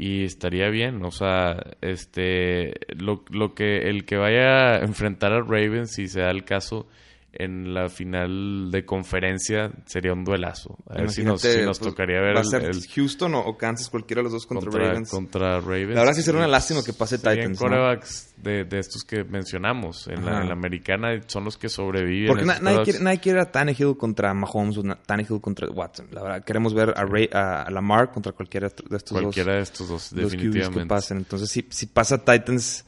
Y 0.01 0.23
estaría 0.23 0.69
bien, 0.69 1.03
o 1.03 1.11
sea, 1.11 1.61
este, 1.81 2.71
lo, 2.95 3.25
lo 3.31 3.53
que, 3.53 3.89
el 3.89 4.05
que 4.05 4.15
vaya 4.15 4.75
a 4.75 4.79
enfrentar 4.79 5.33
a 5.33 5.41
Ravens, 5.41 5.91
si 5.91 6.07
se 6.07 6.21
da 6.21 6.31
el 6.31 6.45
caso, 6.45 6.87
en 7.31 7.73
la 7.73 7.89
final 7.89 8.69
de 8.71 8.85
conferencia 8.85 9.71
sería 9.85 10.13
un 10.13 10.23
duelazo. 10.23 10.77
A 10.87 10.95
ver 10.95 11.11
si 11.11 11.23
nos, 11.23 11.41
si 11.41 11.61
nos 11.61 11.79
pues, 11.79 11.91
tocaría 11.91 12.19
ver. 12.19 12.35
¿Va 12.35 12.41
a 12.41 12.43
ser 12.43 12.71
Houston 12.95 13.35
o, 13.35 13.57
Kansas, 13.57 13.89
cualquiera 13.89 14.21
de 14.21 14.23
los 14.23 14.33
dos 14.33 14.45
contra, 14.45 14.71
Ravens? 14.71 15.09
Contra 15.09 15.59
Ravens. 15.59 15.95
La 15.95 16.01
verdad 16.01 16.13
sí 16.13 16.23
sería 16.23 16.39
una 16.39 16.47
lástima 16.47 16.83
que 16.83 16.93
pase 16.93 17.17
Titans. 17.17 17.59
corebacks 17.59 18.33
de, 18.37 18.63
de, 18.63 18.79
estos 18.79 19.03
que 19.03 19.23
mencionamos 19.23 20.07
en 20.07 20.25
la, 20.25 20.39
americana 20.39 21.21
son 21.27 21.45
los 21.45 21.57
que 21.57 21.69
sobreviven. 21.69 22.27
Porque 22.27 22.45
nadie, 22.45 22.83
quiere, 22.83 22.99
nadie 22.99 23.19
quiere 23.19 23.41
a 23.41 23.51
Tannehill 23.51 23.95
contra 23.97 24.33
Mahomes 24.33 24.77
o 24.77 24.83
Tannehill 25.05 25.39
contra 25.39 25.69
Watson. 25.69 26.07
La 26.11 26.23
verdad, 26.23 26.43
queremos 26.43 26.73
ver 26.73 26.93
a, 26.95 27.05
Ray, 27.05 27.29
a 27.31 27.67
Lamar 27.69 28.11
contra 28.11 28.31
cualquiera 28.31 28.69
de 28.69 28.97
estos 28.97 29.15
dos. 29.15 29.21
Cualquiera 29.21 29.55
de 29.55 29.61
estos 29.61 29.87
dos, 29.87 30.13
definitivamente. 30.13 30.79
que 30.79 30.85
pasen. 30.85 31.17
Entonces, 31.17 31.49
si, 31.49 31.65
si 31.69 31.85
pasa 31.85 32.17
Titans 32.17 32.85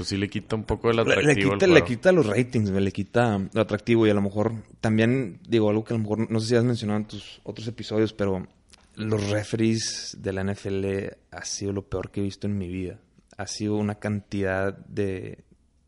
pues 0.00 0.08
sí 0.08 0.16
le 0.16 0.30
quita 0.30 0.56
un 0.56 0.64
poco 0.64 0.90
el 0.90 0.98
atractivo. 0.98 1.50
Le, 1.50 1.58
quita, 1.58 1.66
le 1.66 1.84
quita 1.84 2.10
los 2.10 2.24
ratings, 2.24 2.70
le 2.70 2.90
quita 2.90 3.38
lo 3.52 3.60
atractivo 3.60 4.06
y 4.06 4.10
a 4.10 4.14
lo 4.14 4.22
mejor 4.22 4.54
también, 4.80 5.40
digo, 5.46 5.68
algo 5.68 5.84
que 5.84 5.92
a 5.92 5.98
lo 5.98 6.02
mejor, 6.02 6.30
no 6.30 6.40
sé 6.40 6.46
si 6.46 6.56
has 6.56 6.64
mencionado 6.64 7.00
en 7.00 7.04
tus 7.04 7.42
otros 7.42 7.68
episodios, 7.68 8.14
pero 8.14 8.46
los 8.94 9.28
referees 9.28 10.16
de 10.18 10.32
la 10.32 10.42
NFL 10.42 10.86
ha 11.32 11.44
sido 11.44 11.74
lo 11.74 11.82
peor 11.82 12.10
que 12.10 12.20
he 12.20 12.22
visto 12.22 12.46
en 12.46 12.56
mi 12.56 12.68
vida. 12.68 12.98
Ha 13.36 13.46
sido 13.46 13.76
una 13.76 13.96
cantidad 13.96 14.74
de, 14.74 15.44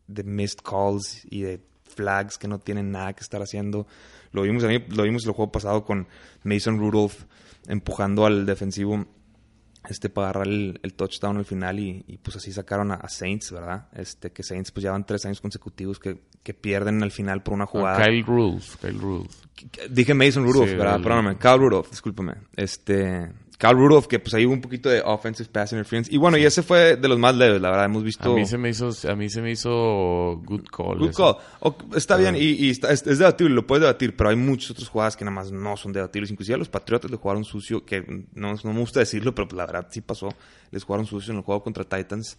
de 0.08 0.24
missed 0.24 0.58
calls 0.62 1.26
y 1.30 1.40
de 1.40 1.62
flags 1.82 2.36
que 2.36 2.48
no 2.48 2.58
tienen 2.58 2.90
nada 2.90 3.14
que 3.14 3.22
estar 3.22 3.40
haciendo. 3.40 3.86
Lo 4.32 4.42
vimos, 4.42 4.62
lo 4.62 5.04
vimos 5.04 5.24
el 5.24 5.32
juego 5.32 5.50
pasado 5.50 5.86
con 5.86 6.06
Mason 6.42 6.78
Rudolph 6.78 7.22
empujando 7.66 8.26
al 8.26 8.44
defensivo 8.44 9.06
este 9.88 10.08
para 10.08 10.28
agarrar 10.30 10.48
el, 10.48 10.94
touchdown 10.96 11.38
al 11.38 11.44
final 11.44 11.80
y, 11.80 12.18
pues 12.22 12.36
así 12.36 12.52
sacaron 12.52 12.92
a, 12.92 13.08
Saints, 13.08 13.50
¿verdad? 13.52 13.88
Este 13.92 14.30
que 14.30 14.42
Saints 14.42 14.70
pues 14.70 14.84
llevan 14.84 15.04
tres 15.04 15.24
años 15.26 15.40
consecutivos 15.40 15.98
que, 15.98 16.22
que 16.42 16.54
pierden 16.54 17.02
al 17.02 17.10
final 17.10 17.42
por 17.42 17.54
una 17.54 17.66
jugada. 17.66 18.04
Kyle 18.04 18.24
Rudolph, 18.24 18.76
Kyle 18.80 18.98
Rudolph. 18.98 19.34
Dije 19.90 20.14
Mason 20.14 20.44
Rudolph, 20.44 20.70
¿verdad? 20.70 21.00
Perdóname, 21.02 21.36
Kyle 21.36 21.58
Rudolph, 21.58 21.90
discúlpame. 21.90 22.34
Este, 22.56 23.32
Kyle 23.62 23.76
Rudolph, 23.76 24.08
que 24.08 24.18
pues 24.18 24.34
ahí 24.34 24.44
hubo 24.44 24.54
un 24.54 24.60
poquito 24.60 24.88
de 24.88 25.00
offensive 25.02 25.48
pass 25.48 25.70
interference. 25.70 26.12
Y 26.12 26.16
bueno, 26.16 26.36
y 26.36 26.44
ese 26.44 26.64
fue 26.64 26.96
de 26.96 27.06
los 27.06 27.16
más 27.16 27.36
leves, 27.36 27.62
la 27.62 27.70
verdad. 27.70 27.84
Hemos 27.84 28.02
visto... 28.02 28.32
A 28.32 28.34
mí 28.34 28.44
se 28.44 28.58
me 28.58 28.70
hizo, 28.70 28.90
a 29.08 29.14
mí 29.14 29.30
se 29.30 29.40
me 29.40 29.52
hizo 29.52 30.42
good 30.44 30.64
call. 30.64 30.98
Good 30.98 31.14
call. 31.14 31.36
está 31.94 32.16
bien 32.16 32.34
y, 32.36 32.70
es, 32.70 33.04
debatible, 33.04 33.54
lo 33.54 33.64
puedes 33.64 33.82
debatir, 33.82 34.16
pero 34.16 34.30
hay 34.30 34.36
muchas 34.36 34.72
otras 34.72 34.88
jugadas 34.88 35.16
que 35.16 35.24
nada 35.24 35.36
más 35.36 35.52
no 35.52 35.76
son 35.76 35.92
debatibles. 35.92 36.32
Inclusive 36.32 36.56
a 36.56 36.58
los 36.58 36.68
Patriotas 36.68 37.08
le 37.08 37.18
jugaron 37.18 37.44
sucio, 37.44 37.84
que 37.84 38.26
no, 38.34 38.52
no 38.52 38.72
me 38.72 38.80
gusta 38.80 38.98
decirlo, 38.98 39.32
pero 39.32 39.46
pues, 39.46 39.56
la 39.56 39.66
verdad 39.66 39.86
sí 39.92 40.00
pasó. 40.00 40.30
Les 40.72 40.82
jugaron 40.82 41.06
sucio 41.06 41.30
en 41.30 41.36
el 41.36 41.44
juego 41.44 41.62
contra 41.62 41.84
Titans. 41.84 42.38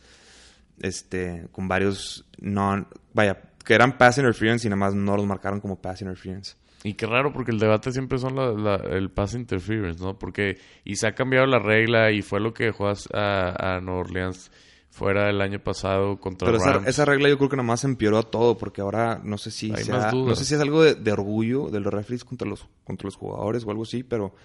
Este, 0.82 1.48
con 1.54 1.70
varios 1.70 2.26
no... 2.42 2.86
Vaya, 3.14 3.42
que 3.64 3.74
eran 3.74 3.98
pass 3.98 4.18
interference 4.18 4.68
y 4.68 4.70
nada 4.70 4.78
más 4.78 4.94
no 4.94 5.16
los 5.16 5.26
marcaron 5.26 5.62
como 5.62 5.82
pass 5.82 6.02
interference. 6.02 6.56
Y 6.84 6.96
qué 6.96 7.06
raro, 7.06 7.32
porque 7.32 7.52
el 7.52 7.60
debate 7.60 7.91
siempre 7.91 8.17
son 8.17 8.36
la, 8.36 8.76
el 8.76 9.10
pass 9.10 9.36
interference, 9.36 10.04
¿no? 10.04 10.19
Porque 10.19 10.58
y 10.84 10.98
se 10.98 11.08
ha 11.08 11.15
cambiado 11.15 11.46
la 11.46 11.60
regla 11.60 12.12
y 12.12 12.22
fue 12.22 12.41
lo 12.41 12.54
que 12.54 12.65
dejó 12.65 12.88
a, 12.88 13.76
a 13.76 13.80
Nueva 13.80 14.02
Orleans 14.02 14.52
fuera 14.93 15.28
el 15.32 15.41
año 15.41 15.58
pasado 15.58 16.19
contra 16.19 16.46
Pero 16.46 16.60
Esa, 16.60 16.88
esa, 16.88 17.06
regla 17.06 17.28
yo 17.28 17.38
creo 17.39 17.50
que 17.50 17.56
nada 17.56 17.65
más 17.65 17.84
empeoró 17.84 18.22
todo 18.22 18.60
porque 18.60 18.82
ahora 18.82 19.19
no 19.24 19.39
sé 19.39 19.50
si 19.50 19.74
sea, 19.76 20.12
no 20.12 20.36
sé 20.36 20.46
si 20.46 20.54
es 20.54 20.62
algo 20.62 20.84
de, 20.84 21.12
orgullo 21.12 21.69
de 21.72 21.80
los 21.80 21.91
referees 21.91 22.24
contra 22.24 22.48
los 22.48 22.67
contra 22.84 23.08
los 23.08 23.15
jugadores 23.15 23.65
o 23.65 23.72
algo 23.72 23.84
así, 23.84 24.04
pero 24.04 24.36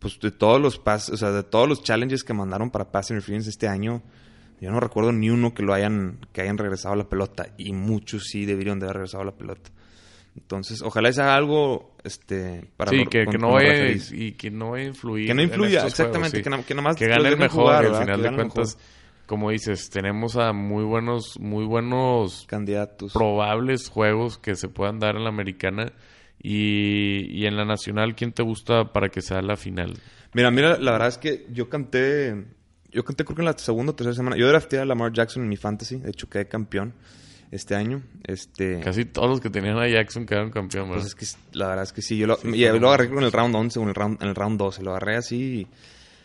pues 0.00 0.18
de 0.18 0.32
todos 0.32 0.60
los 0.60 0.78
pass, 0.78 1.10
o 1.10 1.16
sea, 1.16 1.30
de 1.30 1.44
todos 1.44 1.68
los 1.68 1.84
challenges 1.84 2.24
que 2.24 2.34
mandaron 2.34 2.70
para 2.70 2.90
pass 2.90 3.10
interference 3.10 3.48
este 3.48 3.68
año, 3.68 4.02
yo 4.60 4.72
no 4.72 4.80
recuerdo 4.80 5.12
ni 5.12 5.30
uno 5.30 5.54
que 5.54 5.62
lo 5.62 5.72
hayan 5.72 6.18
que 6.32 6.40
hayan 6.40 6.58
regresado 6.58 6.94
a 6.94 6.96
la 6.96 7.08
pelota 7.08 7.54
y 7.56 7.72
muchos 7.72 8.24
sí 8.24 8.46
deberían 8.46 8.80
de 8.80 8.86
haber 8.86 8.96
regresado 8.96 9.22
a 9.22 9.26
la 9.26 9.36
pelota. 9.36 9.70
Entonces, 10.36 10.82
ojalá 10.82 11.12
sea 11.12 11.34
algo 11.34 11.90
este 12.04 12.64
para 12.76 12.90
sí, 12.92 13.04
que, 13.06 13.26
no 13.26 13.52
vaya 13.52 13.90
y 14.12 14.32
que 14.32 14.50
no 14.50 14.70
vaya 14.70 14.84
a 14.84 14.88
influir 14.88 15.26
que 15.26 15.34
no 15.34 15.42
influya 15.42 15.86
exactamente 15.86 16.38
que, 16.38 16.42
que 16.42 16.74
nada 16.74 16.94
que 16.94 17.06
gane 17.06 17.36
mejor 17.36 17.72
al 17.72 17.96
final 17.96 18.22
de 18.22 18.34
cuentas 18.34 18.78
como 19.26 19.50
dices 19.50 19.90
tenemos 19.90 20.36
a 20.36 20.52
muy 20.52 20.84
buenos 20.84 21.38
muy 21.38 21.64
buenos 21.64 22.46
candidatos. 22.48 23.12
probables 23.12 23.88
juegos 23.88 24.38
que 24.38 24.54
se 24.54 24.68
puedan 24.68 24.98
dar 24.98 25.16
en 25.16 25.24
la 25.24 25.30
americana 25.30 25.92
y, 26.42 27.26
y 27.30 27.46
en 27.46 27.56
la 27.56 27.64
nacional 27.64 28.14
quién 28.14 28.32
te 28.32 28.42
gusta 28.42 28.92
para 28.92 29.08
que 29.08 29.20
sea 29.20 29.42
la 29.42 29.56
final 29.56 29.98
mira 30.32 30.50
mira 30.50 30.78
la 30.78 30.92
verdad 30.92 31.08
es 31.08 31.18
que 31.18 31.46
yo 31.50 31.68
canté 31.68 32.46
yo 32.90 33.04
canté 33.04 33.24
creo 33.24 33.36
que 33.36 33.42
en 33.42 33.46
la 33.46 33.56
segunda 33.56 33.92
o 33.92 33.94
tercera 33.94 34.16
semana. 34.16 34.36
Yo 34.36 34.48
drafté 34.48 34.80
a 34.80 34.84
Lamar 34.84 35.12
Jackson 35.12 35.42
en 35.42 35.48
mi 35.48 35.56
fantasy 35.56 35.96
de 35.96 36.10
hecho 36.10 36.28
quedé 36.28 36.48
campeón 36.48 36.94
este 37.50 37.74
año. 37.74 38.02
Este, 38.24 38.80
Casi 38.80 39.04
todos 39.04 39.28
los 39.28 39.40
que 39.40 39.50
tenían 39.50 39.78
a 39.78 39.88
Jackson 39.88 40.26
quedaron 40.26 40.50
campeón, 40.50 40.88
¿verdad? 40.88 41.02
Pues 41.02 41.28
es 41.28 41.36
que 41.36 41.58
la 41.58 41.68
verdad 41.68 41.84
es 41.84 41.92
que 41.92 42.02
sí. 42.02 42.16
Yo 42.16 42.26
lo, 42.26 42.38
lo 42.42 42.88
agarré 42.88 43.10
con 43.10 43.24
el 43.24 43.32
round 43.32 43.54
11 43.54 43.78
o 43.78 43.82
en 43.82 43.88
el 43.88 43.94
round, 43.94 44.22
en 44.22 44.28
el 44.28 44.34
round 44.34 44.58
12. 44.58 44.82
Lo 44.82 44.90
agarré 44.90 45.16
así 45.16 45.66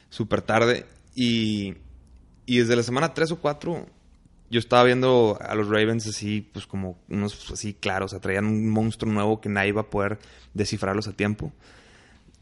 súper 0.10 0.42
tarde. 0.42 0.86
Y, 1.16 1.76
y 2.46 2.60
desde 2.60 2.76
la 2.76 2.84
semana 2.84 3.14
3 3.14 3.32
o 3.32 3.38
4 3.38 3.86
yo 4.52 4.60
estaba 4.60 4.84
viendo 4.84 5.40
a 5.42 5.56
los 5.56 5.68
Ravens 5.68 6.06
así, 6.08 6.42
pues 6.42 6.68
como 6.68 7.00
unos 7.10 7.52
así 7.52 7.74
claros. 7.74 8.12
O 8.12 8.16
sea, 8.16 8.20
traían 8.20 8.46
un 8.46 8.70
monstruo 8.70 9.12
nuevo 9.12 9.42
que 9.42 9.50
nadie 9.50 9.70
iba 9.70 9.82
a 9.82 9.90
poder 9.90 10.20
descifrarlos 10.54 11.08
a 11.08 11.14
tiempo. 11.14 11.52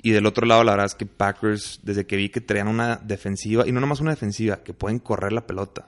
Y 0.01 0.11
del 0.11 0.25
otro 0.25 0.45
lado, 0.45 0.65
la 0.65 0.73
verdad 0.73 0.87
es 0.87 0.95
que 0.95 1.05
Packers, 1.05 1.79
desde 1.83 2.05
que 2.05 2.17
vi 2.17 2.27
que 2.27 2.41
traían 2.41 2.67
una 2.67 2.97
defensiva, 2.97 3.65
y 3.65 3.71
no 3.71 3.79
nomás 3.79 4.01
una 4.01 4.11
defensiva, 4.11 4.57
que 4.61 4.73
pueden 4.73 4.99
correr 4.99 5.31
la 5.31 5.47
pelota 5.47 5.87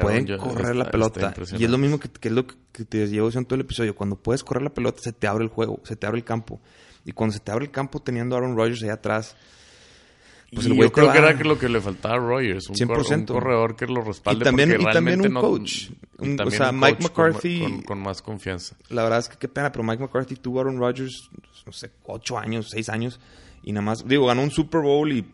pueden 0.00 0.38
correr 0.38 0.76
la 0.76 0.90
pelota. 0.90 1.34
Y 1.58 1.64
es 1.64 1.70
lo 1.70 1.78
mismo 1.78 1.98
que, 1.98 2.08
es 2.20 2.32
lo 2.32 2.46
que 2.46 2.84
te 2.84 3.06
llevo 3.08 3.28
diciendo 3.28 3.48
todo 3.48 3.56
el 3.56 3.62
episodio. 3.62 3.94
Cuando 3.94 4.16
puedes 4.16 4.44
correr 4.44 4.62
la 4.62 4.72
pelota, 4.72 5.00
se 5.02 5.12
te 5.12 5.26
abre 5.26 5.44
el 5.44 5.50
juego, 5.50 5.80
se 5.84 5.96
te 5.96 6.06
abre 6.06 6.18
el 6.18 6.24
campo. 6.24 6.60
Y 7.04 7.12
cuando 7.12 7.34
se 7.34 7.40
te 7.40 7.50
abre 7.50 7.64
el 7.64 7.70
campo 7.70 8.00
teniendo 8.00 8.36
a 8.36 8.38
Aaron 8.38 8.56
Rodgers 8.56 8.82
ahí 8.84 8.90
atrás, 8.90 9.36
pues 10.54 10.66
el 10.66 10.76
yo 10.76 10.92
creo 10.92 11.10
que 11.10 11.18
era 11.18 11.32
lo 11.32 11.58
que 11.58 11.68
le 11.68 11.80
faltaba 11.80 12.14
a 12.14 12.18
Rodgers. 12.18 12.68
Un, 12.68 12.76
un 12.80 13.26
corredor 13.26 13.74
que 13.74 13.86
lo 13.86 14.02
respalde. 14.02 14.42
Y 14.42 14.44
también, 14.44 14.80
y 14.80 14.84
también 14.84 15.20
un 15.20 15.34
coach. 15.34 15.90
o 16.18 16.50
sea, 16.50 16.70
Mike 16.70 17.02
McCarthy. 17.02 17.82
Con, 17.84 18.00
más 18.00 18.22
confianza. 18.22 18.76
La 18.88 19.02
verdad 19.02 19.20
es 19.20 19.28
que 19.28 19.36
qué 19.36 19.48
pena, 19.48 19.72
pero 19.72 19.82
Mike 19.82 20.02
McCarthy 20.02 20.36
tuvo 20.36 20.58
a 20.58 20.62
Aaron 20.62 20.78
Rodgers, 20.78 21.30
no 21.66 21.72
sé, 21.72 21.90
ocho 22.04 22.38
años, 22.38 22.68
seis 22.70 22.88
años. 22.88 23.18
Y 23.64 23.72
nada 23.72 23.82
más, 23.82 24.06
digo, 24.06 24.26
ganó 24.26 24.42
un 24.42 24.50
Super 24.50 24.82
Bowl 24.82 25.10
y 25.10 25.26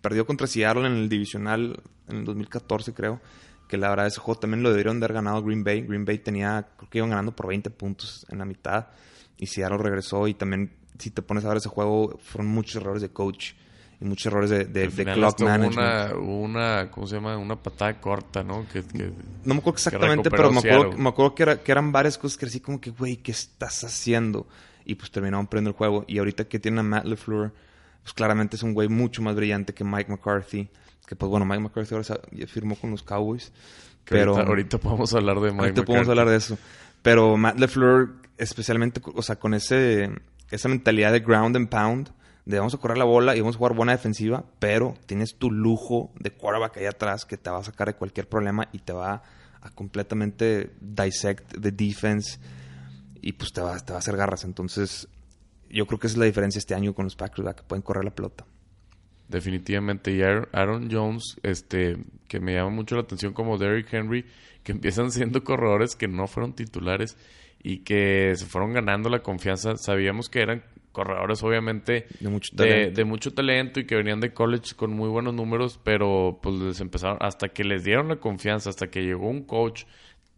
perdió 0.00 0.26
contra 0.26 0.46
Seattle 0.46 0.86
en 0.86 0.92
el 0.92 1.08
divisional 1.08 1.80
en 2.08 2.16
el 2.16 2.24
2014, 2.24 2.92
creo 2.92 3.20
que 3.68 3.76
la 3.76 3.90
verdad 3.90 4.06
ese 4.06 4.20
juego 4.20 4.40
también 4.40 4.62
lo 4.62 4.70
debieron 4.70 4.98
de 4.98 5.04
haber 5.04 5.14
ganado 5.14 5.42
Green 5.42 5.62
Bay. 5.62 5.82
Green 5.82 6.04
Bay 6.04 6.18
tenía, 6.18 6.66
creo 6.76 6.90
que 6.90 6.98
iban 6.98 7.10
ganando 7.10 7.32
por 7.32 7.46
20 7.48 7.70
puntos 7.70 8.26
en 8.30 8.38
la 8.38 8.44
mitad 8.44 8.88
y 9.36 9.46
Seattle 9.46 9.78
regresó 9.78 10.26
y 10.26 10.34
también 10.34 10.72
si 10.98 11.10
te 11.10 11.22
pones 11.22 11.44
a 11.44 11.48
ver 11.48 11.58
ese 11.58 11.68
juego 11.68 12.18
fueron 12.22 12.50
muchos 12.50 12.76
errores 12.82 13.02
de 13.02 13.10
coach 13.10 13.52
y 14.00 14.04
muchos 14.04 14.26
errores 14.26 14.50
de, 14.50 14.64
de, 14.64 14.88
clock 14.88 15.40
management. 15.40 15.76
Una, 15.76 16.14
una, 16.16 16.90
¿cómo 16.90 17.06
se 17.06 17.16
llama? 17.16 17.36
Una 17.36 17.60
patada 17.60 18.00
corta, 18.00 18.44
¿no? 18.44 18.66
Que, 18.72 18.82
no 19.44 19.54
me 19.54 19.60
acuerdo 19.60 19.76
exactamente, 19.76 20.30
pero 20.30 20.52
me 20.52 20.58
acuerdo, 20.58 20.92
me 20.96 21.08
acuerdo 21.08 21.34
que, 21.34 21.42
era, 21.42 21.62
que 21.62 21.72
eran 21.72 21.90
varias 21.90 22.16
cosas 22.16 22.38
que 22.38 22.46
así 22.46 22.60
como 22.60 22.80
que, 22.80 22.90
güey, 22.90 23.16
¿qué 23.16 23.32
estás 23.32 23.82
haciendo? 23.84 24.46
Y 24.84 24.94
pues 24.94 25.10
terminaron 25.10 25.46
perdiendo 25.46 25.70
el 25.70 25.76
juego. 25.76 26.04
Y 26.06 26.18
ahorita 26.18 26.44
que 26.48 26.58
tienen 26.58 26.78
a 26.78 26.82
Matt 26.84 27.04
LeFleur 27.06 27.52
pues 28.02 28.12
claramente 28.14 28.56
es 28.56 28.62
un 28.62 28.74
güey 28.74 28.88
mucho 28.88 29.22
más 29.22 29.34
brillante 29.34 29.74
que 29.74 29.84
Mike 29.84 30.10
McCarthy. 30.10 30.68
Que 31.06 31.16
pues 31.16 31.30
bueno, 31.30 31.46
Mike 31.46 31.60
McCarthy 31.60 31.94
ahora 31.94 32.20
firmó 32.46 32.76
con 32.76 32.90
los 32.90 33.02
Cowboys. 33.02 33.52
Pero 34.04 34.36
ahorita, 34.36 34.78
podemos 34.78 35.12
hablar 35.14 35.40
de 35.40 35.50
Mike 35.50 35.60
Ahorita 35.60 35.84
podemos 35.84 36.08
hablar 36.08 36.28
de 36.28 36.36
eso. 36.36 36.58
Pero 37.02 37.36
Matt 37.36 37.58
LeFleur, 37.58 38.16
especialmente, 38.36 39.00
o 39.14 39.22
sea, 39.22 39.36
con 39.36 39.54
ese, 39.54 40.10
esa 40.50 40.68
mentalidad 40.68 41.12
de 41.12 41.20
ground 41.20 41.56
and 41.56 41.68
pound, 41.68 42.10
de 42.44 42.58
vamos 42.58 42.74
a 42.74 42.78
correr 42.78 42.96
la 42.96 43.04
bola 43.04 43.36
y 43.36 43.40
vamos 43.40 43.56
a 43.56 43.58
jugar 43.58 43.74
buena 43.74 43.92
defensiva, 43.92 44.44
pero 44.58 44.94
tienes 45.06 45.36
tu 45.36 45.50
lujo 45.50 46.10
de 46.18 46.30
quarterback 46.30 46.78
ahí 46.78 46.86
atrás 46.86 47.26
que 47.26 47.36
te 47.36 47.50
va 47.50 47.58
a 47.58 47.64
sacar 47.64 47.88
de 47.88 47.94
cualquier 47.94 48.26
problema 48.26 48.68
y 48.72 48.78
te 48.78 48.94
va 48.94 49.22
a 49.60 49.70
completamente 49.70 50.72
dissect 50.80 51.60
the 51.60 51.70
defense 51.70 52.38
y 53.20 53.32
pues 53.32 53.52
te 53.52 53.60
va, 53.60 53.78
te 53.78 53.92
va 53.92 53.98
a 53.98 54.00
hacer 54.00 54.16
garras. 54.16 54.44
Entonces, 54.44 55.08
yo 55.70 55.86
creo 55.86 55.98
que 55.98 56.06
esa 56.06 56.14
es 56.14 56.18
la 56.18 56.24
diferencia 56.26 56.58
este 56.58 56.74
año 56.74 56.94
con 56.94 57.04
los 57.04 57.16
Packers, 57.16 57.54
que 57.54 57.62
pueden 57.62 57.82
correr 57.82 58.04
la 58.04 58.14
pelota. 58.14 58.44
Definitivamente. 59.28 60.12
Y 60.12 60.22
Aaron 60.22 60.88
Jones, 60.90 61.36
este, 61.42 61.98
que 62.28 62.40
me 62.40 62.54
llama 62.54 62.70
mucho 62.70 62.94
la 62.94 63.02
atención 63.02 63.34
como 63.34 63.58
Derrick 63.58 63.92
Henry, 63.92 64.24
que 64.62 64.72
empiezan 64.72 65.10
siendo 65.10 65.44
corredores 65.44 65.94
que 65.94 66.08
no 66.08 66.26
fueron 66.26 66.54
titulares 66.54 67.16
y 67.62 67.78
que 67.78 68.32
se 68.36 68.46
fueron 68.46 68.72
ganando 68.72 69.10
la 69.10 69.20
confianza. 69.20 69.76
Sabíamos 69.76 70.28
que 70.28 70.40
eran 70.40 70.62
corredores 70.92 71.42
obviamente 71.44 72.06
de 72.18 72.28
mucho, 72.28 72.56
de, 72.56 73.04
mucho 73.04 73.32
talento 73.32 73.78
y 73.78 73.86
que 73.86 73.94
venían 73.94 74.18
de 74.20 74.32
college 74.32 74.74
con 74.74 74.92
muy 74.92 75.08
buenos 75.08 75.34
números, 75.34 75.78
pero 75.84 76.40
pues 76.42 76.56
les 76.56 76.80
empezaron, 76.80 77.18
hasta 77.20 77.50
que 77.50 77.62
les 77.62 77.84
dieron 77.84 78.08
la 78.08 78.16
confianza, 78.16 78.70
hasta 78.70 78.88
que 78.88 79.04
llegó 79.04 79.28
un 79.28 79.44
coach. 79.44 79.84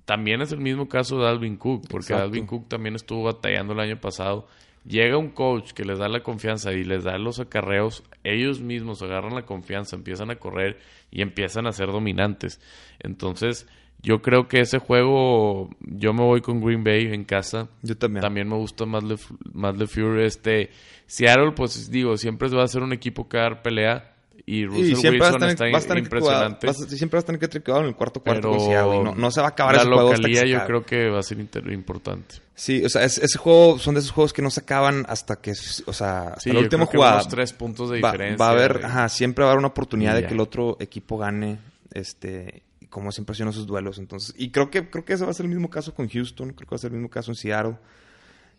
También 0.04 0.42
es 0.42 0.50
el 0.52 0.58
mismo 0.58 0.88
caso 0.88 1.20
de 1.20 1.28
Alvin 1.28 1.56
Cook, 1.56 1.86
porque 1.88 2.12
Alvin 2.12 2.46
Cook 2.46 2.68
también 2.68 2.96
estuvo 2.96 3.22
batallando 3.22 3.72
el 3.74 3.80
año 3.80 4.00
pasado 4.00 4.48
llega 4.84 5.16
un 5.16 5.30
coach 5.30 5.72
que 5.72 5.84
les 5.84 5.98
da 5.98 6.08
la 6.08 6.22
confianza 6.22 6.72
y 6.72 6.84
les 6.84 7.04
da 7.04 7.18
los 7.18 7.40
acarreos, 7.40 8.02
ellos 8.24 8.60
mismos 8.60 9.02
agarran 9.02 9.34
la 9.34 9.46
confianza, 9.46 9.96
empiezan 9.96 10.30
a 10.30 10.36
correr 10.36 10.78
y 11.10 11.22
empiezan 11.22 11.66
a 11.66 11.72
ser 11.72 11.88
dominantes. 11.88 12.60
Entonces, 12.98 13.66
yo 14.02 14.22
creo 14.22 14.48
que 14.48 14.60
ese 14.60 14.78
juego, 14.78 15.70
yo 15.80 16.12
me 16.12 16.22
voy 16.22 16.40
con 16.40 16.60
Green 16.60 16.82
Bay 16.82 17.12
en 17.12 17.24
casa. 17.24 17.68
Yo 17.82 17.96
también. 17.96 18.22
También 18.22 18.48
me 18.48 18.56
gusta 18.56 18.86
más 18.86 19.04
Le, 19.04 19.16
más 19.52 19.76
Fury. 19.90 20.24
Este, 20.24 20.70
Seattle, 21.06 21.52
pues 21.52 21.90
digo, 21.90 22.16
siempre 22.16 22.48
va 22.48 22.64
a 22.64 22.68
ser 22.68 22.82
un 22.82 22.92
equipo 22.92 23.28
que 23.28 23.36
va 23.36 23.46
a 23.46 23.50
dar 23.50 23.62
pelea. 23.62 24.14
Y 24.46 24.66
Russell 24.66 25.20
Wilson 25.20 25.42
está 25.44 25.98
impresionante. 25.98 26.72
siempre 26.72 27.18
va 27.18 27.20
a 27.20 27.26
tener 27.26 27.38
que 27.38 27.48
tricar 27.48 27.82
en 27.82 27.88
el 27.88 27.94
cuarto 27.94 28.20
cuarto. 28.20 28.50
no, 28.50 29.14
no, 29.14 29.30
se 29.30 29.40
va 29.40 29.48
a 29.48 29.50
acabar 29.50 29.74
la 29.74 29.82
ese 29.82 29.90
juego. 29.90 30.10
La 30.10 30.16
localía 30.16 30.46
yo 30.46 30.64
creo 30.66 30.84
que 30.84 31.08
va 31.08 31.20
a 31.20 31.22
ser 31.22 31.38
importante. 31.40 32.36
Sí, 32.54 32.84
o 32.84 32.88
sea, 32.90 33.04
ese 33.04 33.38
juego 33.38 33.78
son 33.78 33.94
de 33.94 34.00
esos 34.00 34.12
juegos 34.12 34.34
que 34.34 34.42
no 34.42 34.50
se 34.50 34.60
acaban 34.60 35.06
hasta 35.08 35.36
que, 35.36 35.52
o 35.86 35.92
sea, 35.94 36.34
hasta 36.34 36.52
la 36.52 36.60
última 36.60 36.84
jugada. 36.84 37.22
tres 37.26 37.54
puntos 37.54 37.88
de 37.88 37.96
diferencia. 37.96 38.36
Va, 38.36 38.48
a 38.48 38.52
haber, 38.52 38.84
ajá, 38.84 39.08
siempre 39.08 39.44
va 39.44 39.50
a 39.50 39.52
haber 39.52 39.60
una 39.60 39.68
oportunidad 39.68 40.14
de 40.14 40.26
que 40.26 40.34
el 40.34 40.40
otro 40.40 40.76
equipo 40.78 41.16
gane, 41.16 41.58
este, 41.94 42.62
como 42.90 43.12
siempre 43.12 43.32
hacen 43.32 43.48
esos 43.48 43.66
duelos. 43.66 43.98
Entonces, 43.98 44.34
y 44.36 44.50
creo 44.50 44.70
que, 44.70 44.90
creo 44.90 45.06
que 45.06 45.14
ese 45.14 45.24
va 45.24 45.30
a 45.30 45.34
ser 45.34 45.46
el 45.46 45.52
mismo 45.52 45.70
caso 45.70 45.94
con 45.94 46.06
Houston, 46.06 46.52
creo 46.52 46.68
que 46.68 46.74
va 46.74 46.76
a 46.76 46.80
ser 46.80 46.90
el 46.90 46.98
mismo 46.98 47.08
caso 47.08 47.30
en 47.30 47.36
Seattle. 47.36 47.76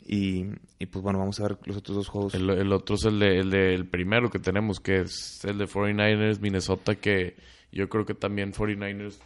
Y, 0.04 0.46
y, 0.80 0.88
pues 0.88 1.04
bueno, 1.04 1.20
vamos 1.20 1.40
a 1.40 1.44
ver 1.44 1.58
los 1.66 1.78
otros 1.78 1.96
dos 1.96 2.08
juegos. 2.08 2.34
El, 2.34 2.74
otro 2.74 2.96
es 2.96 3.06
el, 3.06 3.20
de, 3.20 3.74
el 3.74 3.86
primero 3.86 4.30
que 4.30 4.40
tenemos, 4.40 4.80
que 4.80 5.02
es 5.02 5.44
el 5.46 5.58
de 5.58 5.68
49ers, 5.68 6.40
Minnesota, 6.40 6.96
que 6.96 7.36
yo 7.72 7.88
creo 7.88 8.06
que 8.06 8.16
también 8.16 8.52
49ers 8.52 9.20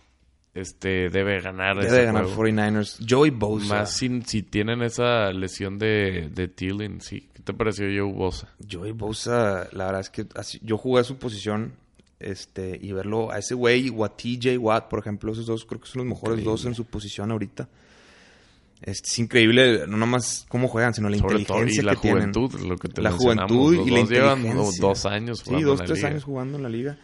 este, 0.53 1.09
debe 1.09 1.41
ganar. 1.41 1.77
Debe 1.77 2.05
ganar 2.05 2.25
49ers. 2.25 3.05
Joey 3.07 3.31
Bosa. 3.31 3.75
Más 3.75 3.91
si, 3.91 4.21
si 4.21 4.43
tienen 4.43 4.81
esa 4.81 5.31
lesión 5.31 5.77
de, 5.77 6.29
de 6.33 6.47
Thielen, 6.47 7.01
sí. 7.01 7.29
¿Qué 7.33 7.41
te 7.41 7.53
pareció 7.53 7.85
Joey 7.85 8.13
Bosa? 8.13 8.49
Joey 8.69 8.91
Bosa, 8.91 9.67
la 9.71 9.85
verdad 9.85 10.01
es 10.01 10.09
que 10.09 10.25
yo 10.61 10.77
jugué 10.77 11.01
a 11.01 11.03
su 11.03 11.17
posición 11.17 11.73
este 12.19 12.79
y 12.81 12.93
verlo 12.93 13.31
a 13.31 13.39
ese 13.39 13.53
güey 13.53 13.89
o 13.89 14.05
a 14.05 14.15
TJ 14.15 14.57
Watt, 14.57 14.87
por 14.87 14.99
ejemplo, 14.99 15.33
esos 15.33 15.45
dos 15.45 15.65
creo 15.65 15.81
que 15.81 15.87
son 15.87 16.07
los 16.07 16.17
mejores 16.17 16.43
dos 16.43 16.65
en 16.65 16.73
su 16.73 16.85
posición 16.85 17.31
ahorita. 17.31 17.67
Es, 18.81 19.19
increíble, 19.19 19.87
no 19.87 19.97
nomás 19.97 20.45
cómo 20.49 20.67
juegan, 20.67 20.93
sino 20.93 21.09
la 21.09 21.17
inteligencia 21.17 21.81
y 21.81 21.85
la 21.85 21.95
que 21.95 22.11
juventud, 22.11 22.49
tienen. 22.49 22.69
Lo 22.69 22.77
que 22.77 22.87
te 22.89 23.01
la 23.01 23.11
juventud 23.11 23.73
y 23.73 23.89
la 23.89 23.99
inteligencia. 24.01 24.35
Llevan 24.35 24.71
dos 24.79 25.05
años 25.05 25.43
jugando 25.43 25.59
Sí, 25.59 25.77
dos, 25.77 25.83
tres 25.83 26.03
años 26.03 26.23
jugando 26.23 26.57
en 26.57 26.63
la 26.63 26.69
liga. 26.69 26.97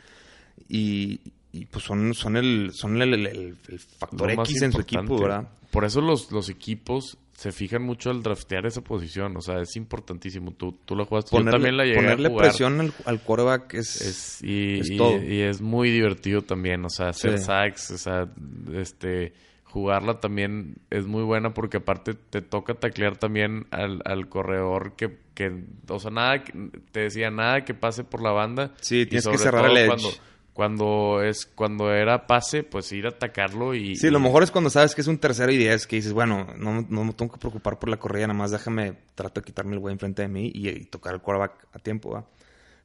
Y, 0.67 1.19
y 1.51 1.65
pues 1.65 1.83
son, 1.83 2.13
son 2.13 2.37
el, 2.37 2.71
son 2.73 3.01
el, 3.01 3.55
factor 3.97 4.31
X 4.31 4.61
en 4.61 4.71
su 4.73 4.81
equipo, 4.81 5.19
¿verdad? 5.19 5.49
Por 5.71 5.85
eso 5.85 6.01
los, 6.01 6.31
los 6.31 6.49
equipos 6.49 7.17
se 7.41 7.51
fijan 7.51 7.81
mucho 7.81 8.11
al 8.11 8.21
draftear 8.21 8.67
esa 8.67 8.81
posición. 8.81 9.35
O 9.35 9.41
sea, 9.41 9.61
es 9.61 9.75
importantísimo. 9.75 10.51
Tú, 10.51 10.77
tú 10.85 10.95
la 10.95 11.05
jugaste. 11.05 11.35
Yo 11.35 11.43
también 11.43 11.75
la 11.75 11.85
llegué 11.85 11.95
ponerle 11.95 12.27
a 12.27 12.31
jugar. 12.31 12.47
presión 12.47 12.79
al, 12.79 12.93
al 13.05 13.19
quarterback 13.21 13.73
es, 13.73 14.01
es, 14.01 14.39
y, 14.43 14.97
todo. 14.97 15.17
Y, 15.23 15.41
es 15.41 15.59
muy 15.61 15.89
divertido 15.89 16.43
también. 16.43 16.85
O 16.85 16.89
sea, 16.89 17.09
hacer 17.09 17.39
sacks, 17.39 17.91
o 17.91 17.97
sea, 17.97 18.27
este 18.73 19.33
jugarla 19.71 20.19
también 20.19 20.75
es 20.89 21.07
muy 21.07 21.23
buena 21.23 21.53
porque 21.53 21.77
aparte 21.77 22.13
te 22.13 22.41
toca 22.41 22.73
taclear 22.73 23.17
también 23.17 23.67
al, 23.71 24.01
al 24.03 24.27
corredor 24.27 24.95
que, 24.97 25.17
que, 25.33 25.63
o 25.87 25.99
sea, 25.99 26.11
nada, 26.11 26.43
te 26.91 26.99
decía 26.99 27.31
nada 27.31 27.63
que 27.63 27.73
pase 27.73 28.03
por 28.03 28.21
la 28.21 28.31
banda. 28.31 28.73
Sí, 28.81 29.05
tienes 29.05 29.27
que 29.27 29.37
cerrar 29.37 29.69
el 29.69 29.77
edge. 29.77 29.87
Cuando, 29.87 30.09
cuando 30.53 31.21
es 31.23 31.45
cuando 31.45 31.93
era 31.93 32.27
pase, 32.27 32.63
pues 32.63 32.91
ir 32.91 33.05
a 33.05 33.09
atacarlo 33.09 33.73
y... 33.73 33.95
Sí, 33.95 34.09
lo 34.09 34.19
mejor 34.19 34.43
es 34.43 34.51
cuando 34.51 34.69
sabes 34.69 34.93
que 34.93 35.01
es 35.01 35.07
un 35.07 35.17
tercero 35.17 35.51
y 35.53 35.57
diez, 35.57 35.87
que 35.87 35.95
dices, 35.95 36.11
bueno, 36.11 36.47
no, 36.57 36.85
no 36.89 37.03
me 37.05 37.13
tengo 37.13 37.31
que 37.31 37.39
preocupar 37.39 37.79
por 37.79 37.89
la 37.89 37.97
corrida, 37.97 38.27
nada 38.27 38.37
más 38.37 38.51
déjame, 38.51 38.97
trato 39.15 39.39
de 39.39 39.45
quitarme 39.45 39.73
el 39.73 39.79
güey 39.79 39.93
enfrente 39.93 40.21
de 40.21 40.27
mí 40.27 40.51
y, 40.53 40.85
tocar 40.85 41.13
el 41.13 41.21
quarterback 41.21 41.67
a 41.71 41.79
tiempo, 41.79 42.11
¿va? 42.11 42.25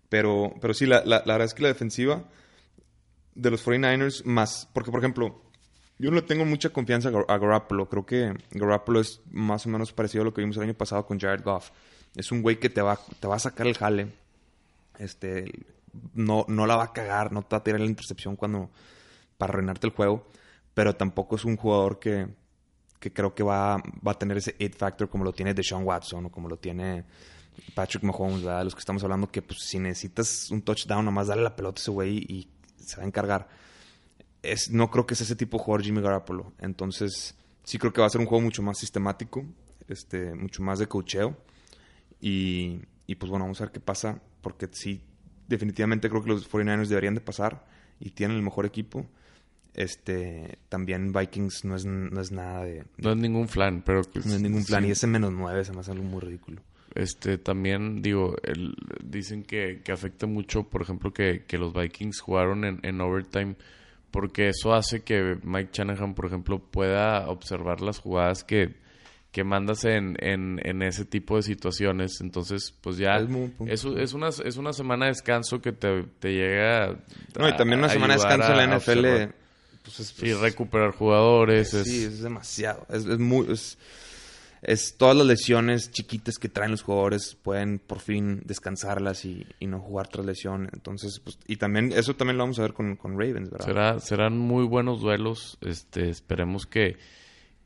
Pero, 0.09 0.55
pero 0.61 0.73
sí, 0.73 0.87
la, 0.87 1.03
la, 1.05 1.21
verdad 1.25 1.47
es 1.47 1.55
que 1.55 1.63
la 1.63 1.69
defensiva 1.69 2.23
de 3.35 3.51
los 3.51 3.67
49ers 3.67 4.25
más... 4.25 4.69
Porque, 4.73 4.93
por 4.93 5.01
ejemplo, 5.01 5.43
yo 5.99 6.11
no 6.11 6.25
tengo 6.25 6.45
mucha 6.45 6.71
confianza 6.71 7.09
a 7.09 7.39
Garoppolo. 7.39 7.89
Creo 7.89 8.05
que 8.05 8.35
Garoppolo 8.51 9.01
es 9.01 9.21
más 9.31 9.67
o 9.67 9.69
menos 9.69 9.93
parecido 9.93 10.23
a 10.23 10.25
lo 10.27 10.35
que 10.35 10.43
vimos 10.43 10.57
el 10.57 10.65
año 10.65 10.75
pasado 10.75 11.07
con 11.07 11.19
Jared 11.19 11.43
Goff. 11.43 11.71
Es 12.15 12.33
un 12.33 12.43
güey 12.43 12.59
que 12.59 12.71
te 12.71 12.83
va, 12.83 12.99
te 13.21 13.27
va 13.27 13.37
a 13.37 13.41
sacar 13.41 13.67
el 13.67 13.77
jale. 13.77 14.09
Este, 14.99 15.45
no, 16.15 16.45
no 16.49 16.67
la 16.67 16.77
va 16.77 16.85
a 16.85 16.93
cagar, 16.93 17.33
no 17.33 17.43
te 17.43 17.57
va 17.57 17.59
a 17.59 17.65
tirar 17.65 17.81
la 17.81 17.87
intercepción 17.87 18.37
cuando 18.37 18.71
para 19.39 19.53
arruinarte 19.53 19.87
el 19.87 19.93
juego, 19.93 20.27
pero 20.75 20.97
tampoco 20.97 21.37
es 21.37 21.45
un 21.45 21.57
jugador 21.57 21.99
que, 21.99 22.27
que 22.99 23.13
creo 23.13 23.35
que 23.35 23.43
va, 23.43 23.77
va 24.07 24.13
a 24.13 24.19
tener 24.19 24.39
ese 24.39 24.55
it 24.59 24.77
factor 24.77 25.09
como 25.09 25.25
lo 25.25 25.33
tiene 25.33 25.55
Deshaun 25.55 25.85
Watson 25.85 26.27
o 26.27 26.31
como 26.31 26.49
lo 26.49 26.59
tiene 26.59 27.05
Patrick 27.75 28.03
Mahomes, 28.03 28.43
¿verdad? 28.43 28.65
los 28.65 28.75
que 28.75 28.81
estamos 28.81 29.03
hablando 29.03 29.31
que 29.31 29.43
pues 29.43 29.61
si 29.61 29.79
necesitas 29.79 30.51
un 30.51 30.63
touchdown, 30.63 31.05
nomás 31.05 31.29
dale 31.29 31.43
la 31.43 31.55
pelota 31.55 31.81
a 31.81 31.83
ese 31.83 31.91
güey 31.91 32.19
y 32.19 32.49
se 32.79 32.97
va 32.97 33.03
a 33.03 33.07
encargar. 33.07 33.49
Es, 34.53 34.71
no 34.71 34.91
creo 34.91 35.07
que 35.07 35.15
sea 35.15 35.25
ese 35.25 35.37
tipo 35.37 35.59
de 35.59 35.65
jugador 35.65 35.85
Jimmy 35.85 36.01
Garoppolo. 36.01 36.53
Entonces, 36.59 37.37
sí 37.65 37.79
creo 37.79 37.93
que 37.93 38.01
va 38.01 38.07
a 38.07 38.11
ser 38.11 38.21
un 38.21 38.27
juego 38.27 38.43
mucho 38.43 38.63
más 38.63 38.79
sistemático, 38.79 39.45
este, 39.89 40.35
mucho 40.35 40.63
más 40.63 40.79
de 40.79 40.87
cocheo. 40.87 41.37
Y, 42.21 42.81
y 43.07 43.15
pues 43.17 43.31
bueno, 43.31 43.45
vamos 43.45 43.61
a 43.61 43.65
ver 43.65 43.73
qué 43.73 43.81
pasa, 43.81 44.21
porque 44.41 44.69
sí 44.73 45.03
definitivamente 45.49 46.09
creo 46.09 46.23
que 46.23 46.31
los 46.31 46.51
49ers 46.51 46.89
deberían 46.89 47.15
de 47.15 47.21
pasar 47.21 47.65
y 48.01 48.11
tienen 48.11 48.37
el 48.37 48.43
mejor 48.43 48.67
equipo. 48.67 49.07
Este, 49.75 50.59
también 50.71 51.13
Vikings 51.13 51.65
no 51.67 51.77
es, 51.77 51.85
no 51.85 52.21
es 52.21 52.33
nada 52.33 52.65
de, 52.65 52.85
No 52.97 53.11
es 53.11 53.17
ningún 53.17 53.47
plan, 53.47 53.83
pero... 53.85 54.03
no 54.25 54.35
es 54.35 54.41
ningún 54.41 54.65
plan. 54.65 54.85
Y 54.87 54.91
ese 54.91 55.07
menos 55.07 55.33
9 55.33 55.65
se 55.65 55.73
me 55.73 55.81
hace 55.81 55.93
algo 55.93 56.05
muy 56.05 56.21
ridículo. 56.21 56.63
Este, 56.95 57.37
también, 57.37 58.01
digo, 58.01 58.37
el, 58.43 58.75
dicen 59.05 59.43
que, 59.43 59.83
que, 59.85 59.93
afecta 59.93 60.27
mucho, 60.27 60.65
por 60.65 60.81
ejemplo, 60.81 61.13
que, 61.13 61.45
que 61.47 61.59
los 61.59 61.75
Vikings 61.75 62.21
jugaron 62.21 62.65
en, 62.65 62.81
en 62.83 63.01
overtime 63.03 63.57
porque 64.11 64.49
eso 64.49 64.75
hace 64.75 65.03
que 65.03 65.39
Mike 65.43 65.71
Shanahan, 65.73 66.15
por 66.15 66.27
ejemplo, 66.27 66.59
pueda 66.59 67.29
observar 67.29 67.81
las 67.81 67.99
jugadas 67.99 68.45
que 68.45 68.87
que 69.37 69.45
mandas 69.45 69.85
en, 69.85 70.17
en, 70.21 70.59
en, 70.65 70.81
ese 70.81 71.05
tipo 71.05 71.37
de 71.37 71.43
situaciones. 71.43 72.23
Entonces, 72.23 72.73
pues 72.81 72.97
ya 72.97 73.19
es, 73.67 73.85
es, 73.85 74.15
una, 74.15 74.29
es 74.31 74.57
una 74.57 74.73
semana 74.73 75.05
de 75.05 75.11
descanso 75.11 75.61
que 75.61 75.73
te, 75.73 76.05
te 76.05 76.33
llega 76.33 76.97
No, 77.39 77.47
y 77.47 77.55
también 77.55 77.81
una 77.81 77.91
semana 77.91 78.15
de 78.15 78.21
descanso 78.21 78.53
en 78.53 78.57
la 78.57 78.79
NFL. 78.79 79.35
Pues 79.85 80.01
es, 80.01 80.07
sí, 80.09 80.33
recuperar 80.33 80.93
jugadores. 80.93 81.69
sí, 81.69 82.05
es 82.05 82.23
demasiado. 82.23 82.87
Es, 82.89 83.05
muy... 83.19 83.53
Es, 83.53 83.77
todas 84.99 85.17
las 85.17 85.27
lesiones 85.27 85.91
chiquitas 85.91 86.39
que 86.39 86.49
traen 86.49 86.73
los 86.73 86.83
jugadores 86.83 87.37
pueden 87.43 87.79
por 87.79 88.01
fin 88.01 88.43
descansarlas 88.45 89.25
y, 89.25 89.47
y, 89.61 89.67
no 89.67 89.81
jugar 89.81 90.09
tras 90.09 90.27
lesión. 90.27 90.69
Entonces, 90.73 91.21
pues, 91.21 91.39
y 91.47 91.57
también, 91.57 91.93
eso 91.93 92.15
también 92.15 92.39
lo 92.39 92.45
vamos 92.45 92.59
a 92.59 92.63
ver 92.63 92.73
con, 92.73 92.97
con 92.97 93.13
Ravens, 93.13 93.51
¿verdad? 93.51 93.67
Será, 93.67 94.01
serán 94.01 94.39
muy 94.39 94.65
buenos 94.65 95.01
duelos. 95.01 95.59
Este, 95.61 96.09
esperemos 96.09 96.67
que, 96.67 96.97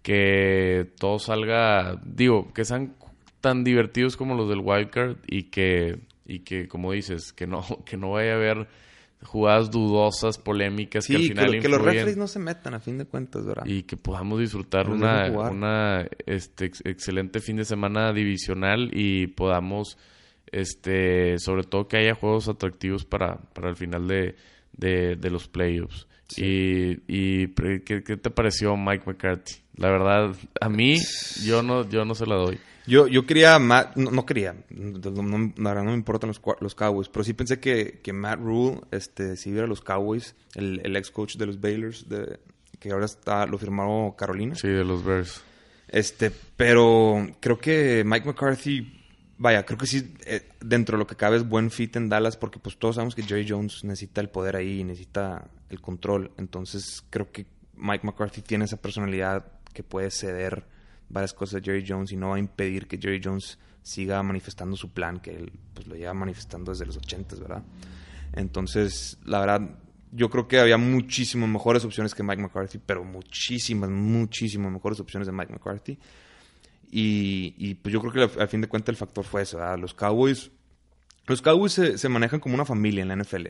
que 0.02 0.90
todo 0.98 1.18
salga, 1.18 2.00
digo, 2.04 2.52
que 2.52 2.64
sean 2.64 2.94
tan 3.40 3.64
divertidos 3.64 4.16
como 4.16 4.34
los 4.34 4.48
del 4.48 4.60
wildcard 4.60 5.16
y 5.26 5.44
que 5.44 5.98
y 6.26 6.40
que 6.40 6.68
como 6.68 6.92
dices, 6.92 7.32
que 7.32 7.46
no 7.46 7.64
que 7.84 7.96
no 7.96 8.12
vaya 8.12 8.32
a 8.32 8.36
haber 8.36 8.68
jugadas 9.22 9.70
dudosas, 9.70 10.38
polémicas 10.38 11.06
que 11.06 11.16
al 11.16 11.22
final 11.22 11.50
que, 11.50 11.60
que 11.60 11.68
los 11.68 11.80
referees 11.80 12.16
no 12.16 12.26
se 12.26 12.38
metan 12.38 12.74
a 12.74 12.80
fin 12.80 12.98
de 12.98 13.04
cuentas, 13.04 13.44
¿verdad? 13.44 13.64
Y 13.66 13.82
que 13.82 13.96
podamos 13.96 14.40
disfrutar 14.40 14.88
una, 14.88 15.30
una 15.30 16.06
este 16.26 16.66
excelente 16.84 17.40
fin 17.40 17.56
de 17.56 17.64
semana 17.64 18.12
divisional 18.12 18.90
y 18.92 19.26
podamos 19.28 19.98
Este, 20.52 21.38
sobre 21.38 21.62
todo 21.62 21.86
que 21.86 21.98
haya 21.98 22.14
juegos 22.14 22.48
atractivos 22.48 23.04
para, 23.04 23.36
para 23.52 23.68
el 23.70 23.76
final 23.76 24.08
de, 24.08 24.34
de, 24.76 25.30
los 25.30 25.46
playoffs. 25.46 26.08
Y, 26.36 26.98
y 27.06 27.48
¿qué, 27.84 28.00
te 28.00 28.30
pareció 28.30 28.76
Mike 28.76 29.04
McCarthy? 29.06 29.62
La 29.76 29.90
verdad, 29.90 30.34
a 30.60 30.68
mí 30.68 30.96
yo 31.44 31.62
no, 31.62 31.88
yo 31.88 32.04
no 32.04 32.14
se 32.14 32.26
la 32.26 32.34
doy. 32.34 32.58
Yo, 32.86 33.06
yo 33.06 33.26
quería 33.26 33.58
Matt, 33.58 33.96
no, 33.96 34.26
quería, 34.26 34.56
no, 34.70 35.52
la 35.56 35.70
verdad 35.70 35.84
no 35.84 35.90
me 35.90 35.96
importan 35.96 36.28
los, 36.28 36.40
los 36.60 36.74
Cowboys, 36.74 37.08
pero 37.08 37.24
sí 37.24 37.34
pensé 37.34 37.60
que, 37.60 38.00
que 38.02 38.12
Matt 38.12 38.40
Rule, 38.40 38.80
este, 38.90 39.36
si 39.36 39.50
hubiera 39.50 39.66
los 39.66 39.80
Cowboys, 39.80 40.34
el, 40.54 40.80
el 40.84 40.96
ex 40.96 41.10
coach 41.10 41.36
de 41.36 41.46
los 41.46 41.60
Baylors, 41.60 42.08
de, 42.08 42.40
que 42.80 42.90
ahora 42.90 43.04
está, 43.04 43.46
lo 43.46 43.58
firmó 43.58 44.16
Carolina. 44.16 44.54
Sí, 44.56 44.68
de 44.68 44.84
los 44.84 45.04
Bears. 45.04 45.42
Este, 45.86 46.32
pero 46.56 47.28
creo 47.40 47.58
que 47.58 48.02
Mike 48.04 48.26
McCarthy, 48.26 49.04
vaya, 49.38 49.64
creo 49.64 49.78
que 49.78 49.86
sí, 49.86 50.14
eh, 50.24 50.48
dentro 50.60 50.96
de 50.96 51.00
lo 51.00 51.06
que 51.06 51.16
cabe 51.16 51.36
es 51.36 51.48
buen 51.48 51.70
fit 51.70 51.94
en 51.96 52.08
Dallas, 52.08 52.36
porque 52.36 52.58
pues 52.58 52.78
todos 52.78 52.96
sabemos 52.96 53.14
que 53.14 53.22
Jerry 53.22 53.46
Jones 53.48 53.84
necesita 53.84 54.20
el 54.20 54.30
poder 54.30 54.56
ahí, 54.56 54.82
necesita 54.82 55.50
el 55.68 55.80
control. 55.80 56.32
Entonces 56.38 57.04
creo 57.10 57.30
que 57.30 57.46
Mike 57.74 58.06
McCarthy 58.06 58.42
tiene 58.42 58.64
esa 58.64 58.76
personalidad 58.76 59.46
que 59.74 59.82
puede 59.82 60.10
ceder 60.10 60.64
varias 61.10 61.34
cosas 61.34 61.60
a 61.60 61.64
Jerry 61.64 61.84
Jones 61.86 62.12
y 62.12 62.16
no 62.16 62.30
va 62.30 62.36
a 62.36 62.38
impedir 62.38 62.86
que 62.86 62.96
Jerry 62.96 63.20
Jones 63.22 63.58
siga 63.82 64.22
manifestando 64.22 64.76
su 64.76 64.92
plan, 64.92 65.20
que 65.20 65.36
él 65.36 65.52
pues, 65.74 65.86
lo 65.86 65.96
lleva 65.96 66.14
manifestando 66.14 66.70
desde 66.70 66.86
los 66.86 66.96
80, 66.96 67.36
¿verdad? 67.36 67.62
Entonces, 68.32 69.18
la 69.24 69.40
verdad, 69.40 69.78
yo 70.12 70.30
creo 70.30 70.46
que 70.46 70.58
había 70.58 70.78
muchísimas 70.78 71.48
mejores 71.48 71.84
opciones 71.84 72.14
que 72.14 72.22
Mike 72.22 72.42
McCarthy, 72.42 72.78
pero 72.78 73.04
muchísimas, 73.04 73.90
muchísimas 73.90 74.72
mejores 74.72 75.00
opciones 75.00 75.26
de 75.26 75.32
Mike 75.32 75.52
McCarthy. 75.52 75.98
Y, 76.92 77.74
pues 77.76 77.92
yo 77.92 78.00
creo 78.00 78.28
que 78.28 78.40
al 78.40 78.48
fin 78.48 78.60
de 78.60 78.68
cuentas 78.68 78.90
el 78.90 78.96
factor 78.96 79.24
fue 79.24 79.42
eso, 79.42 79.58
¿verdad? 79.58 79.78
Los 79.78 79.94
Cowboys, 79.94 80.50
los 81.26 81.40
Cowboys 81.40 81.72
se, 81.72 81.98
se 81.98 82.08
manejan 82.08 82.40
como 82.40 82.54
una 82.54 82.64
familia 82.64 83.02
en 83.02 83.08
la 83.08 83.16
NFL. 83.16 83.46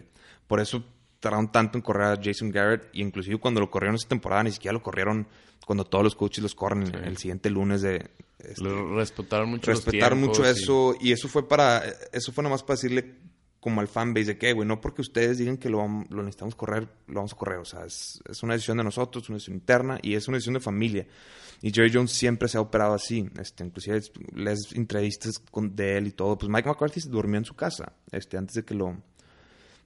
Por 0.47 0.61
eso 0.61 0.85
tardaron 1.21 1.53
tanto 1.53 1.79
en 1.79 1.83
correr 1.83 2.09
a 2.09 2.21
Jason 2.23 2.51
Garrett 2.51 2.89
y 2.93 3.03
inclusive 3.03 3.39
cuando 3.39 3.61
lo 3.61 3.71
corrieron 3.71 3.95
esa 3.95 4.09
temporada 4.09 4.43
ni 4.43 4.53
siquiera 4.53 4.73
lo 4.73 4.83
corrieron 4.83 5.29
cuando 5.67 5.85
todos 5.85 6.03
los 6.03 6.17
coaches 6.17 6.43
los 6.43 6.55
corren 6.55 6.93
el 7.05 7.17
siguiente 7.19 7.51
lunes 7.51 7.83
de 7.83 8.11
este, 8.39 8.65
respetaron 8.95 9.51
mucho 9.51 9.71
respetaron 9.71 10.19
mucho 10.19 10.45
eso 10.45 10.95
y... 10.99 11.13
eso 11.13 11.29
fue 11.29 11.47
para 11.47 11.85
eso 12.13 12.33
fue 12.33 12.43
nomás 12.43 12.63
para 12.63 12.77
decirle 12.77 13.19
como 13.61 13.83
al 13.83 13.89
fanbase 13.89 14.27
de 14.27 14.39
que 14.39 14.55
güey 14.55 14.67
no 14.67 14.81
porque 14.81 15.03
ustedes 15.03 15.37
digan 15.37 15.59
que 15.59 15.69
lo, 15.69 15.87
lo 16.09 16.23
necesitamos 16.23 16.55
correr 16.55 16.89
lo 17.07 17.17
vamos 17.17 17.35
a 17.35 17.37
correr 17.37 17.59
o 17.59 17.67
sea 17.67 17.85
es, 17.85 18.21
es 18.29 18.43
una 18.43 18.55
decisión 18.55 18.79
de 18.79 18.85
nosotros 18.85 19.29
una 19.29 19.37
decisión 19.37 19.57
interna 19.57 19.99
y 20.03 20.15
es 20.15 20.27
una 20.27 20.39
decisión 20.39 20.55
de 20.55 20.61
familia. 20.61 21.07
Y 21.63 21.71
Jerry 21.73 21.91
Jones 21.93 22.13
siempre 22.13 22.49
se 22.49 22.57
ha 22.57 22.63
operado 22.63 22.95
así 22.95 23.29
este 23.39 23.63
inclusive 23.63 24.01
les 24.35 24.73
entrevistas 24.73 25.39
con 25.51 25.77
de 25.77 25.99
él 25.99 26.07
y 26.07 26.13
todo 26.13 26.39
pues 26.39 26.51
Mike 26.51 26.67
McCarthy 26.67 27.03
se 27.03 27.11
durmió 27.11 27.37
en 27.37 27.45
su 27.45 27.55
casa 27.55 27.93
este 28.11 28.39
antes 28.39 28.55
de 28.55 28.65
que 28.65 28.75
lo 28.75 28.97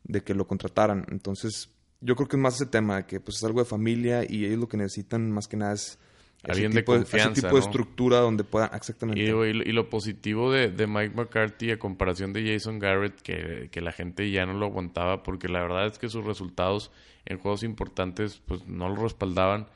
de 0.04 0.22
que 0.22 0.34
lo 0.34 0.46
contrataran. 0.46 1.04
Entonces, 1.10 1.70
yo 2.00 2.14
creo 2.16 2.28
que 2.28 2.36
es 2.36 2.42
más 2.42 2.54
ese 2.54 2.66
tema, 2.66 2.98
de 2.98 3.06
que 3.06 3.20
pues 3.20 3.38
es 3.38 3.44
algo 3.44 3.60
de 3.60 3.66
familia 3.66 4.24
y 4.28 4.44
ellos 4.44 4.58
lo 4.58 4.68
que 4.68 4.76
necesitan 4.76 5.30
más 5.30 5.48
que 5.48 5.56
nada 5.56 5.72
es 5.72 5.98
Alguien 6.46 6.72
de 6.72 6.84
confianza, 6.84 7.32
ese 7.32 7.42
tipo 7.42 7.54
de 7.54 7.62
estructura 7.62 8.18
donde 8.18 8.44
puedan 8.44 8.70
exactamente 8.74 9.22
y, 9.22 9.28
y, 9.28 9.72
lo 9.72 9.88
positivo 9.88 10.52
de, 10.52 10.68
de, 10.68 10.86
Mike 10.86 11.14
McCarthy 11.14 11.70
a 11.70 11.78
comparación 11.78 12.32
de 12.32 12.52
Jason 12.52 12.78
Garrett 12.78 13.18
que, 13.22 13.68
que, 13.70 13.80
la 13.80 13.92
gente 13.92 14.30
ya 14.30 14.44
no 14.44 14.52
lo 14.52 14.66
aguantaba 14.66 15.22
porque 15.22 15.48
la 15.48 15.62
verdad 15.62 15.86
es 15.86 15.98
que 15.98 16.08
sus 16.08 16.24
resultados 16.24 16.90
en 17.24 17.38
juegos 17.38 17.62
importantes 17.62 18.42
pues 18.46 18.66
no 18.66 18.90
lo 18.90 19.02
respaldaban 19.04 19.68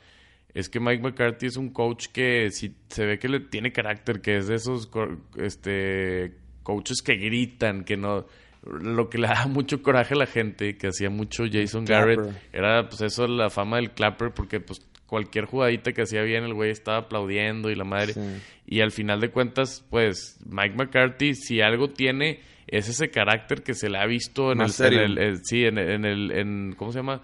es 0.53 0.69
que 0.69 0.81
Mike 0.81 1.03
McCarthy 1.03 1.47
es 1.47 1.57
un 1.57 1.71
coach 1.71 2.09
que 2.09 2.51
si 2.51 2.75
se 2.89 3.07
ve 3.07 3.19
que 3.19 3.29
le 3.29 3.41
tiene 3.41 3.73
carácter 3.73 4.21
que 4.21 4.37
es 4.37 4.49
de 4.49 4.57
esos 4.57 4.91
este 5.37 6.37
coaches 6.63 7.01
que 7.03 7.17
gritan 7.17 7.85
que 7.85 7.97
no 7.97 8.27
lo 8.81 9.09
que 9.09 9.19
le 9.19 9.29
daba 9.29 9.47
mucho 9.49 9.83
coraje 9.83 10.15
a 10.15 10.19
la 10.19 10.27
gente, 10.27 10.77
que 10.77 10.89
hacía 10.89 11.11
mucho 11.11 11.45
Jason 11.51 11.85
Garrett, 11.85 12.21
era 12.53 12.89
pues 12.89 13.01
eso, 13.01 13.27
la 13.27 13.51
fama 13.51 13.77
del 13.77 13.91
clapper, 13.91 14.33
porque 14.33 14.61
pues 14.61 14.87
cualquier 15.07 15.47
jugadita 15.47 15.93
que 15.93 16.03
hacía 16.03 16.23
bien, 16.23 16.45
el 16.45 16.55
güey 16.55 16.71
estaba 16.71 16.99
aplaudiendo 16.99 17.71
y 17.71 17.75
la 17.75 17.85
madre. 17.85 18.15
Y 18.67 18.81
al 18.81 18.93
final 18.93 19.21
de 19.21 19.31
cuentas, 19.31 19.85
pues 19.91 20.39
Mike 20.47 20.77
McCarthy, 20.77 21.35
si 21.35 21.61
algo 21.63 21.89
tiene, 21.89 22.41
es 22.67 22.89
ese 22.89 23.11
carácter 23.11 23.63
que 23.63 23.75
se 23.75 23.89
le 23.89 23.99
ha 23.99 24.07
visto 24.07 24.53
en, 24.53 24.61
el, 24.61 25.19
eh, 25.19 25.37
sí, 25.43 25.65
en, 25.65 25.79
el, 25.79 26.31
en, 26.31 26.75
¿cómo 26.77 26.93
se 26.93 26.99
llama? 26.99 27.23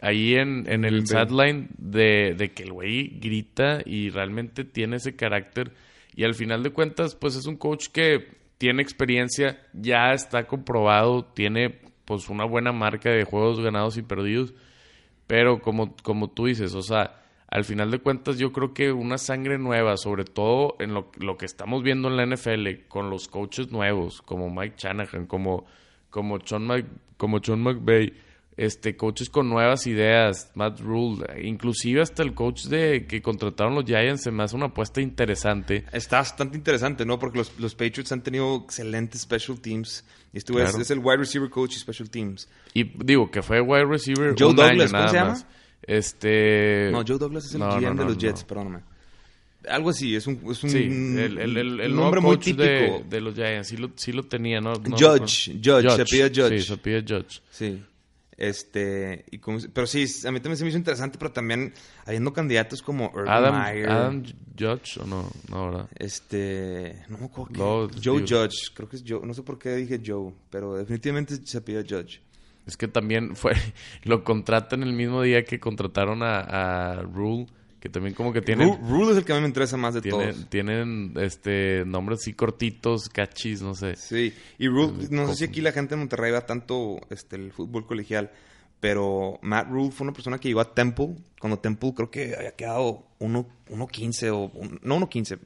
Ahí 0.00 0.34
en, 0.34 0.70
en 0.70 0.84
el 0.84 1.06
sideline 1.06 1.70
de, 1.78 2.34
de 2.36 2.52
que 2.52 2.62
el 2.62 2.72
güey 2.72 3.18
grita 3.18 3.80
y 3.84 4.10
realmente 4.10 4.64
tiene 4.64 4.96
ese 4.96 5.16
carácter. 5.16 5.72
Y 6.14 6.24
al 6.24 6.34
final 6.34 6.62
de 6.62 6.70
cuentas, 6.70 7.16
pues 7.16 7.34
es 7.34 7.46
un 7.46 7.56
coach 7.56 7.88
que 7.88 8.28
tiene 8.58 8.82
experiencia, 8.82 9.60
ya 9.72 10.12
está 10.12 10.46
comprobado, 10.46 11.24
tiene 11.24 11.80
pues 12.04 12.28
una 12.28 12.44
buena 12.44 12.72
marca 12.72 13.10
de 13.10 13.24
juegos 13.24 13.60
ganados 13.60 13.96
y 13.96 14.02
perdidos, 14.02 14.54
pero 15.26 15.60
como, 15.60 15.96
como 16.02 16.30
tú 16.30 16.46
dices, 16.46 16.74
o 16.74 16.82
sea, 16.82 17.22
al 17.48 17.64
final 17.64 17.90
de 17.90 18.00
cuentas 18.00 18.38
yo 18.38 18.52
creo 18.52 18.74
que 18.74 18.92
una 18.92 19.16
sangre 19.16 19.58
nueva, 19.58 19.96
sobre 19.96 20.24
todo 20.24 20.76
en 20.80 20.92
lo, 20.92 21.10
lo 21.18 21.36
que 21.36 21.46
estamos 21.46 21.82
viendo 21.82 22.08
en 22.08 22.16
la 22.16 22.26
NFL, 22.26 22.88
con 22.88 23.10
los 23.10 23.28
coaches 23.28 23.70
nuevos, 23.70 24.22
como 24.22 24.50
Mike 24.50 24.76
Shanahan, 24.76 25.26
como, 25.26 25.64
como, 26.10 26.38
John, 26.48 26.66
Mc, 26.66 26.84
como 27.16 27.40
John 27.44 27.62
McVay, 27.62 28.12
este, 28.56 28.96
coaches 28.96 29.30
con 29.30 29.48
nuevas 29.48 29.86
ideas, 29.86 30.50
Matt 30.54 30.80
Rule, 30.80 31.24
inclusive 31.42 32.00
hasta 32.02 32.22
el 32.22 32.34
coach 32.34 32.64
de 32.64 33.06
que 33.06 33.20
contrataron 33.20 33.74
los 33.74 33.84
Giants 33.84 34.22
se 34.22 34.30
me 34.30 34.44
hace 34.44 34.54
una 34.54 34.66
apuesta 34.66 35.00
interesante. 35.00 35.84
Está 35.92 36.18
bastante 36.18 36.56
interesante, 36.56 37.04
¿no? 37.04 37.18
Porque 37.18 37.38
los, 37.38 37.58
los 37.58 37.74
Patriots 37.74 38.12
han 38.12 38.22
tenido 38.22 38.56
excelentes 38.64 39.22
special 39.22 39.60
teams. 39.60 40.04
Y 40.32 40.38
este 40.38 40.52
es, 40.62 40.90
el 40.90 40.98
wide 40.98 41.18
receiver 41.18 41.50
coach 41.50 41.74
y 41.76 41.78
special 41.78 42.10
teams. 42.10 42.48
Y 42.74 42.84
digo 43.04 43.30
que 43.30 43.42
fue 43.42 43.60
wide 43.60 43.86
receiver 43.86 44.34
Joe 44.38 44.54
Douglas, 44.54 44.92
¿cómo 44.92 45.08
se 45.08 45.16
llama? 45.16 45.46
Este... 45.82 46.90
No, 46.90 47.04
Joe 47.06 47.18
Douglas 47.18 47.44
es 47.46 47.54
el 47.54 47.60
GM 47.60 47.96
de 47.96 48.04
los 48.04 48.18
Jets, 48.18 48.44
perdóname. 48.44 48.80
Algo 49.68 49.90
así, 49.90 50.14
es 50.14 50.26
un, 50.26 50.40
es 50.50 50.62
un, 50.62 50.70
sí, 50.70 50.78
el, 50.78 51.38
el, 51.38 51.80
el, 51.80 51.94
nombre 51.94 52.20
muy 52.20 52.36
típico. 52.36 52.62
De, 52.62 53.04
de, 53.08 53.20
los 53.22 53.34
Giants, 53.34 53.68
sí 53.68 53.78
lo, 53.78 53.90
sí 53.94 54.12
lo 54.12 54.24
tenía, 54.24 54.60
¿no? 54.60 54.74
Judge, 54.74 55.52
Judge, 55.54 55.88
Judge, 55.88 55.96
se 55.96 56.04
pide 56.04 56.28
Judge. 56.28 56.60
Sí, 56.60 56.66
se 56.66 56.76
pide 56.76 57.00
Judge. 57.00 57.40
Sí. 57.50 57.82
Este, 58.36 59.24
y 59.30 59.38
como, 59.38 59.58
pero 59.72 59.86
sí, 59.86 60.04
a 60.26 60.32
mí 60.32 60.40
también 60.40 60.56
se 60.56 60.64
me 60.64 60.70
hizo 60.70 60.78
interesante, 60.78 61.18
pero 61.18 61.32
también 61.32 61.72
habiendo 62.04 62.32
candidatos 62.32 62.82
como 62.82 63.10
Urban 63.14 63.28
Adam, 63.28 63.62
Meyer. 63.62 63.90
Adam 63.90 64.22
Judge 64.58 65.00
o 65.00 65.06
no, 65.06 65.30
no, 65.48 65.66
¿verdad? 65.66 65.88
Este, 65.96 67.04
no 67.08 67.18
me 67.18 67.26
acuerdo. 67.26 67.90
Joe 68.02 68.20
Judge, 68.22 68.72
creo 68.74 68.88
que 68.88 68.96
es 68.96 69.04
Joe, 69.06 69.24
no 69.24 69.34
sé 69.34 69.42
por 69.42 69.58
qué 69.58 69.76
dije 69.76 70.00
Joe, 70.04 70.32
pero 70.50 70.76
definitivamente 70.76 71.36
se 71.44 71.60
pide 71.60 71.84
Judge. 71.88 72.20
Es 72.66 72.76
que 72.76 72.88
también 72.88 73.36
fue, 73.36 73.52
lo 74.02 74.24
contratan 74.24 74.82
el 74.82 74.94
mismo 74.94 75.22
día 75.22 75.44
que 75.44 75.60
contrataron 75.60 76.22
a, 76.22 76.40
a 76.40 77.02
Rule 77.02 77.46
que 77.84 77.90
también 77.90 78.14
como 78.14 78.32
que 78.32 78.40
tienen... 78.40 78.78
Rule, 78.88 79.12
es 79.12 79.18
el 79.18 79.26
que 79.26 79.32
a 79.32 79.34
mí 79.34 79.42
me 79.42 79.48
interesa 79.48 79.76
más 79.76 79.92
de 79.92 80.00
todos. 80.00 80.48
Tienen 80.48 81.12
este, 81.20 81.84
nombres 81.84 82.20
así 82.20 82.32
cortitos, 82.32 83.10
cachis, 83.10 83.60
no 83.60 83.74
sé. 83.74 83.94
Sí, 83.96 84.32
y 84.56 84.68
Rule, 84.68 85.08
no 85.10 85.28
sé 85.28 85.34
si 85.34 85.44
aquí 85.44 85.60
la 85.60 85.70
gente 85.70 85.92
en 85.92 86.00
Monterrey 86.00 86.32
va 86.32 86.46
tanto 86.46 86.98
este, 87.10 87.36
el 87.36 87.52
fútbol 87.52 87.84
colegial, 87.84 88.30
pero 88.80 89.38
Matt 89.42 89.68
Rule 89.68 89.90
fue 89.90 90.06
una 90.06 90.14
persona 90.14 90.38
que 90.38 90.48
llegó 90.48 90.62
a 90.62 90.72
Temple, 90.72 91.16
cuando 91.38 91.58
Temple 91.58 91.92
creo 91.94 92.10
que 92.10 92.34
había 92.34 92.52
quedado 92.52 93.04
1-15 93.20 94.30
o... 94.32 94.50
no 94.80 95.00
1-15. 95.00 95.40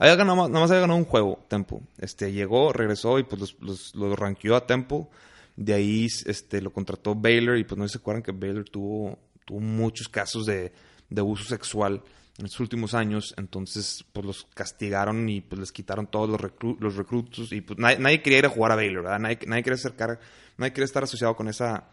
Había 0.00 0.16
ganado, 0.16 0.48
nada 0.48 0.60
más 0.62 0.70
había 0.72 0.80
ganado 0.80 0.98
un 0.98 1.04
juego, 1.04 1.44
Temple. 1.46 1.78
Este, 1.98 2.32
llegó, 2.32 2.72
regresó 2.72 3.20
y 3.20 3.22
pues 3.22 3.40
los, 3.40 3.56
los, 3.60 3.94
los 3.94 4.18
ranqueó 4.18 4.56
a 4.56 4.66
Temple. 4.66 5.06
De 5.54 5.74
ahí 5.74 6.08
este, 6.26 6.60
lo 6.60 6.72
contrató 6.72 7.14
Baylor 7.14 7.56
y 7.56 7.62
pues 7.62 7.78
no 7.78 7.86
se 7.86 7.98
acuerdan 7.98 8.24
que 8.24 8.32
Baylor 8.32 8.64
tuvo, 8.64 9.16
tuvo 9.44 9.60
muchos 9.60 10.08
casos 10.08 10.46
de 10.46 10.72
de 11.10 11.20
abuso 11.20 11.44
sexual 11.44 12.02
en 12.38 12.44
los 12.44 12.58
últimos 12.58 12.94
años, 12.94 13.34
entonces 13.38 14.04
pues 14.12 14.26
los 14.26 14.46
castigaron 14.54 15.28
y 15.28 15.40
pues 15.40 15.60
les 15.60 15.72
quitaron 15.72 16.08
todos 16.08 16.28
los, 16.28 16.40
los 16.80 16.96
reclutos 16.96 17.52
y 17.52 17.60
pues 17.60 17.78
nadie, 17.78 18.22
quería 18.22 18.40
ir 18.40 18.46
a 18.46 18.48
jugar 18.48 18.72
a 18.72 18.76
Baylor, 18.76 19.04
¿verdad? 19.04 19.20
Nadie, 19.20 19.38
nadie 19.46 19.62
quería 19.62 19.76
acercar, 19.76 20.18
nadie 20.56 20.72
quería 20.72 20.86
estar 20.86 21.04
asociado 21.04 21.36
con 21.36 21.48
esa 21.48 21.90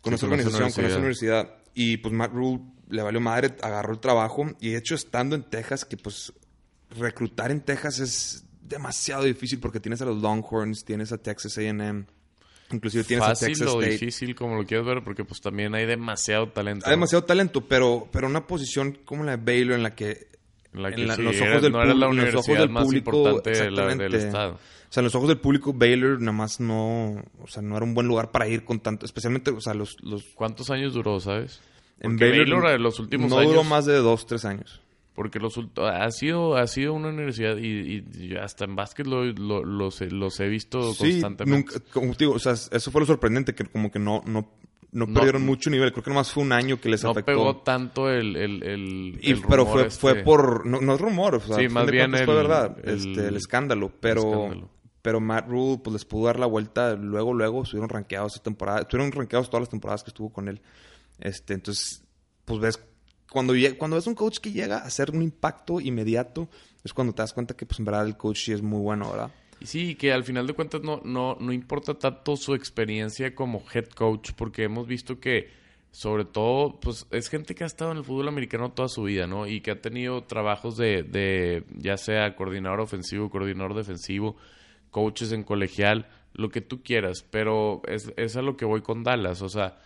con 0.00 0.12
esa 0.12 0.26
organización, 0.26 0.70
con 0.72 0.84
esa 0.84 0.98
universidad. 0.98 1.54
Y 1.72 1.96
pues 1.96 2.12
Matt 2.12 2.32
Rule 2.32 2.60
le 2.90 3.02
valió 3.02 3.20
madre, 3.20 3.56
agarró 3.62 3.92
el 3.92 4.00
trabajo 4.00 4.44
y 4.60 4.70
de 4.70 4.78
hecho 4.78 4.94
estando 4.94 5.34
en 5.34 5.44
Texas, 5.44 5.84
que 5.84 5.96
pues 5.96 6.32
reclutar 6.90 7.50
en 7.50 7.60
Texas 7.60 7.98
es 7.98 8.44
demasiado 8.60 9.24
difícil 9.24 9.60
porque 9.60 9.80
tienes 9.80 10.02
a 10.02 10.04
los 10.04 10.20
Longhorns, 10.20 10.84
tienes 10.84 11.12
a 11.12 11.18
Texas 11.18 11.58
A&M, 11.58 12.04
Inclusive 12.74 13.04
tienes 13.04 13.26
Fácil 13.26 13.48
Texas 13.48 13.68
o 13.74 13.80
difícil, 13.80 14.34
como 14.34 14.56
lo 14.56 14.64
quieres 14.64 14.86
ver, 14.86 15.02
porque 15.02 15.24
pues 15.24 15.40
también 15.40 15.74
hay 15.74 15.86
demasiado 15.86 16.48
talento. 16.48 16.86
Hay 16.86 16.92
demasiado 16.92 17.24
talento, 17.24 17.62
pero, 17.62 18.08
pero 18.12 18.26
una 18.26 18.46
posición 18.46 18.98
como 19.04 19.24
la 19.24 19.36
de 19.36 19.44
Baylor 19.44 19.76
en 19.76 19.82
la 19.82 19.94
que... 19.94 20.28
En 20.72 20.82
la 20.82 20.90
que 20.90 21.04
los 21.04 21.40
ojos 21.40 21.62
del 21.62 21.72
no 21.72 21.84
la 21.84 22.08
universidad 22.08 22.68
más 22.68 22.92
importante 22.92 23.50
del 23.50 24.14
estado. 24.14 24.54
O 24.54 24.92
sea, 24.94 25.00
en 25.00 25.04
los 25.04 25.14
ojos 25.14 25.28
del 25.28 25.38
público, 25.38 25.72
Baylor 25.72 26.20
nada 26.20 26.32
más 26.32 26.60
no... 26.60 27.22
O 27.40 27.46
sea, 27.46 27.62
no 27.62 27.76
era 27.76 27.84
un 27.84 27.94
buen 27.94 28.06
lugar 28.06 28.30
para 28.30 28.48
ir 28.48 28.64
con 28.64 28.80
tanto... 28.80 29.06
Especialmente, 29.06 29.50
o 29.50 29.60
sea, 29.60 29.74
los... 29.74 29.96
los 30.02 30.24
¿Cuántos 30.34 30.70
años 30.70 30.94
duró, 30.94 31.20
sabes? 31.20 31.60
en 32.00 32.18
Baylor, 32.18 32.66
en 32.70 32.82
los 32.82 32.98
últimos 32.98 33.30
no 33.30 33.38
años... 33.38 33.52
duró 33.52 33.64
más 33.64 33.86
de 33.86 33.96
dos, 33.96 34.26
tres 34.26 34.44
años. 34.44 34.80
Porque 35.14 35.38
los, 35.38 35.58
ha 35.78 36.10
sido 36.10 36.56
ha 36.56 36.66
sido 36.66 36.92
una 36.92 37.08
universidad 37.08 37.56
y, 37.56 38.04
y 38.18 38.36
hasta 38.36 38.64
en 38.64 38.74
básquet 38.74 39.06
lo, 39.06 39.24
los, 39.24 40.00
he 40.00 40.48
visto 40.48 40.92
sí, 40.92 41.12
constantemente. 41.12 41.74
Nunca, 41.74 41.92
como 41.92 42.14
digo, 42.14 42.32
o 42.32 42.38
sea, 42.38 42.52
eso 42.52 42.90
fue 42.90 43.00
lo 43.00 43.06
sorprendente, 43.06 43.54
que 43.54 43.64
como 43.64 43.92
que 43.92 44.00
no, 44.00 44.22
no, 44.26 44.50
no, 44.90 45.06
perdieron 45.06 45.46
mucho 45.46 45.70
nivel. 45.70 45.92
Creo 45.92 46.02
que 46.02 46.10
nomás 46.10 46.32
fue 46.32 46.42
un 46.42 46.52
año 46.52 46.80
que 46.80 46.88
les 46.88 47.04
afectó. 47.04 47.30
No 47.32 47.38
pegó 47.38 47.56
tanto 47.58 48.10
el, 48.10 48.34
el, 48.36 48.62
el, 48.64 49.18
y, 49.22 49.34
Pero 49.34 49.66
fue, 49.66 49.88
fue 49.90 50.12
este 50.12 50.24
por... 50.24 50.66
No, 50.66 50.80
no 50.80 50.94
es 50.94 51.00
rumor, 51.00 51.36
o 51.36 51.40
sea, 51.40 51.56
sí, 51.56 51.68
más 51.68 51.88
bien 51.88 52.12
el, 52.14 52.24
fue 52.24 52.34
verdad, 52.34 52.76
este, 52.82 53.28
el 53.28 53.36
escándalo. 53.36 53.92
Pero, 54.00 54.68
pero 55.00 55.20
Matt 55.20 55.48
Rule 55.48 55.80
pues 55.82 55.92
les 55.92 56.04
pudo 56.04 56.26
dar 56.26 56.40
la 56.40 56.46
vuelta 56.46 56.94
luego, 56.96 57.32
luego. 57.34 57.62
Estuvieron 57.62 57.88
rankeados 57.88 58.34
esa 58.34 58.42
temporada. 58.42 58.80
Estuvieron 58.80 59.12
rankeados 59.12 59.48
todas 59.48 59.62
las 59.62 59.70
temporadas 59.70 60.02
que 60.02 60.10
estuvo 60.10 60.32
con 60.32 60.48
él. 60.48 60.60
Este, 61.20 61.54
entonces, 61.54 62.02
pues 62.44 62.58
ves 62.58 62.80
cuando, 63.34 63.52
cuando 63.78 63.96
ves 63.96 64.06
un 64.06 64.14
coach 64.14 64.38
que 64.38 64.52
llega 64.52 64.76
a 64.76 64.84
hacer 64.84 65.10
un 65.10 65.20
impacto 65.20 65.80
inmediato, 65.80 66.48
es 66.84 66.94
cuando 66.94 67.12
te 67.12 67.20
das 67.20 67.32
cuenta 67.32 67.56
que, 67.56 67.66
pues, 67.66 67.80
en 67.80 67.84
verdad 67.84 68.06
el 68.06 68.16
coach 68.16 68.44
sí 68.44 68.52
es 68.52 68.62
muy 68.62 68.80
bueno, 68.80 69.10
¿verdad? 69.10 69.32
Y 69.58 69.66
sí, 69.66 69.96
que 69.96 70.12
al 70.12 70.22
final 70.22 70.46
de 70.46 70.52
cuentas 70.52 70.82
no, 70.82 71.00
no, 71.04 71.36
no 71.40 71.52
importa 71.52 71.94
tanto 71.94 72.36
su 72.36 72.54
experiencia 72.54 73.34
como 73.34 73.64
head 73.74 73.86
coach, 73.86 74.30
porque 74.36 74.62
hemos 74.62 74.86
visto 74.86 75.18
que, 75.18 75.50
sobre 75.90 76.24
todo, 76.24 76.78
pues 76.78 77.08
es 77.10 77.28
gente 77.28 77.56
que 77.56 77.64
ha 77.64 77.66
estado 77.66 77.90
en 77.90 77.96
el 77.98 78.04
fútbol 78.04 78.28
americano 78.28 78.70
toda 78.70 78.88
su 78.88 79.02
vida, 79.02 79.26
¿no? 79.26 79.48
Y 79.48 79.62
que 79.62 79.72
ha 79.72 79.80
tenido 79.80 80.22
trabajos 80.22 80.76
de, 80.76 81.02
de 81.02 81.64
ya 81.76 81.96
sea 81.96 82.36
coordinador 82.36 82.78
ofensivo, 82.78 83.30
coordinador 83.30 83.74
defensivo, 83.74 84.36
coaches 84.92 85.32
en 85.32 85.42
colegial, 85.42 86.08
lo 86.34 86.50
que 86.50 86.60
tú 86.60 86.84
quieras, 86.84 87.26
pero 87.28 87.82
es, 87.88 88.12
es 88.16 88.36
a 88.36 88.42
lo 88.42 88.56
que 88.56 88.64
voy 88.64 88.82
con 88.82 89.02
Dallas, 89.02 89.42
o 89.42 89.48
sea 89.48 89.76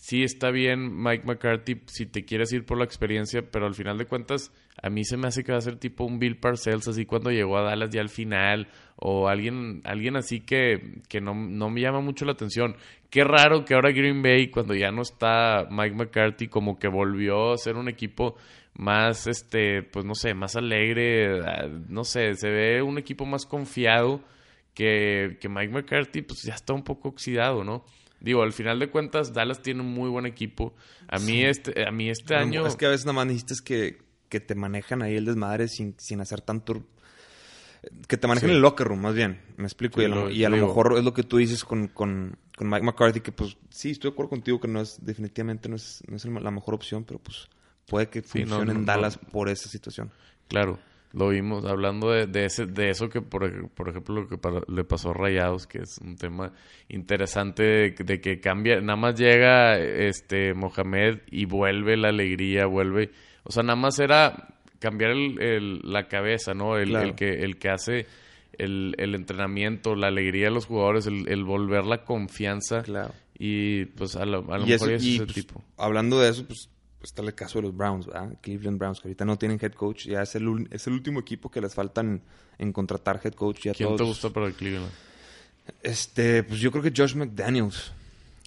sí 0.00 0.22
está 0.22 0.50
bien 0.50 0.96
Mike 1.02 1.24
McCarthy 1.26 1.82
si 1.86 2.06
te 2.06 2.24
quieres 2.24 2.50
ir 2.54 2.64
por 2.64 2.78
la 2.78 2.84
experiencia, 2.84 3.42
pero 3.42 3.66
al 3.66 3.74
final 3.74 3.98
de 3.98 4.06
cuentas 4.06 4.50
a 4.82 4.88
mí 4.88 5.04
se 5.04 5.18
me 5.18 5.28
hace 5.28 5.44
que 5.44 5.52
va 5.52 5.58
a 5.58 5.60
ser 5.60 5.76
tipo 5.76 6.04
un 6.04 6.18
Bill 6.18 6.38
Parcells 6.38 6.88
así 6.88 7.04
cuando 7.04 7.30
llegó 7.30 7.58
a 7.58 7.62
Dallas 7.62 7.90
ya 7.90 8.00
al 8.00 8.08
final 8.08 8.68
o 8.96 9.28
alguien 9.28 9.82
alguien 9.84 10.16
así 10.16 10.40
que, 10.40 11.02
que 11.06 11.20
no, 11.20 11.34
no 11.34 11.68
me 11.68 11.82
llama 11.82 12.00
mucho 12.00 12.24
la 12.24 12.32
atención. 12.32 12.76
Qué 13.10 13.24
raro 13.24 13.66
que 13.66 13.74
ahora 13.74 13.92
Green 13.92 14.22
Bay 14.22 14.48
cuando 14.48 14.74
ya 14.74 14.90
no 14.90 15.02
está 15.02 15.68
Mike 15.70 15.94
McCarthy 15.94 16.48
como 16.48 16.78
que 16.78 16.88
volvió 16.88 17.52
a 17.52 17.58
ser 17.58 17.76
un 17.76 17.90
equipo 17.90 18.36
más 18.78 19.26
este 19.26 19.82
pues 19.82 20.06
no 20.06 20.14
sé, 20.14 20.32
más 20.32 20.56
alegre, 20.56 21.40
ah, 21.42 21.68
no 21.88 22.04
sé, 22.04 22.34
se 22.36 22.48
ve 22.48 22.80
un 22.80 22.96
equipo 22.96 23.26
más 23.26 23.44
confiado 23.44 24.22
que, 24.72 25.36
que 25.42 25.50
Mike 25.50 25.74
McCarthy 25.74 26.22
pues 26.22 26.42
ya 26.42 26.54
está 26.54 26.72
un 26.72 26.84
poco 26.84 27.10
oxidado, 27.10 27.64
¿no? 27.64 27.84
Digo, 28.20 28.42
al 28.42 28.52
final 28.52 28.78
de 28.78 28.90
cuentas, 28.90 29.32
Dallas 29.32 29.62
tiene 29.62 29.80
un 29.80 29.92
muy 29.92 30.10
buen 30.10 30.26
equipo. 30.26 30.74
A 31.08 31.18
mí 31.18 31.42
este, 31.42 31.86
a 31.86 31.90
mí 31.90 32.10
este 32.10 32.34
año. 32.34 32.66
Es 32.66 32.76
que 32.76 32.86
a 32.86 32.90
veces 32.90 33.06
nada 33.06 33.14
más 33.16 33.26
necesitas 33.26 33.62
que, 33.62 33.98
que 34.28 34.40
te 34.40 34.54
manejan 34.54 35.02
ahí 35.02 35.16
el 35.16 35.24
desmadre 35.24 35.68
sin, 35.68 35.94
sin 35.98 36.20
hacer 36.20 36.42
tanto. 36.42 36.84
Que 38.06 38.18
te 38.18 38.26
manejen 38.28 38.50
el 38.50 38.60
locker 38.60 38.86
room, 38.86 39.00
más 39.00 39.14
bien. 39.14 39.40
Me 39.56 39.64
explico. 39.64 40.02
y, 40.02 40.44
a 40.44 40.50
lo, 40.50 40.56
mejor 40.56 40.98
es 40.98 41.04
lo 41.04 41.14
que 41.14 41.22
tú 41.22 41.38
dices 41.38 41.64
con, 41.64 41.88
con, 41.88 42.36
con, 42.56 42.68
Mike 42.68 42.84
McCarthy, 42.84 43.20
que 43.20 43.32
pues 43.32 43.56
sí, 43.70 43.92
estoy 43.92 44.10
de 44.10 44.12
acuerdo 44.12 44.30
contigo 44.30 44.60
que 44.60 44.68
no 44.68 44.82
es, 44.82 45.02
definitivamente 45.02 45.70
no 45.70 45.76
es, 45.76 46.02
no 46.06 46.16
es 46.16 46.24
la 46.26 46.50
mejor 46.50 46.74
opción, 46.74 47.04
pero 47.04 47.18
pues 47.20 47.48
puede 47.86 48.10
que 48.10 48.20
funcione 48.20 48.72
en 48.72 48.84
Dallas 48.84 49.16
por 49.16 49.48
esa 49.48 49.68
situación. 49.70 50.10
Claro. 50.46 50.78
Lo 51.12 51.30
vimos 51.30 51.64
hablando 51.64 52.10
de, 52.10 52.26
de, 52.26 52.44
ese, 52.44 52.66
de 52.66 52.90
eso 52.90 53.08
que, 53.08 53.20
por, 53.20 53.68
por 53.70 53.88
ejemplo, 53.88 54.22
lo 54.22 54.28
que 54.28 54.38
le 54.68 54.84
pasó 54.84 55.10
a 55.10 55.14
Rayados, 55.14 55.66
que 55.66 55.78
es 55.78 55.98
un 55.98 56.16
tema 56.16 56.52
interesante 56.88 57.90
de, 57.90 58.20
que 58.20 58.38
cambia, 58.38 58.80
nada 58.80 58.96
más 58.96 59.18
llega 59.18 59.76
este 59.76 60.54
Mohamed 60.54 61.18
y 61.30 61.46
vuelve 61.46 61.96
la 61.96 62.10
alegría, 62.10 62.66
vuelve. 62.66 63.10
O 63.42 63.50
sea, 63.50 63.64
nada 63.64 63.74
más 63.74 63.98
era 63.98 64.54
cambiar 64.78 65.10
el, 65.10 65.80
la 65.82 66.06
cabeza, 66.06 66.54
¿no? 66.54 66.76
El, 66.76 67.14
que, 67.16 67.42
el 67.42 67.58
que 67.58 67.70
hace 67.70 68.06
el, 68.52 68.94
el, 68.96 69.16
entrenamiento, 69.16 69.96
la 69.96 70.08
alegría 70.08 70.46
de 70.46 70.52
los 70.52 70.66
jugadores, 70.66 71.06
el, 71.06 71.44
volver 71.44 71.86
la 71.86 72.04
confianza. 72.04 72.82
Claro. 72.82 73.12
Y 73.36 73.86
pues 73.86 74.14
a 74.14 74.24
lo, 74.24 74.42
mejor 74.42 74.92
es 74.92 75.02
ese 75.02 75.24
pues, 75.24 75.34
tipo. 75.34 75.64
Hablando 75.76 76.20
de 76.20 76.30
eso, 76.30 76.46
pues 76.46 76.68
está 77.02 77.22
el 77.22 77.34
caso 77.34 77.58
de 77.58 77.62
los 77.62 77.76
Browns, 77.76 78.06
¿verdad? 78.06 78.36
Cleveland 78.40 78.78
Browns, 78.78 79.00
que 79.00 79.08
ahorita 79.08 79.24
no 79.24 79.38
tienen 79.38 79.58
head 79.60 79.72
coach. 79.72 80.06
Ya 80.06 80.22
es 80.22 80.34
el, 80.34 80.68
es 80.70 80.86
el 80.86 80.92
último 80.94 81.20
equipo 81.20 81.50
que 81.50 81.60
les 81.60 81.74
faltan 81.74 82.22
en 82.58 82.72
contratar 82.72 83.20
head 83.22 83.34
coach. 83.34 83.64
Ya 83.64 83.74
¿Quién 83.74 83.96
te 83.96 84.04
gusta 84.04 84.30
para 84.30 84.46
el 84.46 84.54
Cleveland? 84.54 84.90
Este, 85.82 86.42
pues 86.42 86.60
yo 86.60 86.70
creo 86.70 86.82
que 86.82 86.92
Josh 86.94 87.14
McDaniels, 87.14 87.92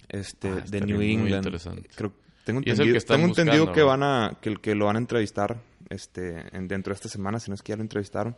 este, 0.08 0.48
ah, 0.48 0.64
de 0.68 0.80
New 0.80 1.00
England. 1.00 1.46
Creo, 1.94 2.12
tengo 2.44 2.60
entendido, 2.60 2.92
que, 2.92 3.00
tengo 3.00 3.26
entendido 3.26 3.72
que 3.72 3.82
van 3.82 4.02
a, 4.02 4.38
que, 4.40 4.56
que 4.56 4.74
lo 4.74 4.86
van 4.86 4.96
a 4.96 4.98
entrevistar, 4.98 5.60
este, 5.88 6.44
dentro 6.52 6.92
de 6.92 6.94
esta 6.94 7.08
semana, 7.08 7.40
si 7.40 7.50
no 7.50 7.54
es 7.54 7.62
que 7.62 7.72
ya 7.72 7.76
lo 7.76 7.82
entrevistaron. 7.82 8.36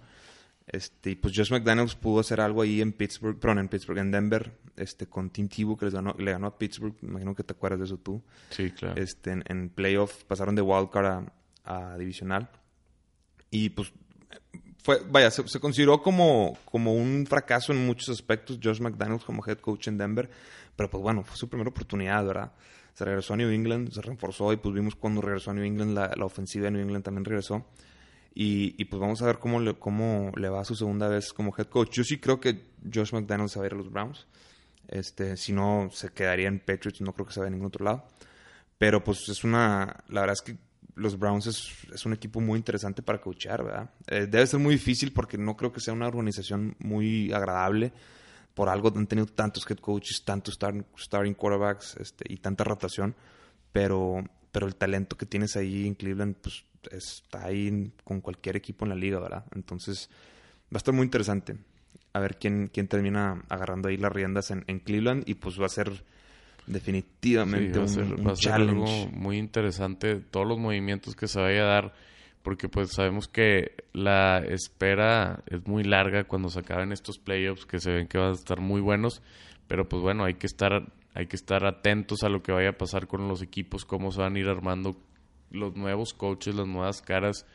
Este, 0.67 1.11
y 1.11 1.15
pues 1.15 1.33
Josh 1.37 1.53
McDaniels 1.53 1.95
pudo 1.95 2.21
hacer 2.21 2.41
algo 2.41 2.63
ahí 2.63 2.81
en 2.81 2.93
Pittsburgh, 2.93 3.39
perdón, 3.39 3.61
en 3.61 3.69
Pittsburgh, 3.69 3.99
en 3.99 4.11
Denver, 4.11 4.53
este, 4.77 5.07
con 5.07 5.31
Tim 5.31 5.49
Tebow, 5.49 5.77
que 5.77 5.85
les 5.85 5.95
ganó, 5.95 6.15
le 6.19 6.33
ganó 6.33 6.49
a 6.49 6.59
Pittsburgh, 6.59 6.95
imagino 7.03 7.35
que 7.35 7.45
te 7.45 7.53
acuerdas 7.53 7.79
de 7.79 7.85
eso 7.87 7.99
tú. 7.99 8.23
Sí, 8.51 8.71
claro. 8.73 9.01
Este, 9.01 9.31
en, 9.31 9.45
en 9.47 9.69
playoff 9.69 10.25
pasaron 10.25 10.57
de 10.57 10.63
wildcard 10.63 11.07
a, 11.07 11.33
a 11.65 11.97
divisional. 11.97 12.51
Y 13.51 13.71
pues 13.71 13.93
fue, 14.87 15.01
vaya, 15.09 15.33
se, 15.33 15.59
consideró 15.59 16.01
como, 16.01 16.57
como 16.65 16.95
un 16.95 17.27
fracaso 17.27 17.73
en 17.73 17.85
muchos 17.85 18.09
aspectos 18.09 18.61
Josh 18.63 18.81
McDaniels 18.81 19.25
como 19.25 19.45
head 19.45 19.59
coach 19.59 19.89
en 19.89 19.99
Denver, 19.99 20.31
pero 20.77 20.89
pues 20.89 21.03
bueno, 21.03 21.25
fue 21.25 21.37
su 21.37 21.49
primera 21.49 21.71
oportunidad, 21.71 22.25
¿verdad? 22.25 22.53
Se 22.95 23.05
regresó 23.05 23.35
a 23.35 23.37
New 23.37 23.51
England, 23.51 23.91
se 23.91 24.01
reforzó 24.01 24.53
y 24.53 24.57
pues 24.59 24.73
vimos 24.73 24.95
cuando 24.95 25.21
regresó 25.21 25.51
a 25.51 25.55
New 25.55 25.65
England, 25.65 25.93
la, 25.93 26.13
la 26.17 26.25
ofensiva 26.25 26.67
de 26.67 26.71
New 26.71 26.83
England 26.83 27.05
también 27.05 27.25
regresó. 27.25 27.67
Y, 28.39 28.85
pues 28.85 29.01
vamos 29.01 29.23
a 29.23 29.27
ver 29.27 29.39
cómo 29.39 29.61
le, 29.61 29.79
cómo 29.79 30.31
le 30.37 30.51
va 30.51 30.63
su 30.63 30.75
segunda 30.75 31.09
vez 31.09 31.33
como 31.33 31.55
head 31.57 31.69
coach. 31.69 31.93
Yo 31.93 32.05
sí 32.05 32.19
creo 32.19 32.39
que 32.39 32.67
Josh 32.93 33.15
McDaniels 33.15 33.57
va 33.57 33.63
a 33.63 33.67
ir 33.67 33.73
a 33.73 33.77
los 33.77 33.91
Browns. 33.91 34.27
Este, 34.89 35.39
si 35.39 35.55
no, 35.55 35.89
se 35.91 36.11
quedaría 36.11 36.47
en 36.47 36.61
Patriots. 36.61 37.01
No 37.01 37.15
creo 37.15 37.27
que 37.27 37.33
se 37.33 37.41
vaya 37.41 37.49
a 37.49 37.53
ningún 37.53 37.69
otro 37.69 37.87
lado. 37.87 38.05
Pero 38.77 39.03
pues 39.03 39.27
es 39.31 39.43
una... 39.43 40.05
La 40.09 40.21
verdad 40.21 40.35
es 40.35 40.43
que 40.43 40.59
los 40.97 41.19
Browns 41.19 41.47
es, 41.47 42.05
un 42.05 42.13
equipo 42.13 42.39
muy 42.41 42.59
interesante 42.59 43.01
para 43.01 43.23
coachar, 43.23 43.65
¿verdad? 43.65 43.91
Eh, 44.07 44.27
debe 44.27 44.47
ser 44.47 44.61
muy 44.61 44.75
difícil 44.75 45.15
porque 45.15 45.39
no 45.39 45.57
creo 45.57 45.73
que 45.73 45.81
sea 45.81 45.95
una 45.95 46.07
organización 46.07 46.77
muy 46.79 47.33
agradable. 47.33 47.95
Por 48.53 48.69
algo 48.69 48.93
han 48.95 49.07
tenido 49.07 49.29
tantos 49.29 49.65
head 49.71 49.79
coaches, 49.79 50.25
tantos 50.27 50.59
starting, 50.99 51.33
quarterbacks 51.33 51.97
este, 51.97 52.31
y 52.31 52.37
tanta 52.37 52.65
rotación. 52.65 53.15
Pero, 53.73 54.23
pero 54.53 54.67
el 54.67 54.77
talento 54.77 55.17
que 55.17 55.25
tienes 55.25 55.57
ahí 55.57 55.87
en 55.87 55.95
Cleveland, 55.95 56.37
pues 56.37 56.67
está 56.93 57.47
ahí 57.47 57.93
con 58.05 58.21
cualquier 58.21 58.57
equipo 58.57 58.85
en 58.85 58.91
la 58.91 58.95
liga, 58.97 59.21
¿verdad? 59.21 59.45
Entonces, 59.55 60.09
va 60.65 60.77
a 60.77 60.79
estar 60.79 60.95
muy 60.95 61.05
interesante 61.05 61.57
a 62.17 62.19
ver 62.19 62.39
quién, 62.39 62.71
quién 62.73 62.89
termina 62.89 63.43
agarrando 63.51 63.89
ahí 63.89 63.99
las 63.99 64.11
riendas 64.11 64.51
en, 64.51 64.63
Cleveland 64.81 65.25
y 65.27 65.35
pues 65.35 65.61
va 65.61 65.67
a 65.67 65.69
ser 65.69 66.03
definitivamente 66.67 67.79
un, 67.79 68.35
challenge. 68.35 69.11
muy 69.13 69.37
interesante 69.37 70.17
todos 70.17 70.49
los 70.49 70.59
movimientos 70.59 71.15
que 71.15 71.29
se 71.29 71.39
vaya 71.39 71.63
a 71.63 71.67
dar 71.67 71.95
porque 72.43 72.71
pues 72.71 72.93
sabemos 72.93 73.29
que 73.29 73.85
la 73.93 74.39
espera 74.39 75.45
es 75.47 75.67
muy 75.67 75.85
larga 75.85 76.25
cuando 76.25 76.49
se 76.49 76.61
acaben 76.61 76.91
estos 76.91 77.19
playoffs 77.19 77.67
que 77.67 77.81
se 77.81 77.93
ven 77.93 78.09
que 78.09 78.17
van 78.17 78.31
a 78.31 78.35
estar 78.35 78.61
muy 78.61 78.81
buenos 78.81 79.21
pero 79.69 79.87
pues 79.87 80.01
bueno 80.01 80.25
hay 80.25 80.35
que 80.35 80.47
estar 80.47 80.91
hay 81.15 81.27
que 81.27 81.37
estar 81.37 81.67
atentos 81.67 82.23
a 82.23 82.31
lo 82.31 82.43
que 82.43 82.51
vaya 82.51 82.71
a 82.71 82.79
pasar 82.79 83.07
con 83.07 83.29
los 83.29 83.43
equipos 83.43 83.85
cómo 83.85 84.11
se 84.11 84.23
van 84.23 84.37
a 84.37 84.39
ir 84.39 84.49
armando 84.49 84.97
los 85.51 85.75
nuevos 85.77 86.15
coaches, 86.15 86.55
las 86.55 86.67
nuevas 86.67 87.03
caras 87.03 87.47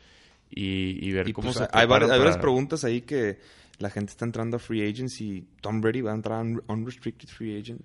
y, 0.50 1.10
ver 1.12 1.32
cómo 1.32 1.52
pues, 1.52 1.58
se 1.58 1.68
Hay, 1.72 1.86
varias, 1.86 2.36
preguntas 2.38 2.84
ahí 2.84 3.02
que 3.02 3.38
la 3.78 3.90
gente 3.90 4.10
está 4.10 4.24
entrando 4.24 4.56
a 4.56 4.60
free 4.60 4.82
agents 4.82 5.20
y 5.20 5.46
Tom 5.60 5.80
Brady 5.80 6.02
va 6.02 6.12
a 6.12 6.14
entrar 6.14 6.40
a 6.40 6.72
unrestricted 6.72 7.28
free 7.28 7.58
agent. 7.58 7.80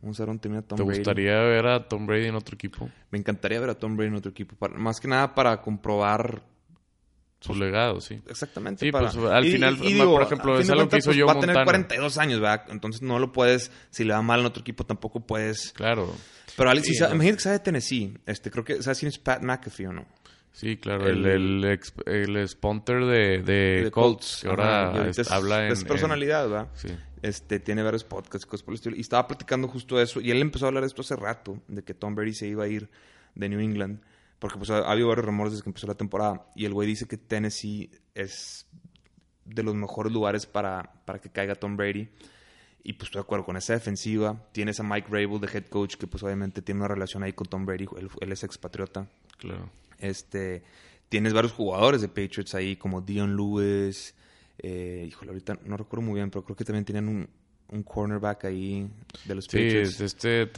Vamos 0.00 0.18
a 0.20 0.22
ver 0.22 0.30
un 0.30 0.38
tema 0.38 0.62
Tom 0.62 0.76
¿Te 0.76 0.84
gustaría 0.84 1.34
ver 1.42 1.66
a 1.66 1.88
Tom 1.88 2.06
Brady 2.06 2.26
en 2.26 2.36
otro 2.36 2.54
equipo? 2.54 2.88
Me 3.10 3.18
encantaría 3.18 3.60
ver 3.60 3.70
a 3.70 3.74
Tom 3.74 3.96
Brady 3.96 4.08
en 4.08 4.14
otro 4.14 4.30
equipo. 4.30 4.56
más 4.76 5.00
que 5.00 5.08
nada 5.08 5.34
para 5.34 5.60
comprobar 5.60 6.42
su 7.40 7.54
legado, 7.54 8.00
sí. 8.00 8.20
Exactamente. 8.26 8.84
Sí, 8.84 8.90
pues 8.90 9.16
al 9.16 9.44
final, 9.44 9.76
por 9.76 10.22
ejemplo, 10.22 10.58
es 10.58 10.68
algo 10.70 10.88
que 10.88 10.98
hizo 10.98 11.12
yo 11.12 11.26
Va 11.26 11.34
a 11.34 11.40
tener 11.40 11.62
42 11.62 12.18
años, 12.18 12.40
¿verdad? 12.40 12.64
Entonces 12.70 13.02
no 13.02 13.18
lo 13.18 13.32
puedes, 13.32 13.70
si 13.90 14.04
le 14.04 14.12
va 14.12 14.22
mal 14.22 14.40
en 14.40 14.46
otro 14.46 14.60
equipo, 14.60 14.84
tampoco 14.84 15.20
puedes. 15.20 15.72
Claro. 15.72 16.12
Pero 16.56 16.70
Alex, 16.70 16.88
imagínate 16.88 17.34
que 17.34 17.42
sabe 17.42 17.58
de 17.58 17.64
Tennessee. 17.64 18.18
Este, 18.26 18.50
creo 18.50 18.64
que, 18.64 18.82
¿sabes 18.82 18.98
quién 18.98 19.08
es 19.08 19.18
Pat 19.18 19.42
McAfee 19.42 19.86
o 19.86 19.92
no? 19.92 20.06
Sí, 20.52 20.76
claro, 20.76 21.06
el, 21.06 21.24
el, 21.24 21.64
ex, 21.66 21.92
el 22.06 22.48
sponsor 22.48 23.06
de, 23.06 23.42
de, 23.42 23.90
Colts, 23.92 24.40
que 24.42 24.48
ahora 24.48 24.88
habla 25.30 25.66
en... 25.66 25.72
Es 25.72 25.84
personalidad, 25.84 26.48
¿verdad? 26.48 26.68
Sí. 26.74 26.88
Este, 27.22 27.60
tiene 27.60 27.82
varios 27.84 28.02
podcasts 28.02 28.44
y 28.44 28.50
cosas 28.50 28.64
por 28.64 28.72
el 28.72 28.76
estilo. 28.76 28.96
Y 28.96 29.00
estaba 29.00 29.28
platicando 29.28 29.68
justo 29.68 30.00
eso. 30.00 30.20
Y 30.20 30.32
él 30.32 30.40
empezó 30.40 30.66
a 30.66 30.68
hablar 30.68 30.82
de 30.82 30.88
esto 30.88 31.02
hace 31.02 31.14
rato, 31.14 31.60
de 31.68 31.84
que 31.84 31.94
Tom 31.94 32.16
Brady 32.16 32.34
se 32.34 32.48
iba 32.48 32.64
a 32.64 32.68
ir 32.68 32.88
de 33.36 33.48
New 33.48 33.60
England. 33.60 34.00
Porque 34.38 34.58
pues 34.58 34.70
ha, 34.70 34.78
habido 34.90 35.08
varios 35.08 35.26
rumores 35.26 35.52
desde 35.52 35.64
que 35.64 35.70
empezó 35.70 35.86
la 35.86 35.94
temporada. 35.94 36.46
Y 36.54 36.64
el 36.64 36.74
güey 36.74 36.86
dice 36.88 37.06
que 37.06 37.16
Tennessee 37.16 37.90
es 38.14 38.66
de 39.44 39.62
los 39.62 39.74
mejores 39.74 40.12
lugares 40.12 40.46
para, 40.46 40.92
para 41.04 41.20
que 41.20 41.30
caiga 41.30 41.54
Tom 41.54 41.76
Brady. 41.76 42.08
Y 42.84 42.92
pues 42.94 43.08
estoy 43.08 43.20
de 43.20 43.24
acuerdo 43.24 43.44
con 43.44 43.56
esa 43.56 43.72
defensiva. 43.72 44.48
Tienes 44.52 44.80
a 44.80 44.82
Mike 44.82 45.08
Rabel 45.10 45.40
de 45.40 45.48
head 45.52 45.66
coach, 45.66 45.96
que 45.96 46.06
pues 46.06 46.22
obviamente 46.22 46.62
tiene 46.62 46.80
una 46.80 46.88
relación 46.88 47.22
ahí 47.22 47.32
con 47.32 47.46
Tom 47.48 47.66
Brady. 47.66 47.86
Él, 48.20 48.32
es 48.32 48.44
expatriota. 48.44 49.08
Claro. 49.38 49.70
Este, 49.98 50.62
tienes 51.08 51.32
varios 51.32 51.52
jugadores 51.52 52.00
de 52.00 52.08
Patriots 52.08 52.54
ahí, 52.54 52.76
como 52.76 53.00
Dion 53.00 53.36
Lewis. 53.36 54.14
Eh, 54.58 55.04
híjole, 55.08 55.32
ahorita 55.32 55.58
no 55.64 55.76
recuerdo 55.76 56.06
muy 56.06 56.14
bien, 56.14 56.30
pero 56.30 56.44
creo 56.44 56.56
que 56.56 56.64
también 56.64 56.84
tenían 56.84 57.08
un, 57.08 57.28
un 57.70 57.82
cornerback 57.82 58.46
ahí 58.46 58.88
de 59.24 59.34
los 59.34 59.46
Patriots. 59.46 59.96
Sí, 59.96 60.04
este... 60.04 60.48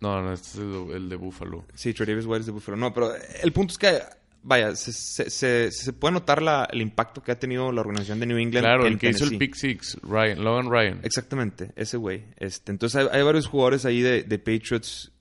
No, 0.00 0.22
no, 0.22 0.32
este 0.32 0.58
es 0.58 0.94
el 0.94 1.08
de 1.08 1.16
Buffalo. 1.16 1.64
Sí, 1.74 1.94
Trey 1.94 2.06
Davis 2.06 2.26
White 2.26 2.40
es 2.40 2.46
de 2.46 2.52
Buffalo. 2.52 2.76
No, 2.76 2.92
pero 2.92 3.12
el 3.42 3.52
punto 3.52 3.72
es 3.72 3.78
que 3.78 4.00
vaya, 4.42 4.74
se, 4.76 4.92
se, 4.92 5.70
se, 5.70 5.92
puede 5.92 6.14
notar 6.14 6.42
la, 6.42 6.68
el 6.72 6.80
impacto 6.80 7.22
que 7.22 7.32
ha 7.32 7.38
tenido 7.38 7.72
la 7.72 7.80
organización 7.80 8.20
de 8.20 8.26
New 8.26 8.38
England. 8.38 8.64
Claro, 8.64 8.86
el 8.86 8.98
que 8.98 9.10
hizo 9.10 9.24
el 9.24 9.38
Pick 9.38 9.54
Six, 9.54 9.98
Ryan, 10.02 10.42
Logan 10.42 10.70
Ryan. 10.70 11.00
Exactamente, 11.02 11.72
ese 11.76 11.96
güey. 11.96 12.24
Este, 12.36 12.72
entonces 12.72 13.08
hay, 13.12 13.22
varios 13.22 13.46
jugadores 13.46 13.84
ahí 13.84 14.00
de, 14.00 14.22
de, 14.22 14.38
Patriots 14.38 15.12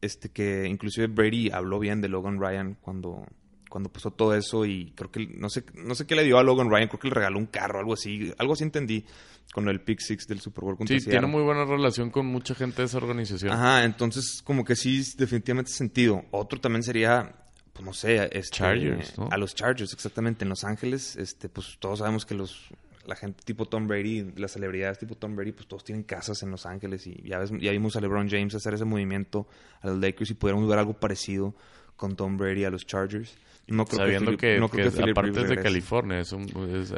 este, 0.00 0.30
que 0.30 0.66
inclusive 0.66 1.06
Brady 1.06 1.50
habló 1.50 1.78
bien 1.78 2.00
de 2.00 2.08
Logan 2.08 2.40
Ryan 2.40 2.76
cuando, 2.80 3.26
cuando 3.68 3.90
pasó 3.90 4.10
todo 4.10 4.34
eso 4.34 4.64
y 4.66 4.92
creo 4.96 5.10
que 5.10 5.26
no 5.26 5.48
sé, 5.48 5.64
no 5.74 5.94
sé 5.94 6.06
qué 6.06 6.16
le 6.16 6.24
dio 6.24 6.38
a 6.38 6.42
Logan 6.42 6.70
Ryan, 6.70 6.88
creo 6.88 7.00
que 7.00 7.08
le 7.08 7.14
regaló 7.14 7.38
un 7.38 7.46
carro, 7.46 7.78
algo 7.78 7.94
así, 7.94 8.32
algo 8.38 8.54
así 8.54 8.64
entendí 8.64 9.04
con 9.52 9.68
el 9.68 9.80
Pick 9.80 10.00
Six 10.00 10.26
del 10.26 10.40
Super 10.40 10.64
Bowl. 10.64 10.76
Sí, 10.86 11.00
tiene 11.00 11.26
muy 11.26 11.42
buena 11.42 11.64
relación 11.64 12.10
con 12.10 12.26
mucha 12.26 12.54
gente 12.54 12.82
de 12.82 12.86
esa 12.86 12.96
organización. 12.98 13.52
Ajá, 13.52 13.84
entonces 13.84 14.42
como 14.42 14.64
que 14.64 14.74
sí, 14.74 15.02
definitivamente 15.16 15.70
sentido. 15.70 16.24
Otro 16.30 16.60
también 16.60 16.82
sería 16.82 17.36
pues 17.72 17.86
no 17.86 17.92
sé, 17.94 18.28
este, 18.32 18.56
Chargers, 18.58 19.14
a 19.30 19.36
los 19.38 19.54
Chargers, 19.54 19.92
exactamente, 19.94 20.44
en 20.44 20.50
Los 20.50 20.62
Ángeles, 20.62 21.16
este, 21.16 21.48
pues 21.48 21.78
todos 21.78 22.00
sabemos 22.00 22.26
que 22.26 22.34
los 22.34 22.68
la 23.06 23.16
gente 23.16 23.42
tipo 23.44 23.66
Tom 23.66 23.88
Brady, 23.88 24.32
las 24.36 24.52
celebridades 24.52 24.98
tipo 24.98 25.16
Tom 25.16 25.34
Brady, 25.34 25.52
pues 25.52 25.66
todos 25.66 25.82
tienen 25.82 26.04
casas 26.04 26.42
en 26.42 26.50
Los 26.50 26.66
Ángeles 26.66 27.06
y 27.06 27.20
ya, 27.24 27.38
ves, 27.38 27.50
ya 27.60 27.72
vimos 27.72 27.96
a 27.96 28.00
LeBron 28.00 28.28
James 28.28 28.54
hacer 28.54 28.74
ese 28.74 28.84
movimiento 28.84 29.48
a 29.80 29.88
los 29.88 29.98
Lakers 29.98 30.30
y 30.30 30.34
pudiéramos 30.34 30.68
ver 30.68 30.78
algo 30.78 30.94
parecido 30.94 31.54
con 31.96 32.14
Tom 32.14 32.36
Brady 32.36 32.64
a 32.64 32.70
los 32.70 32.86
Chargers. 32.86 33.34
No 33.68 33.84
creo 33.86 34.00
Sabiendo 34.00 34.36
que, 34.36 34.58
no 34.58 34.68
creo 34.68 34.92
que, 34.92 35.10
aparte 35.10 35.40
es 35.40 35.48
de 35.48 35.56
California. 35.56 36.18
Es 36.18 36.32
un, 36.32 36.48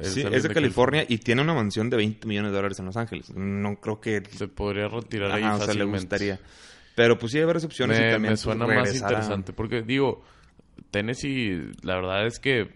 sí, 0.02 0.24
es 0.30 0.42
de, 0.42 0.48
California, 0.48 1.04
y 1.06 1.18
tiene 1.18 1.42
una 1.42 1.54
mansión 1.54 1.90
de 1.90 1.96
20 1.98 2.26
millones 2.26 2.50
de 2.50 2.56
dólares 2.56 2.78
en 2.78 2.86
Los 2.86 2.96
Ángeles. 2.96 3.34
No 3.34 3.76
creo 3.76 4.00
que... 4.00 4.22
Se 4.30 4.48
podría 4.48 4.88
retirar 4.88 5.30
ahí 5.32 5.42
fácilmente. 5.42 5.78
le 5.78 5.84
gustaría. 5.84 6.40
Pero 6.94 7.18
pues 7.18 7.32
sí 7.32 7.38
hay 7.38 7.44
varias 7.44 7.64
opciones 7.64 7.98
me, 7.98 8.08
y 8.08 8.12
también 8.12 8.32
me 8.32 8.36
suena 8.36 8.66
más 8.66 8.94
interesante 8.94 9.52
porque 9.52 9.82
digo 9.82 10.22
Tennessee, 10.90 11.72
la 11.82 11.96
verdad 11.96 12.26
es 12.26 12.38
que 12.38 12.70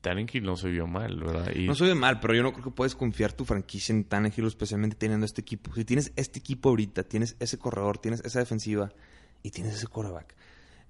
Tannehill 0.00 0.42
no 0.42 0.56
se 0.56 0.68
vio 0.68 0.86
mal, 0.86 1.20
¿verdad? 1.20 1.54
No 1.54 1.74
se 1.74 1.84
vio 1.84 1.94
mal, 1.94 2.20
pero 2.20 2.34
yo 2.34 2.42
no 2.42 2.52
creo 2.52 2.64
que 2.64 2.70
puedes 2.70 2.94
confiar 2.94 3.32
tu 3.32 3.44
franquicia 3.44 3.94
en 3.94 4.04
Tannehill, 4.04 4.46
especialmente 4.46 4.96
teniendo 4.96 5.24
este 5.24 5.40
equipo. 5.40 5.72
Si 5.74 5.84
tienes 5.84 6.12
este 6.16 6.40
equipo 6.40 6.70
ahorita, 6.70 7.04
tienes 7.04 7.36
ese 7.40 7.58
corredor, 7.58 7.98
tienes 7.98 8.20
esa 8.24 8.40
defensiva 8.40 8.92
y 9.42 9.50
tienes 9.50 9.76
ese 9.76 9.86
quarterback. 9.86 10.34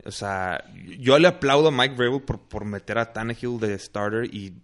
O 0.05 0.11
sea, 0.11 0.65
yo 0.99 1.19
le 1.19 1.29
aplaudo 1.29 1.69
a 1.69 1.71
Mike 1.71 1.95
Vrabel 1.95 2.23
por, 2.23 2.41
por 2.41 2.65
meter 2.65 2.99
a 2.99 3.13
Tannehill 3.13 3.59
de 3.61 3.79
starter 3.79 4.25
y, 4.35 4.55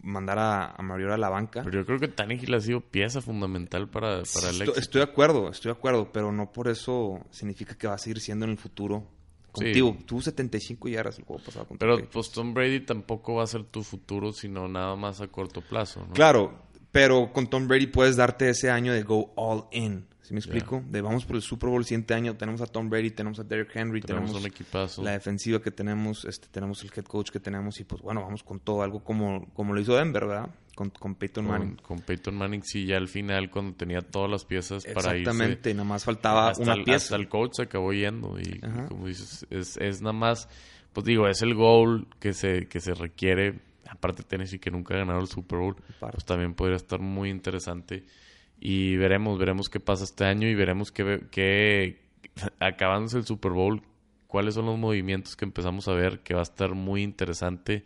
mandar 0.00 0.38
a, 0.38 0.70
a 0.70 0.82
Mariota 0.82 1.14
a 1.14 1.18
la 1.18 1.28
banca. 1.28 1.62
Pero 1.64 1.80
yo 1.80 1.86
creo 1.86 1.98
que 1.98 2.08
Tannehill 2.08 2.54
ha 2.54 2.60
sido 2.60 2.80
pieza 2.80 3.20
fundamental 3.20 3.88
para, 3.88 4.22
para 4.22 4.50
el 4.50 4.62
estoy, 4.62 4.78
Estoy 4.78 5.00
de 5.00 5.04
acuerdo, 5.04 5.50
estoy 5.50 5.72
de 5.72 5.78
acuerdo, 5.78 6.12
pero 6.12 6.32
no 6.32 6.52
por 6.52 6.68
eso 6.68 7.20
significa 7.30 7.76
que 7.76 7.88
va 7.88 7.94
a 7.94 7.98
seguir 7.98 8.20
siendo 8.20 8.44
en 8.44 8.52
el 8.52 8.58
futuro 8.58 9.06
contigo. 9.52 9.96
Tuvo 10.06 10.22
75 10.22 10.88
yardas 10.88 11.18
el 11.18 11.24
juego 11.24 11.42
pasado 11.42 11.66
contigo. 11.66 11.96
Pero 11.96 12.10
pues 12.10 12.30
Tom 12.30 12.54
Brady 12.54 12.80
tampoco 12.80 13.34
va 13.34 13.44
a 13.44 13.46
ser 13.46 13.64
tu 13.64 13.82
futuro, 13.82 14.32
sino 14.32 14.68
nada 14.68 14.94
más 14.96 15.20
a 15.20 15.28
corto 15.28 15.60
plazo, 15.60 16.04
¿no? 16.06 16.14
Claro, 16.14 16.62
pero 16.92 17.32
con 17.32 17.48
Tom 17.48 17.68
Brady 17.68 17.86
puedes 17.86 18.16
darte 18.16 18.48
ese 18.48 18.70
año 18.70 18.92
de 18.92 19.02
go 19.02 19.32
all 19.36 19.64
in. 19.72 20.06
¿Sí 20.28 20.34
me 20.34 20.40
explico? 20.40 20.84
De 20.90 21.00
vamos 21.00 21.24
por 21.24 21.36
el 21.36 21.42
Super 21.42 21.70
Bowl 21.70 21.80
el 21.80 21.86
siguiente 21.86 22.12
año, 22.12 22.36
tenemos 22.36 22.60
a 22.60 22.66
Tom 22.66 22.90
Brady, 22.90 23.12
tenemos 23.12 23.40
a 23.40 23.44
Derrick 23.44 23.74
Henry, 23.74 24.02
tenemos, 24.02 24.34
un 24.34 24.44
equipazo. 24.44 25.02
la 25.02 25.12
defensiva 25.12 25.58
que 25.62 25.70
tenemos, 25.70 26.26
este, 26.26 26.48
tenemos 26.48 26.84
el 26.84 26.90
head 26.94 27.04
coach 27.04 27.30
que 27.30 27.40
tenemos 27.40 27.80
y 27.80 27.84
pues 27.84 28.02
bueno, 28.02 28.20
vamos 28.20 28.42
con 28.42 28.60
todo, 28.60 28.82
algo 28.82 29.02
como, 29.02 29.46
como 29.54 29.72
lo 29.72 29.80
hizo 29.80 29.96
Denver, 29.96 30.26
¿verdad? 30.26 30.50
Con, 30.74 30.90
con 30.90 31.14
Peyton 31.14 31.46
Manning. 31.46 31.76
Con, 31.76 32.00
Peyton 32.00 32.36
Manning, 32.36 32.62
sí, 32.62 32.84
ya 32.84 32.98
al 32.98 33.08
final 33.08 33.48
cuando 33.50 33.74
tenía 33.74 34.02
todas 34.02 34.30
las 34.30 34.44
piezas 34.44 34.84
para 34.84 35.16
irse. 35.16 35.20
Exactamente, 35.20 35.72
nada 35.72 35.88
más 35.88 36.04
faltaba 36.04 36.52
una 36.58 36.74
pieza. 36.74 37.06
Hasta 37.06 37.16
el 37.16 37.30
coach 37.30 37.54
se 37.54 37.62
acabó 37.62 37.94
yendo 37.94 38.38
y, 38.38 38.60
como 38.88 39.06
dices, 39.06 39.46
es, 39.48 39.78
es 39.78 40.02
nada 40.02 40.12
más, 40.12 40.46
pues 40.92 41.06
digo, 41.06 41.26
es 41.26 41.40
el 41.40 41.54
goal 41.54 42.06
que 42.20 42.34
se, 42.34 42.68
que 42.68 42.80
se 42.80 42.92
requiere. 42.92 43.60
Aparte 43.88 44.24
Tennessee 44.24 44.58
que 44.58 44.70
nunca 44.70 44.92
ha 44.92 44.98
ganado 44.98 45.20
el 45.20 45.28
Super 45.28 45.58
Bowl, 45.58 45.76
pues 45.98 46.22
también 46.26 46.52
podría 46.52 46.76
estar 46.76 47.00
muy 47.00 47.30
interesante 47.30 48.04
y 48.60 48.96
veremos, 48.96 49.38
veremos 49.38 49.68
qué 49.68 49.80
pasa 49.80 50.04
este 50.04 50.24
año 50.24 50.48
y 50.48 50.54
veremos 50.54 50.90
qué, 50.90 51.26
qué 51.30 52.00
acabándose 52.60 53.18
el 53.18 53.24
Super 53.24 53.52
Bowl, 53.52 53.82
cuáles 54.26 54.54
son 54.54 54.66
los 54.66 54.78
movimientos 54.78 55.36
que 55.36 55.44
empezamos 55.44 55.88
a 55.88 55.94
ver, 55.94 56.20
que 56.20 56.34
va 56.34 56.40
a 56.40 56.44
estar 56.44 56.74
muy 56.74 57.02
interesante. 57.02 57.84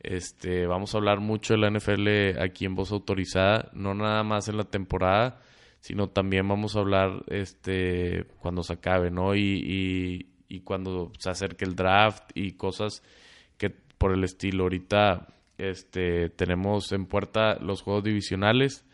Este, 0.00 0.66
vamos 0.66 0.94
a 0.94 0.98
hablar 0.98 1.20
mucho 1.20 1.54
de 1.54 1.60
la 1.60 1.70
NFL 1.70 2.40
aquí 2.40 2.64
en 2.64 2.74
voz 2.74 2.90
autorizada, 2.90 3.70
no 3.74 3.94
nada 3.94 4.22
más 4.24 4.48
en 4.48 4.56
la 4.56 4.64
temporada, 4.64 5.40
sino 5.80 6.08
también 6.08 6.48
vamos 6.48 6.74
a 6.74 6.80
hablar 6.80 7.24
este 7.28 8.26
cuando 8.40 8.62
se 8.62 8.74
acabe, 8.74 9.10
¿no? 9.10 9.34
Y, 9.34 10.26
y, 10.48 10.60
cuando 10.60 11.12
se 11.18 11.30
acerque 11.30 11.64
el 11.64 11.76
draft 11.76 12.30
y 12.34 12.52
cosas 12.52 13.02
que 13.56 13.70
por 13.70 14.12
el 14.12 14.24
estilo. 14.24 14.64
Ahorita 14.64 15.28
este 15.58 16.30
tenemos 16.30 16.92
en 16.92 17.06
puerta 17.06 17.56
los 17.60 17.82
juegos 17.82 18.04
divisionales 18.04 18.84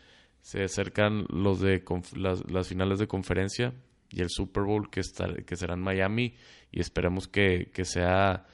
se 0.41 0.63
acercan 0.63 1.25
los 1.29 1.59
de 1.59 1.83
las, 2.15 2.67
finales 2.67 2.99
de 2.99 3.07
conferencia 3.07 3.73
y 4.09 4.21
el 4.21 4.29
Super 4.29 4.63
Bowl 4.63 4.89
que, 4.89 5.01
está, 5.01 5.27
que 5.45 5.55
será 5.55 5.73
en 5.73 5.81
Miami 5.81 6.33
y 6.71 6.79
esperemos 6.79 7.27
que, 7.27 7.69
sea 7.83 8.45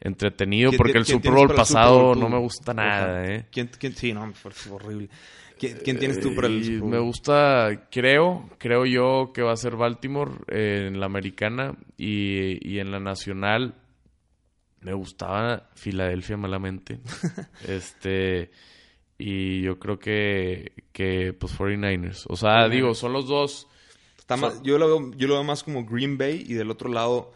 entretenido 0.00 0.72
porque 0.76 0.98
el 0.98 1.04
Super 1.04 1.32
Bowl 1.32 1.54
pasado 1.54 2.14
no 2.14 2.28
me 2.28 2.38
gusta 2.38 2.72
nada. 2.72 3.24
¿eh? 3.26 3.46
¿Quién, 3.50 3.70
sí, 3.94 4.12
no, 4.12 4.32
fue 4.32 4.52
horrible. 4.72 5.08
¿Quién, 5.58 5.98
tienes 5.98 6.20
tú 6.20 6.34
para 6.34 6.48
el 6.48 6.64
Super 6.64 6.80
Bowl? 6.80 6.90
Me 6.90 6.98
gusta, 6.98 7.88
creo, 7.90 8.50
creo 8.58 8.86
yo 8.86 9.32
que 9.32 9.42
va 9.42 9.52
a 9.52 9.56
ser 9.56 9.76
Baltimore 9.76 10.32
en 10.48 10.98
la 10.98 11.06
americana 11.06 11.76
y, 11.96 12.68
y 12.68 12.78
en 12.78 12.90
la 12.90 13.00
nacional. 13.00 13.74
Me 14.80 14.92
gustaba 14.92 15.70
Filadelfia 15.74 16.36
malamente. 16.36 17.00
este 17.66 18.50
y 19.18 19.62
yo 19.62 19.78
creo 19.78 19.98
que, 19.98 20.72
que 20.92 21.32
pues 21.32 21.56
49ers. 21.56 22.24
O 22.28 22.36
sea, 22.36 22.68
digo, 22.68 22.94
son 22.94 23.12
los 23.12 23.26
dos. 23.26 23.68
Está 24.18 24.36
más, 24.36 24.62
yo, 24.62 24.78
lo 24.78 24.86
veo, 24.86 25.12
yo 25.16 25.28
lo 25.28 25.34
veo 25.34 25.44
más 25.44 25.62
como 25.62 25.84
Green 25.84 26.16
Bay 26.16 26.44
y 26.46 26.54
del 26.54 26.70
otro 26.70 26.88
lado, 26.88 27.32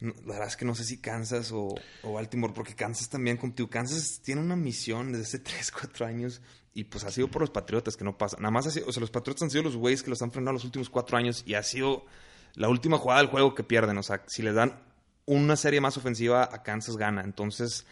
la 0.00 0.12
verdad 0.24 0.46
es 0.46 0.56
que 0.56 0.64
no 0.64 0.74
sé 0.74 0.84
si 0.84 0.98
Kansas 0.98 1.50
o, 1.52 1.74
o 2.02 2.12
Baltimore, 2.12 2.52
porque 2.54 2.74
Kansas 2.74 3.08
también 3.08 3.36
contigo. 3.36 3.68
Kansas 3.68 4.20
tiene 4.22 4.40
una 4.40 4.56
misión 4.56 5.12
desde 5.12 5.24
hace 5.24 5.38
3, 5.40 5.72
4 5.72 6.06
años 6.06 6.40
y 6.74 6.84
pues 6.84 7.04
ha 7.04 7.10
sido 7.10 7.28
por 7.28 7.42
los 7.42 7.50
Patriotas 7.50 7.96
que 7.96 8.04
no 8.04 8.16
pasa. 8.16 8.36
Nada 8.38 8.50
más 8.50 8.66
ha 8.66 8.70
sido, 8.70 8.86
o 8.86 8.92
sea, 8.92 9.00
los 9.00 9.10
Patriotas 9.10 9.42
han 9.42 9.50
sido 9.50 9.64
los 9.64 9.76
güeyes 9.76 10.02
que 10.02 10.10
los 10.10 10.22
han 10.22 10.30
frenado 10.30 10.54
los 10.54 10.64
últimos 10.64 10.88
4 10.88 11.18
años 11.18 11.42
y 11.44 11.54
ha 11.54 11.62
sido 11.62 12.06
la 12.54 12.68
última 12.68 12.98
jugada 12.98 13.20
del 13.20 13.30
juego 13.30 13.54
que 13.54 13.64
pierden. 13.64 13.98
O 13.98 14.02
sea, 14.02 14.22
si 14.28 14.42
les 14.42 14.54
dan 14.54 14.80
una 15.26 15.56
serie 15.56 15.80
más 15.80 15.96
ofensiva, 15.96 16.48
a 16.50 16.62
Kansas 16.62 16.96
gana. 16.96 17.22
Entonces 17.22 17.86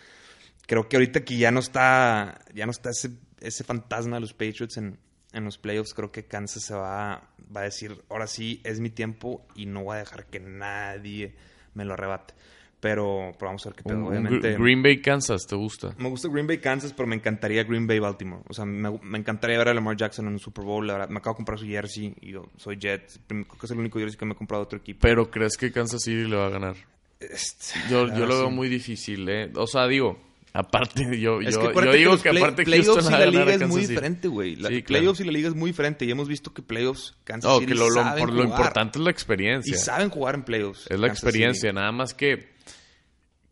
creo 0.70 0.88
que 0.88 0.96
ahorita 0.98 1.24
que 1.24 1.36
ya 1.36 1.50
no 1.50 1.58
está, 1.58 2.44
ya 2.54 2.64
no 2.64 2.70
está 2.70 2.90
ese, 2.90 3.10
ese 3.40 3.64
fantasma 3.64 4.18
de 4.18 4.20
los 4.20 4.32
Patriots 4.32 4.76
en, 4.76 5.00
en 5.32 5.44
los 5.44 5.58
playoffs, 5.58 5.94
creo 5.94 6.12
que 6.12 6.26
Kansas 6.26 6.62
se 6.62 6.74
va, 6.74 7.28
va 7.54 7.62
a 7.62 7.64
decir, 7.64 8.04
ahora 8.08 8.28
sí 8.28 8.60
es 8.62 8.78
mi 8.78 8.88
tiempo 8.88 9.44
y 9.56 9.66
no 9.66 9.82
voy 9.82 9.96
a 9.96 9.98
dejar 9.98 10.26
que 10.26 10.38
nadie 10.38 11.34
me 11.74 11.84
lo 11.84 11.94
arrebate. 11.94 12.34
Pero, 12.78 13.32
vamos 13.40 13.66
a 13.66 13.70
ver 13.70 13.76
qué 13.78 13.82
pedo. 13.82 14.06
Obviamente, 14.06 14.56
Green 14.56 14.80
Bay, 14.80 15.02
Kansas, 15.02 15.44
¿te 15.44 15.56
gusta? 15.56 15.92
Me 15.98 16.08
gusta 16.08 16.28
Green 16.28 16.46
Bay, 16.46 16.58
Kansas, 16.58 16.92
pero 16.92 17.08
me 17.08 17.16
encantaría 17.16 17.64
Green 17.64 17.88
Bay, 17.88 17.98
Baltimore. 17.98 18.44
O 18.48 18.54
sea, 18.54 18.64
me, 18.64 18.96
me 19.02 19.18
encantaría 19.18 19.58
ver 19.58 19.70
a 19.70 19.74
Lamar 19.74 19.96
Jackson 19.96 20.28
en 20.28 20.34
el 20.34 20.40
Super 20.40 20.64
Bowl. 20.64 20.86
La 20.86 20.92
verdad, 20.92 21.08
me 21.08 21.18
acabo 21.18 21.34
de 21.34 21.38
comprar 21.38 21.58
su 21.58 21.66
jersey 21.66 22.14
y 22.20 22.30
yo 22.30 22.48
soy 22.56 22.78
Jet. 22.78 23.20
Creo 23.26 23.44
que 23.44 23.66
es 23.66 23.70
el 23.72 23.78
único 23.80 23.98
jersey 23.98 24.16
que 24.16 24.24
me 24.24 24.34
he 24.34 24.36
comprado 24.36 24.62
de 24.62 24.66
otro 24.66 24.78
equipo. 24.78 25.00
Pero, 25.02 25.32
¿crees 25.32 25.56
que 25.56 25.72
Kansas 25.72 26.00
City 26.00 26.28
le 26.28 26.36
va 26.36 26.46
a 26.46 26.50
ganar? 26.50 26.76
Este, 27.18 27.74
yo 27.90 28.06
yo 28.06 28.24
lo 28.24 28.38
veo 28.38 28.50
muy 28.50 28.68
difícil, 28.68 29.28
¿eh? 29.28 29.50
O 29.56 29.66
sea, 29.66 29.86
digo, 29.88 30.29
Aparte, 30.52 31.04
yo, 31.20 31.40
yo, 31.40 31.72
yo 31.72 31.92
digo 31.92 32.18
que, 32.18 32.30
aparte 32.30 32.64
playoffs 32.64 33.06
y 33.08 33.12
la 33.12 33.26
liga 33.26 33.54
es 33.54 33.68
muy 33.68 33.86
diferente, 33.86 34.26
güey. 34.26 34.56
playoffs 34.82 35.20
y 35.20 35.24
la 35.24 35.32
liga 35.32 35.48
es 35.48 35.54
muy 35.54 35.70
diferente 35.70 36.04
y 36.04 36.10
hemos 36.10 36.28
visto 36.28 36.52
que 36.52 36.60
playoffs 36.60 37.14
Kansas 37.22 37.54
City 37.54 37.66
que 37.66 37.74
lo, 37.74 37.88
lo, 37.88 38.42
importante 38.42 38.98
es 38.98 39.04
la 39.04 39.10
experiencia. 39.10 39.72
Y 39.72 39.78
saben 39.78 40.10
jugar 40.10 40.34
en 40.34 40.42
playoffs. 40.42 40.90
Es 40.90 40.98
la 40.98 41.06
experiencia, 41.06 41.72
nada 41.72 41.92
más 41.92 42.14
que, 42.14 42.48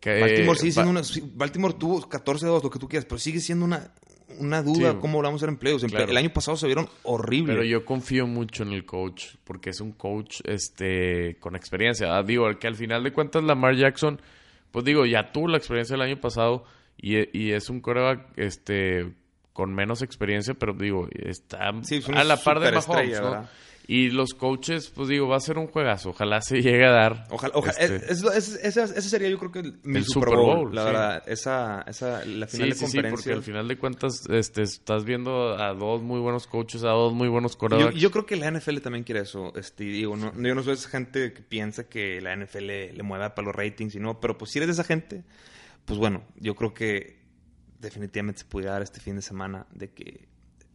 que 0.01 0.21
Baltimore 0.21 0.59
sigue 0.59 0.73
siendo 0.73 0.91
una, 0.91 1.03
Baltimore 1.35 1.75
tuvo 1.75 2.01
14-2, 2.01 2.65
lo 2.65 2.71
que 2.71 2.79
tú 2.81 2.89
quieras, 2.89 3.05
pero 3.05 3.19
sigue 3.19 3.39
siendo 3.39 3.65
una, 3.65 3.93
una 4.39 4.63
duda 4.63 4.99
cómo 4.99 5.23
vamos 5.23 5.41
a 5.41 5.45
hacer 5.45 5.51
en 5.51 5.57
playoffs. 5.57 5.85
El 5.85 6.17
año 6.17 6.31
pasado 6.31 6.57
se 6.57 6.67
vieron 6.67 6.89
horribles. 7.05 7.55
Pero 7.55 7.65
yo 7.65 7.85
confío 7.85 8.27
mucho 8.27 8.65
en 8.65 8.73
el 8.73 8.85
coach, 8.85 9.37
porque 9.45 9.71
es 9.71 9.81
un 9.81 9.93
coach 9.93 10.41
este 10.45 11.37
con 11.39 11.55
experiencia. 11.55 12.17
Ah, 12.17 12.25
digo, 12.25 12.47
que 12.59 12.67
al 12.67 12.75
final 12.75 13.05
de 13.05 13.13
cuentas 13.13 13.45
Lamar 13.45 13.77
Jackson, 13.77 14.21
pues 14.73 14.85
digo, 14.85 15.07
ya 15.07 15.31
tuvo 15.31 15.47
la 15.47 15.59
experiencia 15.59 15.95
del 15.95 16.03
año 16.03 16.21
pasado 16.21 16.65
y, 16.99 17.39
y 17.39 17.53
es 17.53 17.71
un 17.71 17.81
coreback 17.81 18.33
este, 18.37 19.15
con 19.53 19.75
menos 19.75 20.03
experiencia, 20.03 20.55
pero 20.55 20.75
digo, 20.75 21.09
está 21.11 21.71
a 21.71 22.25
la 22.25 22.37
par 22.37 22.61
de 22.61 22.73
Mahomes, 22.73 23.21
¿no? 23.21 23.49
Y 23.91 24.11
los 24.11 24.35
coaches, 24.35 24.93
pues 24.95 25.09
digo, 25.09 25.29
va 25.29 25.39
a 25.39 25.41
ser 25.41 25.57
un 25.57 25.67
juegazo. 25.67 26.11
Ojalá 26.11 26.43
se 26.43 26.61
llegue 26.61 26.85
a 26.85 26.91
dar. 26.91 27.25
Ojalá, 27.31 27.55
este, 27.79 28.13
ese 28.13 29.01
sería 29.01 29.31
yo 29.31 29.39
creo 29.39 29.51
que 29.51 29.73
mi 29.83 30.03
Super 30.03 30.37
Bowl, 30.37 30.75
la 30.75 30.85
verdad. 30.85 31.23
Esa, 31.27 31.87
esa, 31.89 32.23
la 32.27 32.47
final 32.47 32.69
de 32.69 32.77
conferencia. 32.77 32.87
Sí, 32.87 33.09
porque 33.11 33.33
al 33.33 33.43
final 33.43 33.67
de 33.67 33.79
cuentas 33.79 34.29
este, 34.29 34.61
estás 34.61 35.07
viendo 35.07 35.59
a 35.59 35.73
dos 35.73 36.03
muy 36.03 36.21
buenos 36.21 36.47
coaches, 36.47 36.85
a 36.85 36.91
dos 36.91 37.15
muy 37.15 37.29
buenos 37.29 37.57
corredores. 37.57 37.95
Yo, 37.95 37.99
yo, 37.99 38.11
creo 38.11 38.27
que 38.27 38.37
la 38.37 38.51
NFL 38.51 38.81
también 38.81 39.05
quiere 39.05 39.23
eso. 39.23 39.55
Este, 39.57 39.85
digo, 39.85 40.17
no, 40.17 40.35
yo 40.35 40.55
no 40.55 40.63
soy 40.63 40.75
esa 40.75 40.91
gente 40.91 41.33
que 41.33 41.41
piensa 41.41 41.89
que 41.89 42.21
la 42.21 42.37
NFL 42.37 42.67
le 42.67 43.03
mueva 43.03 43.35
para 43.35 43.47
los 43.47 43.57
ratings 43.57 43.95
y 43.95 44.01
no, 44.01 44.21
pero 44.21 44.37
pues 44.37 44.51
si 44.51 44.59
eres 44.59 44.67
de 44.67 44.73
esa 44.75 44.85
gente, 44.85 45.25
pues 45.89 45.99
bueno, 45.99 46.23
yo 46.37 46.55
creo 46.55 46.75
que 46.75 47.19
definitivamente 47.81 48.41
se 48.41 48.45
pudiera 48.45 48.73
dar 48.73 48.83
este 48.83 49.01
fin 49.01 49.17
de 49.17 49.23
semana 49.23 49.67
de 49.73 49.91
que 49.91 50.29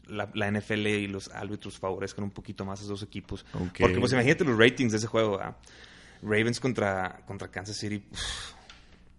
la, 0.07 0.51
NFL 0.51 0.88
y 0.88 1.07
los 1.07 1.30
árbitros 1.30 1.78
favorezcan 1.78 2.26
un 2.26 2.32
poquito 2.32 2.66
más 2.66 2.80
a 2.80 2.84
esos 2.84 2.99
dos 2.99 3.03
equipos. 3.07 3.45
Porque 3.51 3.99
pues 3.99 4.11
imagínate 4.11 4.43
los 4.43 4.57
ratings 4.57 4.91
de 4.91 4.97
ese 4.97 5.07
juego. 5.07 5.39
Ravens 6.24 6.59
contra, 6.59 7.24
contra 7.28 7.49
Kansas 7.49 7.78
City. 7.78 8.03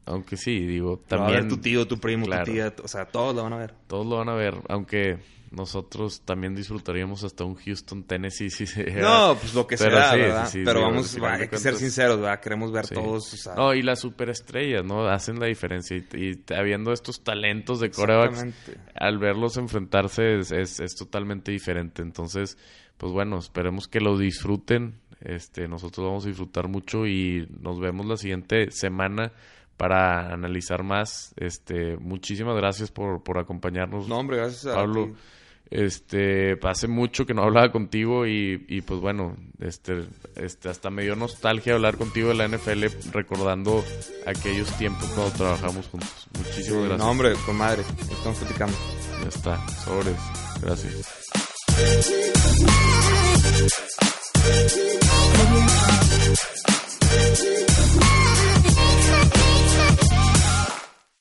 Aunque 0.07 0.37
sí, 0.37 0.67
digo, 0.67 0.99
también... 1.07 1.49
tu 1.49 1.59
tío, 1.59 1.87
tu 1.87 1.99
primo, 1.99 2.27
tu 2.27 2.53
tía, 2.53 2.75
o 2.83 2.89
sea, 2.89 3.07
todos 3.07 3.35
lo 3.35 3.45
van 3.45 3.53
a 3.55 3.57
ver. 3.57 3.75
Todos 3.87 4.05
lo 4.05 4.17
van 4.17 4.29
a 4.29 4.35
ver, 4.35 4.61
aunque 4.69 5.19
nosotros 5.55 6.23
también 6.23 6.55
disfrutaríamos 6.55 7.25
hasta 7.25 7.45
un 7.45 7.55
Houston, 7.55 8.05
Tennessee. 8.05 8.51
Si 8.51 8.65
no, 9.01 9.37
pues 9.41 9.55
lo 9.55 9.67
que 9.67 9.77
sea, 9.77 10.15
¿verdad? 10.15 10.51
Pero 10.53 10.83
vamos, 10.83 11.17
hay 11.23 11.49
que 11.49 11.59
ser 11.59 11.77
sinceros, 11.77 12.21
¿verdad? 12.21 12.41
Queremos 12.41 12.73
ver 12.73 12.89
todos. 12.89 13.49
No, 13.57 13.73
y 13.75 13.83
las 13.83 14.01
superestrellas, 14.01 14.85
¿no? 14.85 15.07
Hacen 15.07 15.39
la 15.39 15.47
diferencia. 15.47 15.97
Y, 15.97 16.43
habiendo 16.55 16.93
estos 16.93 17.23
talentos 17.23 17.81
de 17.81 17.91
corebacks, 17.91 18.47
al 18.95 19.19
verlos 19.19 19.57
enfrentarse 19.57 20.39
es, 20.39 20.53
es, 20.53 20.95
totalmente 20.97 21.53
diferente. 21.53 22.03
Entonces, 22.03 22.59
pues 22.97 23.13
bueno, 23.13 23.39
esperemos 23.39 23.89
que 23.89 24.01
lo 24.01 24.19
disfruten. 24.19 25.01
Este, 25.21 25.69
nosotros 25.69 26.07
vamos 26.07 26.25
a 26.25 26.29
disfrutar 26.29 26.69
mucho 26.69 27.07
y 27.07 27.49
nos 27.61 27.81
vemos 27.81 28.07
la 28.07 28.17
siguiente 28.17 28.71
semana 28.71 29.33
para 29.77 30.33
analizar 30.33 30.83
más. 30.83 31.35
Este, 31.37 31.97
muchísimas 31.97 32.57
gracias 32.57 32.91
por, 32.91 33.23
por 33.23 33.39
acompañarnos. 33.39 34.09
No, 34.09 34.19
hombre, 34.19 34.37
gracias 34.39 34.67
a 34.67 34.75
Pablo. 34.75 35.15
Este, 35.71 36.59
hace 36.63 36.89
mucho 36.89 37.27
que 37.27 37.35
no 37.35 37.43
hablaba 37.43 37.73
contigo 37.73 38.27
y, 38.27 38.65
y 38.69 38.83
pues 38.83 39.01
bueno, 39.01 39.37
este, 39.61 40.05
este, 40.37 40.69
hasta 40.69 40.91
me 40.91 41.03
dio 41.03 41.17
nostalgia 41.17 41.75
hablar 41.75 41.97
contigo 41.97 42.29
de 42.29 42.35
la 42.35 42.47
NFL 42.47 42.85
recordando 43.13 43.85
aquellos 44.27 44.71
tiempos 44.79 45.09
cuando 45.11 45.33
trabajamos 45.35 45.89
juntos. 45.89 46.29
Muchísimas 46.39 46.81
gracias. 46.81 46.99
No, 46.99 47.11
hombre, 47.11 47.33
comadre, 47.47 47.83
estamos 48.11 48.39
platicando. 48.39 48.77
Ya 49.23 49.29
está, 49.29 49.69
sobres. 49.85 50.19
Gracias. 50.63 51.25